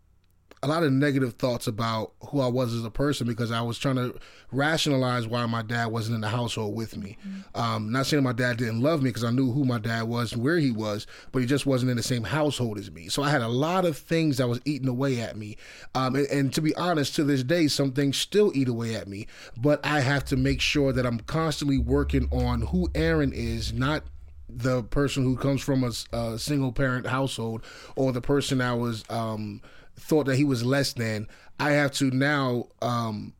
a 0.61 0.67
lot 0.67 0.83
of 0.83 0.91
negative 0.91 1.33
thoughts 1.33 1.67
about 1.67 2.11
who 2.29 2.41
I 2.41 2.47
was 2.47 2.73
as 2.73 2.83
a 2.83 2.89
person 2.89 3.25
because 3.25 3.49
I 3.49 3.61
was 3.61 3.77
trying 3.77 3.95
to 3.95 4.13
rationalize 4.51 5.25
why 5.25 5.45
my 5.45 5.61
dad 5.61 5.85
wasn't 5.87 6.15
in 6.15 6.21
the 6.21 6.27
household 6.27 6.75
with 6.75 6.97
me. 6.97 7.17
Um, 7.55 7.91
not 7.91 8.07
saying 8.07 8.23
my 8.23 8.33
dad 8.33 8.57
didn't 8.57 8.81
love 8.81 9.01
me 9.01 9.09
because 9.09 9.23
I 9.23 9.31
knew 9.31 9.51
who 9.51 9.63
my 9.63 9.77
dad 9.79 10.03
was 10.03 10.33
and 10.33 10.43
where 10.43 10.57
he 10.57 10.71
was, 10.71 11.07
but 11.31 11.39
he 11.39 11.45
just 11.45 11.65
wasn't 11.65 11.91
in 11.91 11.97
the 11.97 12.03
same 12.03 12.23
household 12.23 12.77
as 12.77 12.91
me. 12.91 13.07
So 13.07 13.23
I 13.23 13.29
had 13.29 13.41
a 13.41 13.47
lot 13.47 13.85
of 13.85 13.97
things 13.97 14.37
that 14.37 14.49
was 14.49 14.59
eating 14.65 14.89
away 14.89 15.21
at 15.21 15.37
me. 15.37 15.55
Um, 15.95 16.15
and, 16.15 16.27
and 16.27 16.53
to 16.53 16.61
be 16.61 16.75
honest, 16.75 17.15
to 17.15 17.23
this 17.23 17.43
day, 17.43 17.67
some 17.67 17.93
things 17.93 18.17
still 18.17 18.51
eat 18.53 18.67
away 18.67 18.95
at 18.95 19.07
me. 19.07 19.27
But 19.55 19.79
I 19.85 20.01
have 20.01 20.25
to 20.25 20.35
make 20.35 20.59
sure 20.59 20.91
that 20.91 21.05
I'm 21.05 21.21
constantly 21.21 21.77
working 21.77 22.27
on 22.31 22.61
who 22.63 22.89
Aaron 22.95 23.31
is, 23.31 23.71
not 23.71 24.03
the 24.49 24.83
person 24.83 25.23
who 25.23 25.35
comes 25.37 25.61
from 25.61 25.83
a 26.11 26.37
single 26.39 26.71
parent 26.71 27.07
household 27.07 27.63
or 27.95 28.11
the 28.11 28.21
person 28.21 28.57
that 28.59 28.73
was 28.79 29.03
um, 29.09 29.61
thought 29.95 30.25
that 30.25 30.35
he 30.35 30.43
was 30.43 30.63
less 30.65 30.93
than. 30.93 31.27
I 31.59 31.71
have 31.71 31.91
to 31.93 32.09
now. 32.11 32.65
Um, 32.81 33.33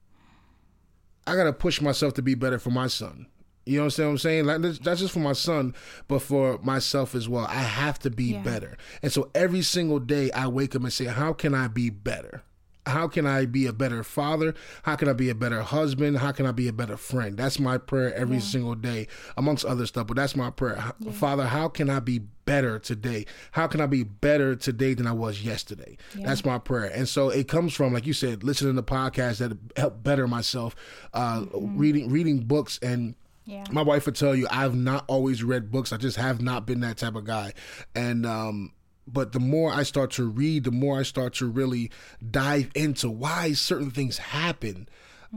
I 1.28 1.36
gotta 1.36 1.54
push 1.54 1.80
myself 1.82 2.14
to 2.16 2.22
be 2.22 2.34
better 2.36 2.60
for 2.60 2.72
my 2.72 2.88
son. 2.88 3.28
You 3.66 3.78
know 3.78 3.86
what 3.86 4.00
I'm 4.00 4.18
saying? 4.18 4.46
Like 4.46 4.62
that's 4.62 4.80
that's 4.80 5.00
just 5.00 5.14
for 5.14 5.20
my 5.20 5.34
son, 5.34 5.76
but 6.08 6.20
for 6.24 6.58
myself 6.64 7.14
as 7.14 7.30
well. 7.30 7.46
I 7.46 7.54
have 7.62 8.00
to 8.00 8.10
be 8.10 8.34
Yeah. 8.34 8.42
better. 8.42 8.78
And 9.04 9.12
so 9.12 9.30
every 9.36 9.62
single 9.62 10.00
day 10.00 10.32
I 10.32 10.48
wake 10.48 10.76
up 10.76 10.82
and 10.82 10.92
say, 10.92 11.06
How 11.06 11.34
can 11.34 11.54
I 11.54 11.68
be 11.68 11.90
better? 11.92 12.42
How 12.90 13.08
can 13.08 13.26
I 13.26 13.46
be 13.46 13.66
a 13.66 13.74
better 13.74 14.04
father? 14.04 14.54
How 14.84 14.96
can 14.96 15.08
I 15.08 15.14
be 15.14 15.30
a 15.30 15.36
better 15.36 15.62
husband? 15.62 16.18
How 16.18 16.32
can 16.32 16.46
I 16.46 16.52
be 16.52 16.68
a 16.68 16.74
better 16.74 16.98
friend? 16.98 17.38
That's 17.38 17.60
my 17.60 17.78
prayer 17.78 18.14
every 18.14 18.40
single 18.40 18.76
day, 18.76 19.08
amongst 19.38 19.66
other 19.66 19.86
stuff. 19.86 20.08
But 20.08 20.18
that's 20.18 20.36
my 20.36 20.50
prayer. 20.50 20.94
H- 21.06 21.14
Father, 21.14 21.46
how 21.48 21.68
can 21.70 21.90
I 21.90 22.00
be 22.00 22.20
better 22.46 22.80
today? 22.80 23.26
How 23.52 23.68
can 23.68 23.80
I 23.82 23.86
be 23.86 24.04
better 24.04 24.56
today 24.56 24.94
than 24.94 25.08
I 25.08 25.12
was 25.14 25.44
yesterday? 25.44 25.98
That's 26.16 26.44
my 26.44 26.58
prayer. 26.60 26.92
And 26.94 27.08
so 27.08 27.30
it 27.30 27.48
comes 27.48 27.74
from, 27.74 27.94
like 27.94 28.06
you 28.06 28.14
said, 28.14 28.44
listening 28.44 28.76
to 28.76 28.84
podcasts 28.84 29.38
that 29.38 29.58
help 29.78 30.04
better 30.04 30.28
myself, 30.28 30.76
uh, 31.14 31.46
reading 31.54 32.10
reading 32.12 32.40
books 32.40 32.80
and 32.82 33.16
Yeah. 33.46 33.64
my 33.72 33.82
wife 33.82 34.06
would 34.06 34.16
tell 34.16 34.36
you 34.36 34.48
I've 34.52 34.76
not 34.76 35.06
always 35.08 35.44
read 35.44 35.72
books. 35.72 35.92
I 35.92 35.98
just 35.98 36.18
have 36.18 36.42
not 36.42 36.66
been 36.68 36.82
that 36.82 36.98
type 36.98 37.16
of 37.16 37.24
guy. 37.26 37.54
And 37.96 38.26
um 38.26 38.74
but 39.14 39.32
the 39.32 39.40
more 39.40 39.72
I 39.72 39.84
start 39.84 40.12
to 40.12 40.26
read, 40.28 40.64
the 40.64 40.72
more 40.72 41.00
I 41.00 41.04
start 41.04 41.34
to 41.36 41.46
really 41.48 41.92
dive 42.32 42.70
into 42.76 43.10
why 43.10 43.54
certain 43.54 43.92
things 43.92 44.18
happen. 44.18 44.88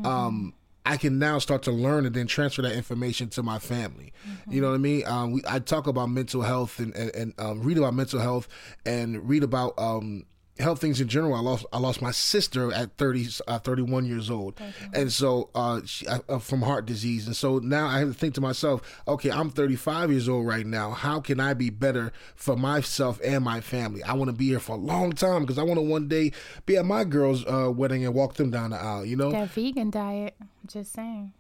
Um 0.05 0.55
I 0.85 0.97
can 0.97 1.19
now 1.19 1.39
start 1.39 1.63
to 1.63 1.71
learn 1.71 2.07
and 2.07 2.15
then 2.15 2.27
transfer 2.27 2.63
that 2.63 2.73
information 2.73 3.29
to 3.31 3.43
my 3.43 3.61
family. 3.61 4.13
You 4.51 4.61
know 4.61 4.71
what 4.71 4.75
I 4.75 4.79
mean? 4.79 5.07
Um, 5.07 5.31
we, 5.33 5.43
I 5.49 5.61
talk 5.61 5.87
about 5.87 6.07
mental 6.11 6.43
health 6.43 6.81
and, 6.81 6.93
and, 6.97 7.15
and 7.15 7.35
um, 7.39 7.63
read 7.63 7.79
about 7.79 7.95
mental 7.95 8.19
health 8.19 8.49
and 8.85 9.29
read 9.29 9.45
about 9.45 9.79
um, 9.79 10.25
health 10.59 10.81
things 10.81 11.01
in 11.01 11.09
general. 11.09 11.35
I 11.35 11.41
lost 11.41 11.65
I 11.73 11.79
lost 11.79 12.03
my 12.03 12.11
sister 12.11 12.73
at 12.73 12.97
30, 12.99 13.29
uh, 13.49 13.59
31 13.59 14.05
years 14.05 14.31
old, 14.31 14.61
and 14.93 15.11
so 15.13 15.51
uh, 15.55 15.81
she, 15.85 16.07
uh, 16.07 16.39
from 16.39 16.63
heart 16.63 16.87
disease. 16.87 17.27
And 17.27 17.35
so 17.35 17.59
now 17.59 17.87
I 17.87 17.99
have 18.01 18.09
to 18.09 18.15
think 18.15 18.35
to 18.35 18.41
myself, 18.41 19.03
okay, 19.09 19.31
I'm 19.31 19.51
35 19.51 20.11
years 20.11 20.29
old 20.29 20.47
right 20.47 20.67
now. 20.67 20.91
How 20.91 21.21
can 21.21 21.41
I 21.41 21.55
be 21.55 21.71
better 21.71 22.13
for 22.35 22.57
myself 22.57 23.19
and 23.25 23.45
my 23.45 23.61
family? 23.61 24.03
I 24.03 24.13
want 24.15 24.29
to 24.29 24.37
be 24.37 24.49
here 24.49 24.61
for 24.61 24.73
a 24.73 24.79
long 24.81 25.13
time 25.13 25.43
because 25.43 25.59
I 25.59 25.63
want 25.63 25.79
to 25.79 25.83
one 25.83 26.09
day 26.09 26.33
be 26.67 26.77
at 26.77 26.85
my 26.85 27.05
girl's 27.05 27.45
uh, 27.47 27.71
wedding 27.75 28.05
and 28.05 28.15
walk 28.15 28.35
them 28.35 28.51
down 28.51 28.71
the 28.71 28.77
aisle. 28.77 29.05
You 29.05 29.17
know, 29.17 29.33
That 29.33 29.49
vegan 29.51 29.91
diet. 29.91 30.35
Just 30.67 30.93
saying. 30.93 31.33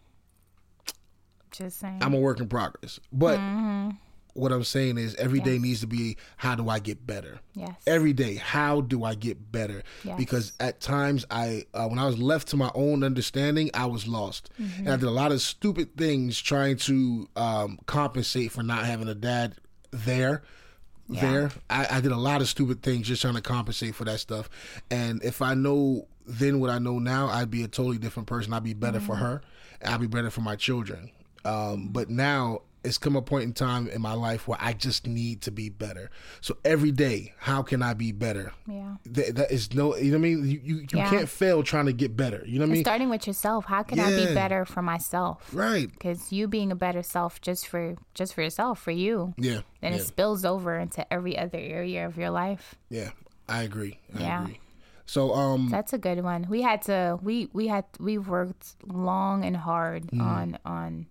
Just 1.50 1.78
saying. 1.78 1.98
I'm 2.02 2.14
a 2.14 2.18
work 2.18 2.40
in 2.40 2.48
progress, 2.48 2.98
but. 3.12 3.38
What 4.34 4.50
I'm 4.52 4.64
saying 4.64 4.96
is, 4.98 5.14
every 5.16 5.40
day 5.40 5.58
needs 5.58 5.80
to 5.82 5.86
be 5.86 6.16
how 6.38 6.54
do 6.54 6.68
I 6.68 6.78
get 6.78 7.06
better? 7.06 7.40
yes. 7.54 7.74
every 7.86 8.12
day 8.14 8.36
how 8.36 8.80
do 8.80 9.04
i 9.04 9.14
get 9.14 9.52
better 9.52 9.82
Yes. 10.04 10.16
because 10.16 10.52
at 10.58 10.80
times 10.80 11.26
i 11.30 11.64
uh, 11.74 11.86
when 11.86 11.98
i 11.98 12.06
was 12.06 12.18
left 12.18 12.48
to 12.48 12.56
my 12.56 12.70
own 12.74 13.04
understanding 13.04 13.68
i 13.74 13.84
was 13.84 14.08
lost 14.08 14.48
and 14.56 14.88
i 14.88 14.96
did 14.96 15.04
a 15.04 15.10
lot 15.10 15.32
of 15.32 15.40
stupid 15.42 15.94
things 15.96 16.40
trying 16.40 16.78
to 16.78 17.28
um, 17.36 17.78
compensate 17.84 18.52
for 18.52 18.62
not 18.62 18.86
having 18.86 19.06
a 19.08 19.14
dad 19.14 19.56
there 19.90 20.42
there. 21.08 21.50
I, 21.68 21.96
I 21.98 22.00
did 22.00 22.12
a 22.12 22.16
lot 22.16 22.40
of 22.40 22.48
stupid 22.48 22.82
things 22.82 23.06
just 23.06 23.20
trying 23.20 23.34
to 23.34 23.42
compensate 23.42 23.94
for 23.94 24.04
that 24.04 24.18
stuff. 24.20 24.48
And 24.90 25.22
if 25.22 25.42
I 25.42 25.52
know 25.52 26.06
then 26.26 26.58
what 26.58 26.70
I 26.70 26.78
know 26.78 26.98
now, 26.98 27.26
I'd 27.26 27.50
be 27.50 27.64
a 27.64 27.68
totally 27.68 27.98
different 27.98 28.28
person. 28.28 28.54
I'd 28.54 28.62
be 28.64 28.72
better 28.72 28.98
for 29.00 29.14
Mm-hmm. 29.16 29.24
her. 29.24 29.42
I'd 29.84 30.00
be 30.00 30.06
better 30.06 30.30
for 30.30 30.40
my 30.40 30.56
children. 30.56 31.10
Um, 31.44 31.88
but 31.88 32.08
now 32.08 32.60
it's 32.84 32.98
come 32.98 33.14
a 33.16 33.22
point 33.22 33.44
in 33.44 33.52
time 33.52 33.88
in 33.88 34.00
my 34.02 34.12
life 34.14 34.48
where 34.48 34.58
I 34.60 34.72
just 34.72 35.06
need 35.06 35.42
to 35.42 35.50
be 35.50 35.68
better. 35.68 36.10
So 36.40 36.56
every 36.64 36.90
day, 36.90 37.32
how 37.38 37.62
can 37.62 37.82
I 37.82 37.94
be 37.94 38.12
better? 38.12 38.52
Yeah. 38.66 38.96
That, 39.06 39.36
that 39.36 39.50
is 39.52 39.72
no, 39.74 39.96
you 39.96 40.10
know 40.12 40.18
what 40.18 40.26
I 40.26 40.34
mean? 40.34 40.38
You, 40.48 40.60
you, 40.62 40.74
you 40.80 40.86
Yeah. 40.92 41.10
can't 41.10 41.28
fail 41.28 41.62
trying 41.62 41.86
to 41.86 41.92
get 41.92 42.16
better. 42.16 42.42
You 42.46 42.58
know 42.58 42.64
what 42.64 42.70
I 42.70 42.74
mean? 42.74 42.84
Starting 42.84 43.08
with 43.10 43.26
yourself. 43.26 43.66
How 43.66 43.82
can 43.82 44.00
I 44.00 44.10
be 44.10 44.34
better 44.34 44.64
for 44.64 44.82
myself? 44.82 45.48
right. 45.52 45.90
Because 45.90 46.32
you 46.32 46.48
being 46.48 46.72
a 46.72 46.76
better 46.76 47.02
self 47.02 47.40
just 47.40 47.66
for 47.68 47.94
just 48.14 48.34
for 48.34 48.42
yourself, 48.42 48.80
for 48.80 48.90
you, 48.90 49.34
Yeah. 49.38 49.60
then 49.80 49.92
yeah. 49.92 49.98
it 49.98 50.02
spills 50.04 50.44
over 50.44 50.78
into 50.78 51.10
every 51.12 51.38
other 51.38 51.58
area 51.58 52.06
of 52.06 52.16
your 52.16 52.30
life. 52.30 52.74
Yeah. 52.90 53.10
I 53.48 53.62
agree. 53.62 53.98
I 54.16 54.20
Yeah. 54.20 54.42
agree. 54.42 54.58
So, 55.04 55.34
um, 55.34 55.68
That's 55.68 55.92
a 55.92 55.98
good 55.98 56.22
one. 56.24 56.46
We 56.48 56.62
had 56.62 56.82
to 56.82 57.18
we 57.22 57.48
we 57.52 57.66
had 57.68 57.84
we 58.00 58.18
worked 58.18 58.74
long 58.86 59.44
and 59.44 59.56
hard 59.56 60.04
Mm-hmm. 60.06 60.20
on 60.20 60.58
on 60.64 61.06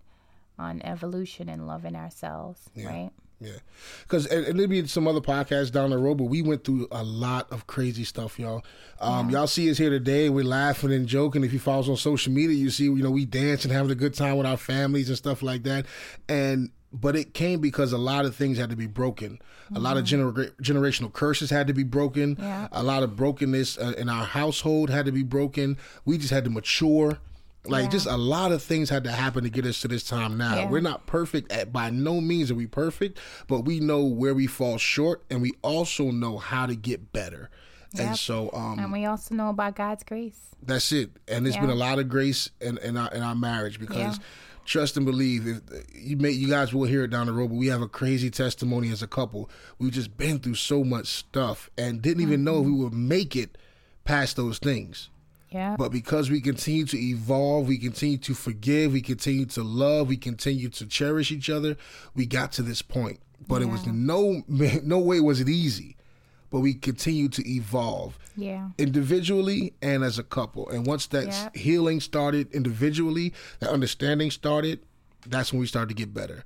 on 0.62 0.80
evolution 0.82 1.48
and 1.48 1.66
loving 1.66 1.96
ourselves, 1.96 2.70
right? 2.76 3.10
Yeah, 3.40 3.58
because 4.02 4.26
and, 4.26 4.46
and 4.46 4.58
there'll 4.58 4.70
be 4.70 4.86
some 4.86 5.08
other 5.08 5.20
podcasts 5.20 5.72
down 5.72 5.90
the 5.90 5.98
road, 5.98 6.18
but 6.18 6.24
we 6.24 6.42
went 6.42 6.62
through 6.62 6.86
a 6.92 7.02
lot 7.02 7.50
of 7.50 7.66
crazy 7.66 8.04
stuff, 8.04 8.38
y'all. 8.38 8.62
Um, 9.00 9.30
Y'all 9.30 9.48
see 9.48 9.68
us 9.68 9.78
here 9.78 9.90
today. 9.90 10.28
We're 10.30 10.44
laughing 10.44 10.92
and 10.92 11.08
joking. 11.08 11.42
If 11.42 11.52
you 11.52 11.58
follow 11.58 11.80
us 11.80 11.88
on 11.88 11.96
social 11.96 12.32
media, 12.32 12.54
you 12.56 12.70
see, 12.70 12.84
you 12.84 13.02
know, 13.02 13.10
we 13.10 13.24
dance 13.24 13.64
and 13.64 13.72
having 13.72 13.90
a 13.90 13.96
good 13.96 14.14
time 14.14 14.36
with 14.36 14.46
our 14.46 14.56
families 14.56 15.08
and 15.08 15.18
stuff 15.18 15.42
like 15.42 15.64
that. 15.64 15.86
And 16.28 16.70
but 16.92 17.16
it 17.16 17.34
came 17.34 17.60
because 17.60 17.92
a 17.92 17.98
lot 17.98 18.26
of 18.26 18.36
things 18.36 18.58
had 18.58 18.70
to 18.70 18.76
be 18.76 18.86
broken. 18.86 19.40
A 19.74 19.80
lot 19.80 19.96
of 19.96 20.04
gener- 20.04 20.52
generational 20.62 21.10
curses 21.10 21.48
had 21.48 21.66
to 21.66 21.72
be 21.72 21.82
broken. 21.82 22.36
Yeah. 22.38 22.68
A 22.70 22.82
lot 22.82 23.02
of 23.02 23.16
brokenness 23.16 23.78
uh, 23.78 23.94
in 23.96 24.10
our 24.10 24.26
household 24.26 24.90
had 24.90 25.06
to 25.06 25.12
be 25.12 25.22
broken. 25.22 25.78
We 26.04 26.18
just 26.18 26.30
had 26.30 26.44
to 26.44 26.50
mature. 26.50 27.18
Like 27.64 27.84
Yeah. 27.84 27.90
just 27.90 28.06
a 28.06 28.16
lot 28.16 28.50
of 28.50 28.60
things 28.62 28.90
had 28.90 29.04
to 29.04 29.12
happen 29.12 29.44
to 29.44 29.50
get 29.50 29.64
us 29.66 29.80
to 29.82 29.88
this 29.88 30.02
time 30.02 30.36
now. 30.36 30.56
Yeah. 30.56 30.68
We're 30.70 30.80
not 30.80 31.06
perfect 31.06 31.52
at 31.52 31.72
by 31.72 31.90
no 31.90 32.20
means 32.20 32.50
are 32.50 32.56
we 32.56 32.66
perfect, 32.66 33.18
but 33.46 33.60
we 33.64 33.78
know 33.78 34.02
where 34.04 34.34
we 34.34 34.46
fall 34.48 34.78
short 34.78 35.22
and 35.30 35.40
we 35.40 35.52
also 35.62 36.10
know 36.10 36.38
how 36.38 36.66
to 36.66 36.74
get 36.74 37.12
better. 37.12 37.50
And 37.98 38.16
so 38.16 38.50
um 38.52 38.78
And 38.80 38.90
we 38.92 39.04
also 39.04 39.34
know 39.34 39.48
about 39.50 39.76
God's 39.76 40.02
grace. 40.02 40.40
that's 40.62 40.90
it. 40.92 41.10
And 41.28 41.44
there's 41.46 41.54
Yeah. 41.56 41.60
been 41.62 41.70
a 41.70 41.74
lot 41.76 41.98
of 42.00 42.08
grace 42.08 42.50
in, 42.60 42.78
in 42.78 42.96
our 42.96 43.10
in 43.12 43.22
our 43.22 43.34
marriage 43.36 43.78
because 43.78 44.18
trust 44.64 44.96
and 44.96 45.04
believe 45.06 45.46
if 45.46 45.60
you 45.94 46.16
may 46.16 46.30
you 46.30 46.48
guys 46.48 46.72
will 46.74 46.84
hear 46.84 47.04
it 47.04 47.10
down 47.10 47.26
the 47.26 47.32
road, 47.32 47.48
but 47.48 47.56
we 47.56 47.66
have 47.68 47.82
a 47.82 47.88
crazy 47.88 48.30
testimony 48.30 48.90
as 48.90 49.02
a 49.02 49.06
couple. 49.08 49.48
We've 49.78 49.92
just 49.92 50.16
been 50.16 50.40
through 50.40 50.54
so 50.54 50.82
much 50.82 51.06
stuff 51.06 51.70
and 51.78 52.02
didn't 52.02 52.22
even 52.22 52.42
know 52.42 52.58
if 52.60 52.66
we 52.66 52.72
would 52.72 52.92
make 52.94 53.36
it 53.36 53.56
past 54.04 54.34
those 54.36 54.58
things. 54.58 55.10
Yeah. 55.52 55.76
But 55.78 55.90
because 55.92 56.30
we 56.30 56.40
continue 56.40 56.84
to 56.86 56.98
evolve, 56.98 57.68
we 57.68 57.78
continue 57.78 58.18
to 58.18 58.34
forgive, 58.34 58.92
we 58.92 59.02
continue 59.02 59.46
to 59.46 59.62
love, 59.62 60.08
we 60.08 60.16
continue 60.16 60.68
to 60.70 60.86
cherish 60.86 61.30
each 61.30 61.50
other, 61.50 61.76
we 62.14 62.26
got 62.26 62.52
to 62.52 62.62
this 62.62 62.82
point. 62.82 63.20
But 63.48 63.60
it 63.62 63.66
was 63.66 63.86
no 63.86 64.42
no 64.48 64.98
way 64.98 65.20
was 65.20 65.40
it 65.40 65.48
easy. 65.48 65.96
But 66.50 66.60
we 66.60 66.74
continue 66.74 67.28
to 67.30 67.48
evolve 67.50 68.18
yeah. 68.36 68.68
individually 68.76 69.72
and 69.80 70.04
as 70.04 70.18
a 70.18 70.22
couple. 70.22 70.68
And 70.68 70.86
once 70.86 71.06
that 71.08 71.26
Yeah. 71.26 71.48
healing 71.54 72.00
started 72.00 72.52
individually, 72.52 73.32
that 73.60 73.70
understanding 73.70 74.30
started, 74.30 74.80
that's 75.26 75.50
when 75.52 75.60
we 75.60 75.66
started 75.66 75.88
to 75.88 75.94
get 75.94 76.12
better. 76.12 76.44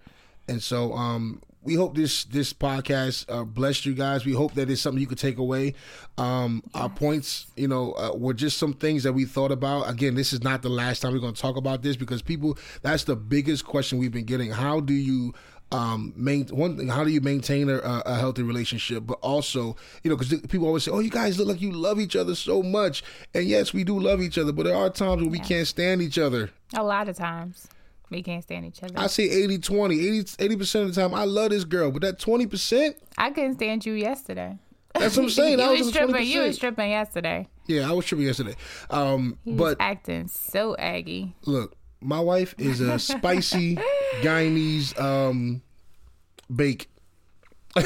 And 0.49 0.63
so 0.63 0.93
um 0.95 1.43
we 1.67 1.75
hope 1.75 1.95
this 1.95 2.25
this 2.25 2.53
podcast 2.53 3.27
uh, 3.29 3.45
blessed 3.45 3.85
you 3.87 3.95
guys. 3.95 4.25
We 4.25 4.33
hope 4.33 4.55
that 4.55 4.71
it's 4.71 4.81
something 4.81 5.01
you 5.01 5.07
could 5.07 5.19
take 5.19 5.39
away. 5.39 5.75
Um, 6.17 6.63
Our 6.75 6.89
points, 6.89 7.47
you 7.57 7.69
know, 7.69 7.93
uh, 7.93 8.13
were 8.17 8.35
just 8.35 8.57
some 8.59 8.73
things 8.73 9.03
that 9.03 9.13
we 9.13 9.25
thought 9.25 9.53
about. 9.53 9.91
Again, 9.91 10.15
this 10.15 10.33
is 10.33 10.43
not 10.43 10.63
the 10.63 10.69
last 10.69 11.01
time 11.01 11.13
we're 11.13 11.19
going 11.19 11.35
to 11.35 11.43
talk 11.43 11.57
about 11.57 11.83
this 11.83 11.97
because 11.97 12.23
people. 12.23 12.57
That's 12.83 13.05
the 13.05 13.17
biggest 13.17 13.65
question 13.67 13.99
we've 13.99 14.13
been 14.13 14.25
getting. 14.25 14.51
How 14.53 14.81
do 14.81 14.95
you 14.95 15.35
um 15.73 16.13
main 16.15 16.47
one 16.47 16.77
thing 16.77 16.87
how 16.87 17.03
do 17.03 17.11
you 17.11 17.21
maintain 17.21 17.69
a, 17.69 17.79
a 17.79 18.15
healthy 18.15 18.45
relationship 18.45 19.05
but 19.05 19.19
also 19.21 19.75
you 20.05 20.09
know 20.09 20.17
because 20.17 20.41
people 20.43 20.65
always 20.65 20.85
say 20.85 20.93
oh 20.93 21.01
you 21.01 21.11
guys 21.11 21.39
look 21.39 21.49
like 21.49 21.61
you 21.61 21.73
love 21.73 21.99
each 21.99 22.15
other 22.15 22.37
so 22.37 22.63
much 22.63 23.03
and 23.35 23.47
yes 23.47 23.73
we 23.73 23.83
do 23.83 23.99
love 23.99 24.23
each 24.23 24.39
other 24.39 24.53
but 24.53 24.63
there 24.63 24.77
are 24.77 24.89
times 24.89 25.21
when 25.23 25.31
we 25.33 25.41
can't 25.41 25.67
stand 25.67 26.01
each 26.01 26.19
other 26.19 26.51
A 26.75 26.85
lot 26.85 27.09
of 27.09 27.17
times 27.17 27.67
we 28.11 28.23
can't 28.23 28.43
stand 28.43 28.65
each 28.65 28.83
other. 28.83 28.95
i 28.97 29.07
say 29.07 29.25
80 29.25 29.59
20 29.59 30.19
80 30.39 30.57
percent 30.57 30.89
of 30.89 30.95
the 30.95 31.01
time 31.01 31.15
i 31.15 31.25
love 31.25 31.51
this 31.51 31.65
girl 31.65 31.91
but 31.91 32.03
that 32.03 32.19
20 32.19 32.47
percent 32.47 32.97
I 33.19 33.31
couldn't 33.31 33.55
stand 33.55 33.85
you 33.87 33.95
yesterday. 33.95 34.59
that's 34.95 35.17
what 35.17 35.25
i'm 35.25 35.31
saying 35.39 35.59
you 35.59 35.65
I 35.65 35.71
was, 35.71 35.81
was 35.81 35.89
in 35.89 35.95
20%. 35.95 36.11
tripping. 36.11 36.27
You 36.29 36.41
was 36.43 36.59
tripping 36.59 36.91
yesterday. 36.91 37.49
yeah 37.67 37.89
i 37.89 37.93
was 37.93 38.05
tripping 38.07 38.27
yesterday 38.27 38.55
um 38.91 39.39
was 39.45 39.57
but 39.57 39.77
acting 39.81 40.29
so 40.29 40.77
aggy. 40.79 41.35
look 41.47 41.75
my 42.01 42.21
wife 42.21 42.55
is 42.59 42.81
a 42.81 42.99
spicy 42.99 43.77
guyanese 44.23 44.99
um 45.01 45.63
bake 46.55 46.89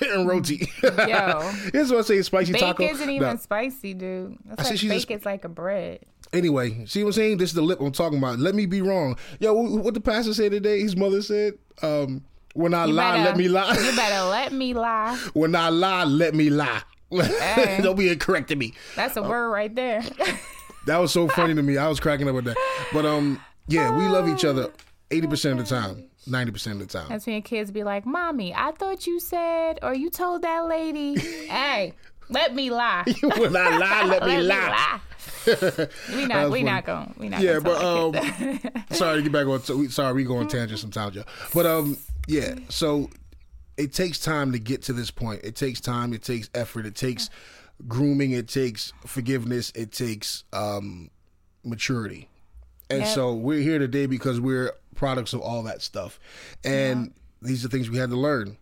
and 0.00 0.28
roti 0.28 0.68
Yo, 0.82 1.52
this 1.72 1.86
is 1.86 1.90
what 1.90 1.98
i 1.98 2.02
say 2.02 2.22
spicy 2.22 2.52
bake 2.52 2.60
taco 2.60 2.84
isn't 2.84 3.10
even 3.10 3.28
No. 3.30 3.36
spicy, 3.36 3.94
dude. 3.94 4.38
That's 4.44 4.60
I 4.60 4.64
like 4.70 4.78
she's 4.78 4.90
a 4.90 4.94
bake 4.94 5.02
sp- 5.02 5.10
is 5.12 5.24
like 5.26 5.44
a 5.44 5.48
bread. 5.48 6.00
Anyway, 6.32 6.84
see 6.86 7.02
what 7.02 7.08
I'm 7.10 7.12
saying? 7.14 7.36
This 7.38 7.50
is 7.50 7.54
the 7.54 7.62
lip 7.62 7.80
I'm 7.80 7.92
talking 7.92 8.18
about. 8.18 8.38
Let 8.38 8.54
me 8.54 8.66
be 8.66 8.82
wrong. 8.82 9.16
Yo, 9.40 9.52
what 9.54 9.94
the 9.94 10.00
pastor 10.00 10.34
said 10.34 10.52
today? 10.52 10.80
His 10.80 10.96
mother 10.96 11.22
said, 11.22 11.54
um, 11.82 12.22
"When 12.54 12.74
I 12.74 12.84
You 12.86 12.92
lie, 12.92 13.12
better- 13.12 13.24
let 13.30 13.36
me 13.36 13.48
lie. 13.48 13.74
You 13.74 13.96
better 13.96 14.28
let 14.28 14.52
me 14.52 14.74
lie. 14.74 15.16
when 15.32 15.54
I 15.56 15.68
lie, 15.70 16.04
let 16.04 16.34
me 16.34 16.50
lie." 16.50 16.82
Hey. 17.10 17.80
Don't 17.82 17.96
be 17.96 18.14
correcting 18.16 18.58
me. 18.58 18.74
That's 18.94 19.16
a 19.16 19.22
word 19.22 19.50
right 19.50 19.74
there. 19.74 20.02
That 20.86 20.98
was 20.98 21.12
so 21.12 21.28
funny 21.28 21.54
to 21.54 21.62
me. 21.62 21.76
I 21.76 21.86
was 21.86 22.00
cracking 22.00 22.26
up 22.30 22.34
with 22.34 22.46
that. 22.46 22.56
But 22.94 23.04
um, 23.04 23.38
yeah, 23.66 23.94
we 23.94 24.08
love 24.08 24.26
each 24.26 24.42
other 24.42 24.72
80 25.10 25.26
percent 25.26 25.60
of 25.60 25.68
the 25.68 25.74
time, 25.74 26.04
90 26.26 26.52
percent 26.52 26.80
of 26.80 26.88
the 26.88 26.98
time. 26.98 27.08
That's 27.10 27.26
when 27.26 27.42
kids 27.42 27.70
be 27.70 27.84
like, 27.84 28.06
"Mommy, 28.06 28.54
I 28.54 28.70
thought 28.72 29.06
you 29.06 29.20
said 29.20 29.80
or 29.82 29.92
you 29.92 30.08
told 30.08 30.40
that 30.42 30.60
lady, 30.66 31.18
hey, 31.46 31.92
let 32.28 32.54
me 32.54 32.70
lie." 32.70 33.04
when 33.22 33.56
I 33.56 33.76
lie, 33.78 34.04
let 34.04 34.22
me 34.22 34.28
Let 34.28 34.40
me 34.40 34.42
lie. 34.42 34.68
lie. 34.68 35.00
we 36.14 36.26
not 36.26 36.50
we 36.50 36.62
not 36.62 36.84
going 36.84 37.14
we 37.18 37.28
not 37.28 37.40
Yeah, 37.40 37.58
but 37.60 37.82
um, 37.82 38.14
our 38.14 38.22
kids 38.22 38.62
that. 38.62 38.94
sorry 38.94 39.16
to 39.18 39.22
get 39.22 39.32
back 39.32 39.46
on. 39.46 39.78
we 39.78 39.88
sorry, 39.88 40.12
we 40.14 40.24
go 40.24 40.36
on 40.36 40.48
tangent 40.48 40.78
sometimes, 40.80 41.14
y'all. 41.16 41.24
But 41.54 41.66
um, 41.66 41.96
yeah. 42.26 42.54
So 42.68 43.08
it 43.76 43.92
takes 43.92 44.18
time 44.18 44.52
to 44.52 44.58
get 44.58 44.82
to 44.82 44.92
this 44.92 45.10
point. 45.10 45.40
It 45.44 45.56
takes 45.56 45.80
time. 45.80 46.12
It 46.12 46.22
takes 46.22 46.50
effort. 46.54 46.84
It 46.86 46.94
takes 46.94 47.30
grooming. 47.86 48.32
It 48.32 48.48
takes 48.48 48.92
forgiveness. 49.06 49.70
It 49.74 49.92
takes 49.92 50.44
um 50.52 51.10
maturity. 51.64 52.28
And 52.90 53.00
Yep. 53.00 53.08
so 53.14 53.34
we're 53.34 53.60
here 53.60 53.78
today 53.78 54.06
because 54.06 54.40
we're 54.40 54.72
products 54.94 55.32
of 55.32 55.40
all 55.40 55.62
that 55.64 55.82
stuff, 55.82 56.18
and 56.64 57.12
these 57.42 57.64
are 57.64 57.68
things 57.68 57.88
we 57.90 57.98
had 57.98 58.10
to 58.10 58.16
learn. 58.16 58.56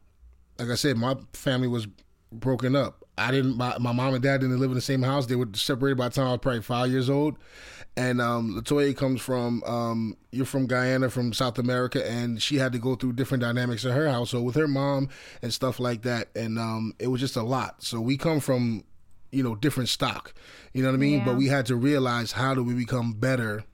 Like 0.59 0.69
I 0.69 0.75
said, 0.75 0.97
my 0.97 1.17
family 1.33 1.69
was 1.69 1.87
broken 2.33 2.75
up. 2.77 3.05
I 3.19 3.31
didn't. 3.31 3.57
My, 3.57 3.77
my 3.79 3.93
mom 3.93 4.15
and 4.15 4.23
dad 4.23 4.41
didn't 4.43 4.59
live 4.61 4.71
in 4.71 4.75
the 4.75 4.81
same 4.81 5.03
house. 5.03 5.27
They 5.27 5.37
were 5.37 5.49
separated 5.55 5.97
by 5.97 6.09
the 6.09 6.15
time 6.15 6.27
I 6.27 6.31
was 6.33 6.41
probably 6.41 6.63
five 6.63 6.91
years 6.91 7.09
old. 7.09 7.37
And 7.99 8.21
um, 8.21 8.55
Latoya 8.61 8.95
comes 8.95 9.23
from 9.23 9.63
um, 9.65 10.17
you're 10.31 10.45
from 10.45 10.67
Guyana, 10.67 11.09
from 11.09 11.33
South 11.33 11.59
America, 11.59 12.07
and 12.07 12.43
she 12.43 12.57
had 12.57 12.73
to 12.73 12.79
go 12.79 12.95
through 12.95 13.15
different 13.15 13.41
dynamics 13.43 13.87
in 13.87 13.93
her 13.93 14.07
household 14.11 14.45
with 14.45 14.55
her 14.57 14.69
mom 14.69 15.09
and 15.41 15.53
stuff 15.55 15.81
like 15.81 16.03
that. 16.03 16.29
And 16.37 16.59
um, 16.59 16.93
it 16.99 17.07
was 17.07 17.23
just 17.23 17.37
a 17.37 17.43
lot. 17.43 17.83
So 17.83 17.99
we 18.01 18.19
come 18.19 18.41
from 18.41 18.85
you 19.33 19.43
know 19.43 19.55
different 19.55 19.89
stock. 19.89 20.35
You 20.75 20.83
know 20.83 20.91
what 20.91 20.97
I 20.97 20.99
mean? 20.99 21.21
Yeah. 21.21 21.25
But 21.25 21.37
we 21.37 21.47
had 21.47 21.65
to 21.67 21.77
realize 21.77 22.33
how 22.33 22.55
do 22.55 22.63
we 22.63 22.75
become 22.75 23.15
better 23.15 23.65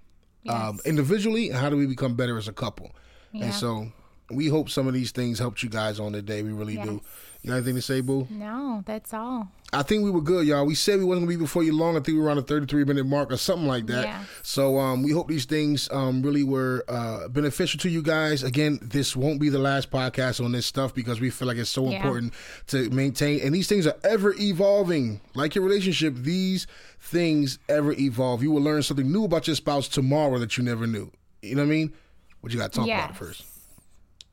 um, 0.48 0.76
Yes. 0.76 0.86
individually, 0.86 1.48
and 1.50 1.58
how 1.58 1.68
do 1.68 1.76
we 1.76 1.86
become 1.86 2.14
better 2.14 2.38
as 2.38 2.46
a 2.46 2.52
couple? 2.52 2.92
Yeah. 3.32 3.46
And 3.46 3.54
so 3.54 3.90
we 4.30 4.46
hope 4.46 4.70
some 4.70 4.86
of 4.86 4.94
these 4.94 5.10
things 5.10 5.40
helped 5.40 5.64
you 5.64 5.68
guys 5.68 5.98
on 5.98 6.12
the 6.12 6.22
day. 6.22 6.42
We 6.42 6.52
really 6.52 6.76
do. 6.76 7.00
You 7.42 7.48
got 7.50 7.56
anything 7.56 7.74
to 7.74 7.82
say, 7.82 8.00
Boo? 8.00 8.28
no, 8.30 8.84
that's 8.86 9.12
all. 9.12 9.48
I 9.72 9.82
think 9.82 10.04
we 10.04 10.10
were 10.10 10.20
good, 10.20 10.46
y'all. 10.46 10.64
We 10.66 10.74
said 10.76 10.98
we 10.98 11.04
wasn't 11.04 11.26
gonna 11.26 11.36
be 11.38 11.42
before 11.42 11.64
you 11.64 11.74
long. 11.76 11.96
I 11.96 12.00
think 12.00 12.08
we 12.08 12.20
were 12.20 12.26
around 12.26 12.36
the 12.36 12.42
33 12.42 12.84
minute 12.84 13.04
mark 13.06 13.32
or 13.32 13.36
something 13.36 13.66
like 13.66 13.86
that. 13.86 14.04
Yeah. 14.04 14.24
So 14.42 14.78
um, 14.78 15.02
we 15.02 15.10
hope 15.12 15.26
these 15.28 15.46
things 15.46 15.88
um, 15.90 16.22
really 16.22 16.44
were 16.44 16.84
uh, 16.88 17.26
beneficial 17.28 17.80
to 17.80 17.88
you 17.88 18.00
guys. 18.02 18.42
Again, 18.44 18.78
this 18.82 19.16
won't 19.16 19.40
be 19.40 19.48
the 19.48 19.58
last 19.58 19.90
podcast 19.90 20.44
on 20.44 20.52
this 20.52 20.66
stuff 20.66 20.94
because 20.94 21.20
we 21.20 21.30
feel 21.30 21.48
like 21.48 21.56
it's 21.56 21.70
so 21.70 21.88
Yeah. 21.90 21.96
important 21.96 22.34
to 22.68 22.90
maintain. 22.90 23.40
And 23.40 23.52
these 23.54 23.66
things 23.66 23.86
are 23.88 23.96
ever 24.04 24.34
evolving. 24.38 25.20
Like 25.34 25.54
your 25.56 25.64
relationship, 25.64 26.14
these 26.16 26.66
things 27.00 27.58
ever 27.68 27.92
evolve. 27.94 28.42
You 28.42 28.52
will 28.52 28.62
learn 28.62 28.82
something 28.82 29.10
new 29.10 29.24
about 29.24 29.46
your 29.48 29.56
spouse 29.56 29.88
tomorrow 29.88 30.38
that 30.38 30.56
you 30.58 30.62
never 30.64 30.86
knew. 30.86 31.10
You 31.40 31.56
know 31.56 31.62
what 31.62 31.66
I 31.68 31.70
mean? 31.70 31.94
What 32.42 32.52
you 32.52 32.58
got 32.58 32.72
to 32.72 32.78
talk 32.78 32.86
about 32.88 33.10
it 33.10 33.16
first. 33.16 33.44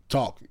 Talk, 0.09 0.41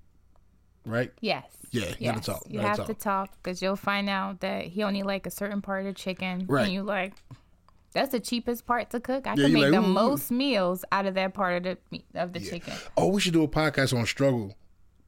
right? 0.86 1.12
Yes. 1.20 1.44
Yeah, 1.70 1.86
you 1.88 1.94
yes. 1.98 2.14
gotta 2.14 2.26
talk. 2.32 2.42
You 2.48 2.54
gotta 2.56 2.68
have 2.68 2.76
talk. 2.78 2.86
to 2.86 2.94
talk 2.94 3.30
because 3.42 3.60
you'll 3.62 3.76
find 3.76 4.08
out 4.08 4.40
that 4.40 4.64
he 4.66 4.82
only 4.82 5.02
like 5.02 5.26
a 5.26 5.30
certain 5.30 5.60
part 5.62 5.86
of 5.86 5.94
chicken. 5.94 6.44
Right. 6.48 6.64
And 6.64 6.72
you 6.72 6.82
like, 6.82 7.14
that's 7.92 8.12
the 8.12 8.20
cheapest 8.20 8.66
part 8.66 8.90
to 8.90 9.00
cook. 9.00 9.26
I 9.26 9.34
Yeah, 9.34 9.44
can 9.44 9.52
make 9.52 9.62
like, 9.64 9.72
the 9.72 9.82
most 9.82 10.30
meals 10.30 10.84
out 10.92 11.06
of 11.06 11.14
that 11.14 11.34
part 11.34 11.56
of 11.56 11.62
the 11.64 11.78
meat 11.90 12.04
of 12.14 12.32
the 12.32 12.40
chicken. 12.40 12.74
Oh, 12.96 13.08
we 13.08 13.20
should 13.20 13.32
do 13.32 13.42
a 13.42 13.48
podcast 13.48 13.96
on 13.98 14.04
struggle. 14.06 14.54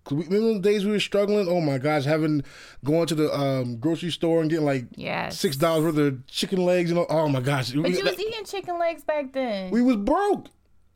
'Cause 0.05 0.17
we- 0.17 0.25
Remember 0.25 0.55
the 0.55 0.61
days 0.61 0.85
we 0.87 0.93
were 0.93 0.99
struggling? 1.01 1.47
Oh 1.47 1.61
my 1.61 1.77
gosh, 1.77 2.05
having 2.05 2.43
going 2.83 3.07
to 3.09 3.15
the 3.15 3.39
um, 3.39 3.77
grocery 3.77 4.11
store 4.11 4.41
and 4.41 4.49
getting 4.49 4.65
like 4.65 4.87
Yes. 4.97 5.39
six 5.39 5.57
dollars 5.57 5.85
worth 5.95 5.99
of 5.99 6.27
chicken 6.27 6.65
legs 6.65 6.91
and 6.91 6.99
all. 6.99 7.07
Oh 7.11 7.29
my 7.29 7.41
gosh, 7.41 7.71
But 7.73 7.83
we, 7.85 7.99
you 7.99 8.05
was 8.05 8.19
eating 8.19 8.45
chicken 8.47 8.79
legs 8.79 9.05
back 9.05 9.33
then. 9.35 9.71
we 9.71 9.83
was 9.83 9.97
broke. 9.97 10.47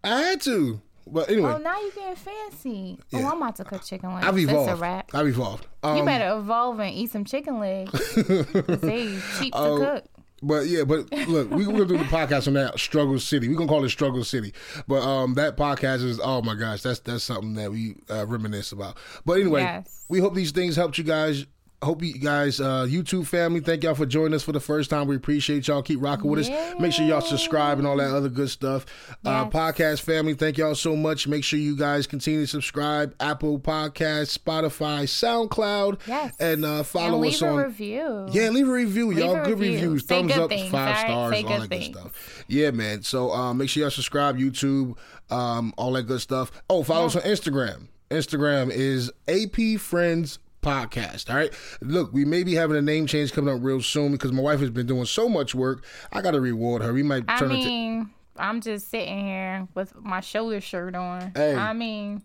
I 0.02 0.20
had 0.22 0.40
to, 0.42 0.80
but 1.06 1.28
anyway, 1.30 1.50
oh, 1.52 1.58
now 1.58 1.78
you're 1.80 1.90
getting 1.92 2.16
fancy. 2.16 2.98
Yeah. 3.10 3.20
Oh, 3.20 3.30
I'm 3.32 3.36
about 3.42 3.56
to 3.56 3.64
cook 3.64 3.84
chicken 3.84 4.14
legs. 4.14 4.26
I've 4.26 4.34
That's 4.36 4.48
a 4.48 4.50
evolved. 4.62 4.80
wrap. 4.80 5.10
I've 5.14 5.26
evolved. 5.28 5.66
Um, 5.82 5.96
You 5.98 6.04
better 6.04 6.36
evolve 6.38 6.80
and 6.80 6.94
eat 6.94 7.10
some 7.10 7.24
chicken 7.24 7.58
legs. 7.60 7.92
they 8.14 9.18
cheap 9.38 9.52
to 9.52 9.58
Oh, 9.58 9.78
cook. 9.78 10.04
But 10.42 10.66
yeah, 10.66 10.84
but 10.84 11.10
look, 11.28 11.50
we, 11.50 11.66
we're 11.66 11.72
gonna 11.72 11.86
do 11.86 11.96
the 11.96 12.04
podcast 12.04 12.46
on 12.48 12.54
that 12.54 12.78
Struggle 12.78 13.18
City. 13.18 13.48
We're 13.48 13.56
gonna 13.56 13.68
call 13.68 13.82
it 13.84 13.88
Struggle 13.88 14.24
City. 14.24 14.52
But 14.86 15.00
um, 15.02 15.34
that 15.34 15.56
podcast 15.56 16.04
is 16.04 16.20
oh 16.22 16.42
my 16.42 16.54
gosh, 16.54 16.82
that's 16.82 17.00
that's 17.00 17.24
something 17.24 17.54
that 17.54 17.70
we 17.70 17.96
uh, 18.10 18.26
reminisce 18.26 18.70
about. 18.72 18.98
But 19.24 19.40
anyway, 19.40 19.62
Yes. 19.62 20.04
we 20.10 20.18
hope 20.18 20.34
these 20.34 20.50
things 20.50 20.76
helped 20.76 20.98
you 20.98 21.04
guys. 21.04 21.46
Hope 21.84 22.02
you 22.02 22.14
guys, 22.14 22.60
uh, 22.60 22.86
YouTube 22.88 23.26
family, 23.26 23.60
thank 23.60 23.84
y'all 23.84 23.94
for 23.94 24.06
joining 24.06 24.34
us 24.34 24.42
for 24.42 24.52
the 24.52 24.60
first 24.60 24.88
time. 24.90 25.06
We 25.06 25.16
appreciate 25.16 25.68
y'all. 25.68 25.82
Keep 25.82 26.00
rocking 26.02 26.30
with 26.30 26.48
us. 26.48 26.74
Make 26.80 26.92
sure 26.92 27.04
y'all 27.06 27.20
subscribe 27.20 27.78
and 27.78 27.86
all 27.86 27.96
that 27.98 28.10
other 28.14 28.28
good 28.28 28.48
stuff. 28.50 28.86
Uh, 29.24 29.48
podcast 29.50 30.00
family, 30.00 30.34
thank 30.34 30.56
y'all 30.58 30.74
so 30.74 30.96
much. 30.96 31.28
Make 31.28 31.44
sure 31.44 31.58
you 31.58 31.76
guys 31.76 32.06
continue 32.06 32.40
to 32.40 32.46
subscribe. 32.46 33.14
Apple 33.20 33.58
Podcasts, 33.58 34.36
Spotify, 34.38 35.04
SoundCloud, 35.04 36.00
Yes. 36.06 36.34
and 36.40 36.64
uh, 36.64 36.82
follow 36.82 37.14
and 37.14 37.20
leave 37.22 37.34
us 37.34 37.42
a 37.42 37.48
on. 37.48 37.56
review. 37.64 38.26
Yeah, 38.32 38.48
leave 38.48 38.68
a 38.68 38.72
review, 38.72 39.10
y'all. 39.12 39.36
a 39.36 39.44
Good 39.44 39.58
review. 39.58 39.72
reviews, 39.74 40.06
Say 40.06 40.16
thumbs 40.16 40.32
up, 40.36 40.48
things, 40.48 40.70
five 40.70 40.94
right? 40.96 41.06
stars, 41.06 41.34
Say 41.36 41.42
all 41.44 41.60
that 41.60 41.68
things. 41.68 41.88
good 41.88 41.98
stuff. 42.00 42.44
Yeah, 42.48 42.70
man. 42.70 43.02
So 43.02 43.30
um, 43.30 43.58
make 43.58 43.68
sure 43.68 43.82
y'all 43.82 43.90
subscribe, 43.90 44.36
YouTube, 44.38 44.96
um, 45.30 45.74
all 45.76 45.92
that 45.92 46.04
good 46.04 46.20
stuff. 46.20 46.50
Oh, 46.70 46.82
follow 46.82 47.06
us 47.06 47.16
on 47.16 47.22
Instagram. 47.22 47.88
Instagram 48.10 48.70
is 48.70 49.10
AP 49.28 49.80
Friends 49.80 50.38
Podcast. 50.64 51.30
All 51.30 51.36
right. 51.36 51.52
Look, 51.82 52.12
we 52.12 52.24
may 52.24 52.42
be 52.42 52.54
having 52.54 52.76
a 52.76 52.82
name 52.82 53.06
change 53.06 53.32
coming 53.32 53.54
up 53.54 53.60
real 53.62 53.82
soon 53.82 54.12
because 54.12 54.32
my 54.32 54.42
wife 54.42 54.60
has 54.60 54.70
been 54.70 54.86
doing 54.86 55.04
so 55.04 55.28
much 55.28 55.54
work. 55.54 55.84
I 56.12 56.22
got 56.22 56.32
to 56.32 56.40
reward 56.40 56.82
her. 56.82 56.92
We 56.92 57.02
might 57.02 57.24
I 57.28 57.38
turn 57.38 57.50
it. 57.52 57.54
mean, 57.54 58.10
I'm 58.36 58.60
just 58.60 58.88
sitting 58.90 59.26
here 59.26 59.68
with 59.74 59.94
my 60.00 60.20
shoulder 60.20 60.60
shirt 60.60 60.94
on. 60.94 61.32
Hey. 61.36 61.54
I 61.54 61.72
mean, 61.74 62.22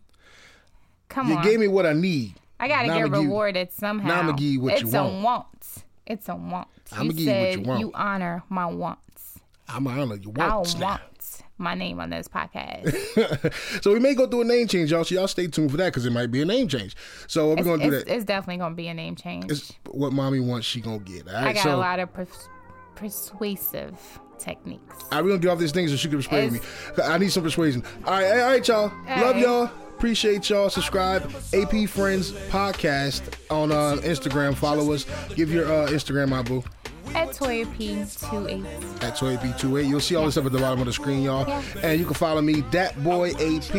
come 1.09 1.27
You 1.29 1.35
on. 1.37 1.43
You 1.43 1.49
gave 1.49 1.59
me 1.59 1.67
what 1.67 1.85
I 1.85 1.93
need. 1.93 2.35
I 2.61 2.67
gotta 2.67 2.87
get 2.87 2.95
I'ma 3.05 3.17
you- 3.19 3.23
rewarded 3.27 3.71
somehow. 3.71 4.07
now 4.07 4.19
I'ma 4.19 4.31
give 4.33 4.47
you 4.47 4.61
what 4.61 4.81
you 4.81 4.87
want. 4.87 5.07
it's 5.07 5.15
a 5.17 5.23
want. 5.23 5.47
It's 6.07 6.29
a 6.29 6.35
want. 6.35 6.67
I'ma 6.91 7.03
you 7.03 7.11
give 7.13 7.19
you 7.19 7.31
what 7.31 7.51
you 7.57 7.61
want. 7.63 7.79
You 7.81 7.91
honor 7.93 8.43
my 8.49 8.65
wants. 8.65 9.39
I'm 9.67 9.83
gonna 9.85 10.01
honor 10.01 10.15
you. 10.15 10.33
I 10.35 10.47
now. 10.47 10.57
want 10.57 11.01
my 11.59 11.75
name 11.75 11.99
on 11.99 12.09
this 12.09 12.27
podcast. 12.27 13.81
so 13.83 13.93
we 13.93 13.99
may 13.99 14.15
go 14.15 14.25
through 14.27 14.41
a 14.41 14.45
name 14.45 14.67
change, 14.67 14.91
y'all. 14.91 15.03
So 15.03 15.15
y'all 15.15 15.27
stay 15.27 15.47
tuned 15.47 15.71
for 15.71 15.77
that 15.77 15.87
because 15.87 16.05
it 16.05 16.11
might 16.11 16.31
be 16.31 16.41
a 16.41 16.45
name 16.45 16.67
change. 16.67 16.95
So 17.27 17.49
we're 17.49 17.63
gonna 17.63 17.83
do 17.83 17.91
that. 17.91 18.07
it's 18.07 18.25
definitely 18.25 18.57
gonna 18.57 18.75
be 18.75 18.87
a 18.87 18.93
name 18.93 19.15
change. 19.15 19.51
It's 19.51 19.73
what 19.91 20.13
mommy 20.13 20.39
wants. 20.39 20.65
She 20.65 20.81
gonna 20.81 20.99
get. 20.99 21.27
All 21.27 21.33
right. 21.33 21.47
I 21.47 21.53
got 21.53 21.63
so, 21.63 21.75
a 21.75 21.77
lot 21.77 21.99
of 21.99 22.13
pers- 22.13 22.49
persuasive 22.95 23.97
techniques. 24.37 24.95
i 25.11 25.21
we're 25.21 25.29
gonna 25.29 25.41
get 25.41 25.49
off 25.49 25.59
these 25.59 25.71
things 25.71 25.91
so 25.91 25.97
she 25.97 26.07
can 26.07 26.17
persuade 26.17 26.53
me. 26.53 26.59
I 27.03 27.17
need 27.17 27.31
some 27.31 27.43
persuasion. 27.43 27.83
All 28.05 28.13
right, 28.13 28.39
all 28.39 28.47
right, 28.49 28.67
y'all. 28.67 28.91
Love 29.07 29.35
Hey. 29.35 29.41
y'all. 29.41 29.69
Appreciate 29.97 30.49
y'all. 30.49 30.69
Subscribe. 30.69 31.29
AP 31.53 31.89
Friends 31.89 32.31
Podcast 32.31 33.21
on 33.49 33.73
uh, 33.73 33.97
Instagram. 34.01 34.55
Follow 34.55 34.93
us. 34.93 35.05
Give 35.35 35.51
your 35.51 35.65
uh, 35.65 35.89
Instagram 35.89 36.29
my 36.29 36.41
boo. 36.41 36.63
At 37.15 37.29
Toya 37.29 37.65
P28. 37.75 39.03
At 39.03 39.15
Toy 39.17 39.35
B28. 39.37 39.87
You'll 39.87 39.99
see 39.99 40.15
all 40.15 40.25
this 40.25 40.35
stuff 40.35 40.45
at 40.45 40.51
the 40.51 40.59
bottom 40.59 40.79
of 40.79 40.85
the 40.85 40.93
screen, 40.93 41.23
y'all. 41.23 41.47
Yeah. 41.47 41.61
And 41.83 41.99
you 41.99 42.05
can 42.05 42.13
follow 42.13 42.41
me, 42.41 42.61
Dat 42.71 43.01
Boi 43.03 43.31
AP, 43.31 43.71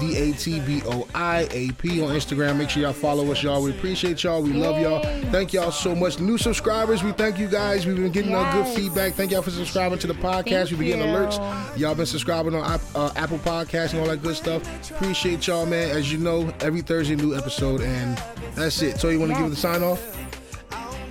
D 0.00 0.16
A 0.16 0.32
T 0.32 0.60
B 0.60 0.82
O 0.86 1.06
I 1.14 1.46
A 1.50 1.70
P 1.72 2.00
on 2.02 2.08
Instagram. 2.10 2.56
Make 2.56 2.70
sure 2.70 2.82
y'all 2.82 2.92
follow 2.92 3.30
us, 3.30 3.42
y'all. 3.42 3.62
We 3.62 3.70
appreciate 3.70 4.22
y'all. 4.24 4.42
We 4.42 4.52
love 4.52 4.80
y'all. 4.80 5.02
Thank 5.30 5.52
y'all 5.52 5.70
so 5.70 5.94
much. 5.94 6.18
New 6.20 6.38
subscribers, 6.38 7.02
we 7.02 7.12
thank 7.12 7.38
you 7.38 7.48
guys. 7.48 7.86
We've 7.86 7.96
been 7.96 8.10
getting 8.12 8.34
uh, 8.34 8.50
good 8.52 8.66
feedback. 8.74 9.12
Thank 9.14 9.32
y'all 9.32 9.42
for 9.42 9.50
subscribing 9.50 9.98
to 10.00 10.06
the 10.06 10.14
podcast. 10.14 10.44
Thank 10.44 10.70
We've 10.70 10.78
been 10.78 10.98
getting 10.98 11.08
you. 11.12 11.16
alerts. 11.18 11.78
Y'all 11.78 11.94
been 11.94 12.06
subscribing 12.06 12.54
on 12.54 12.80
uh, 12.94 13.12
Apple 13.16 13.38
Podcasts 13.38 13.92
and 13.92 14.00
all 14.00 14.06
that 14.06 14.22
good 14.22 14.36
stuff. 14.36 14.62
Appreciate 14.90 15.46
y'all, 15.46 15.66
man. 15.66 15.90
As 15.90 16.10
you 16.12 16.18
know, 16.18 16.52
every 16.60 16.80
Thursday, 16.80 17.16
new 17.16 17.36
episode. 17.36 17.80
And 17.82 18.16
that's 18.54 18.80
it. 18.82 18.98
So 18.98 19.08
you 19.08 19.18
want 19.20 19.32
to 19.32 19.36
give 19.36 19.46
it 19.46 19.50
the 19.50 19.56
sign 19.56 19.82
off? 19.82 20.00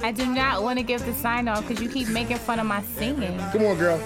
I 0.03 0.11
do 0.11 0.25
not 0.25 0.63
want 0.63 0.79
to 0.79 0.83
give 0.83 1.05
the 1.05 1.13
sign 1.13 1.47
off 1.47 1.67
because 1.67 1.81
you 1.81 1.89
keep 1.89 2.07
making 2.09 2.37
fun 2.37 2.59
of 2.59 2.65
my 2.65 2.81
singing. 2.81 3.37
Come 3.51 3.65
on, 3.65 3.77
girl. 3.77 4.01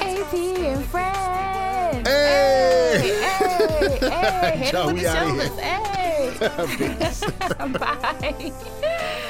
AP 0.00 0.34
and 0.34 0.84
friends. 0.86 2.06
Hey! 2.06 2.98
Hey, 3.00 3.98
hey, 4.00 4.56
hit 4.58 4.72
Y'all, 4.72 4.88
it 4.88 4.94
with 4.94 5.02
the 5.02 5.14
shoulders. 5.14 5.58
Hey. 5.58 5.98
Bye. 7.78 9.24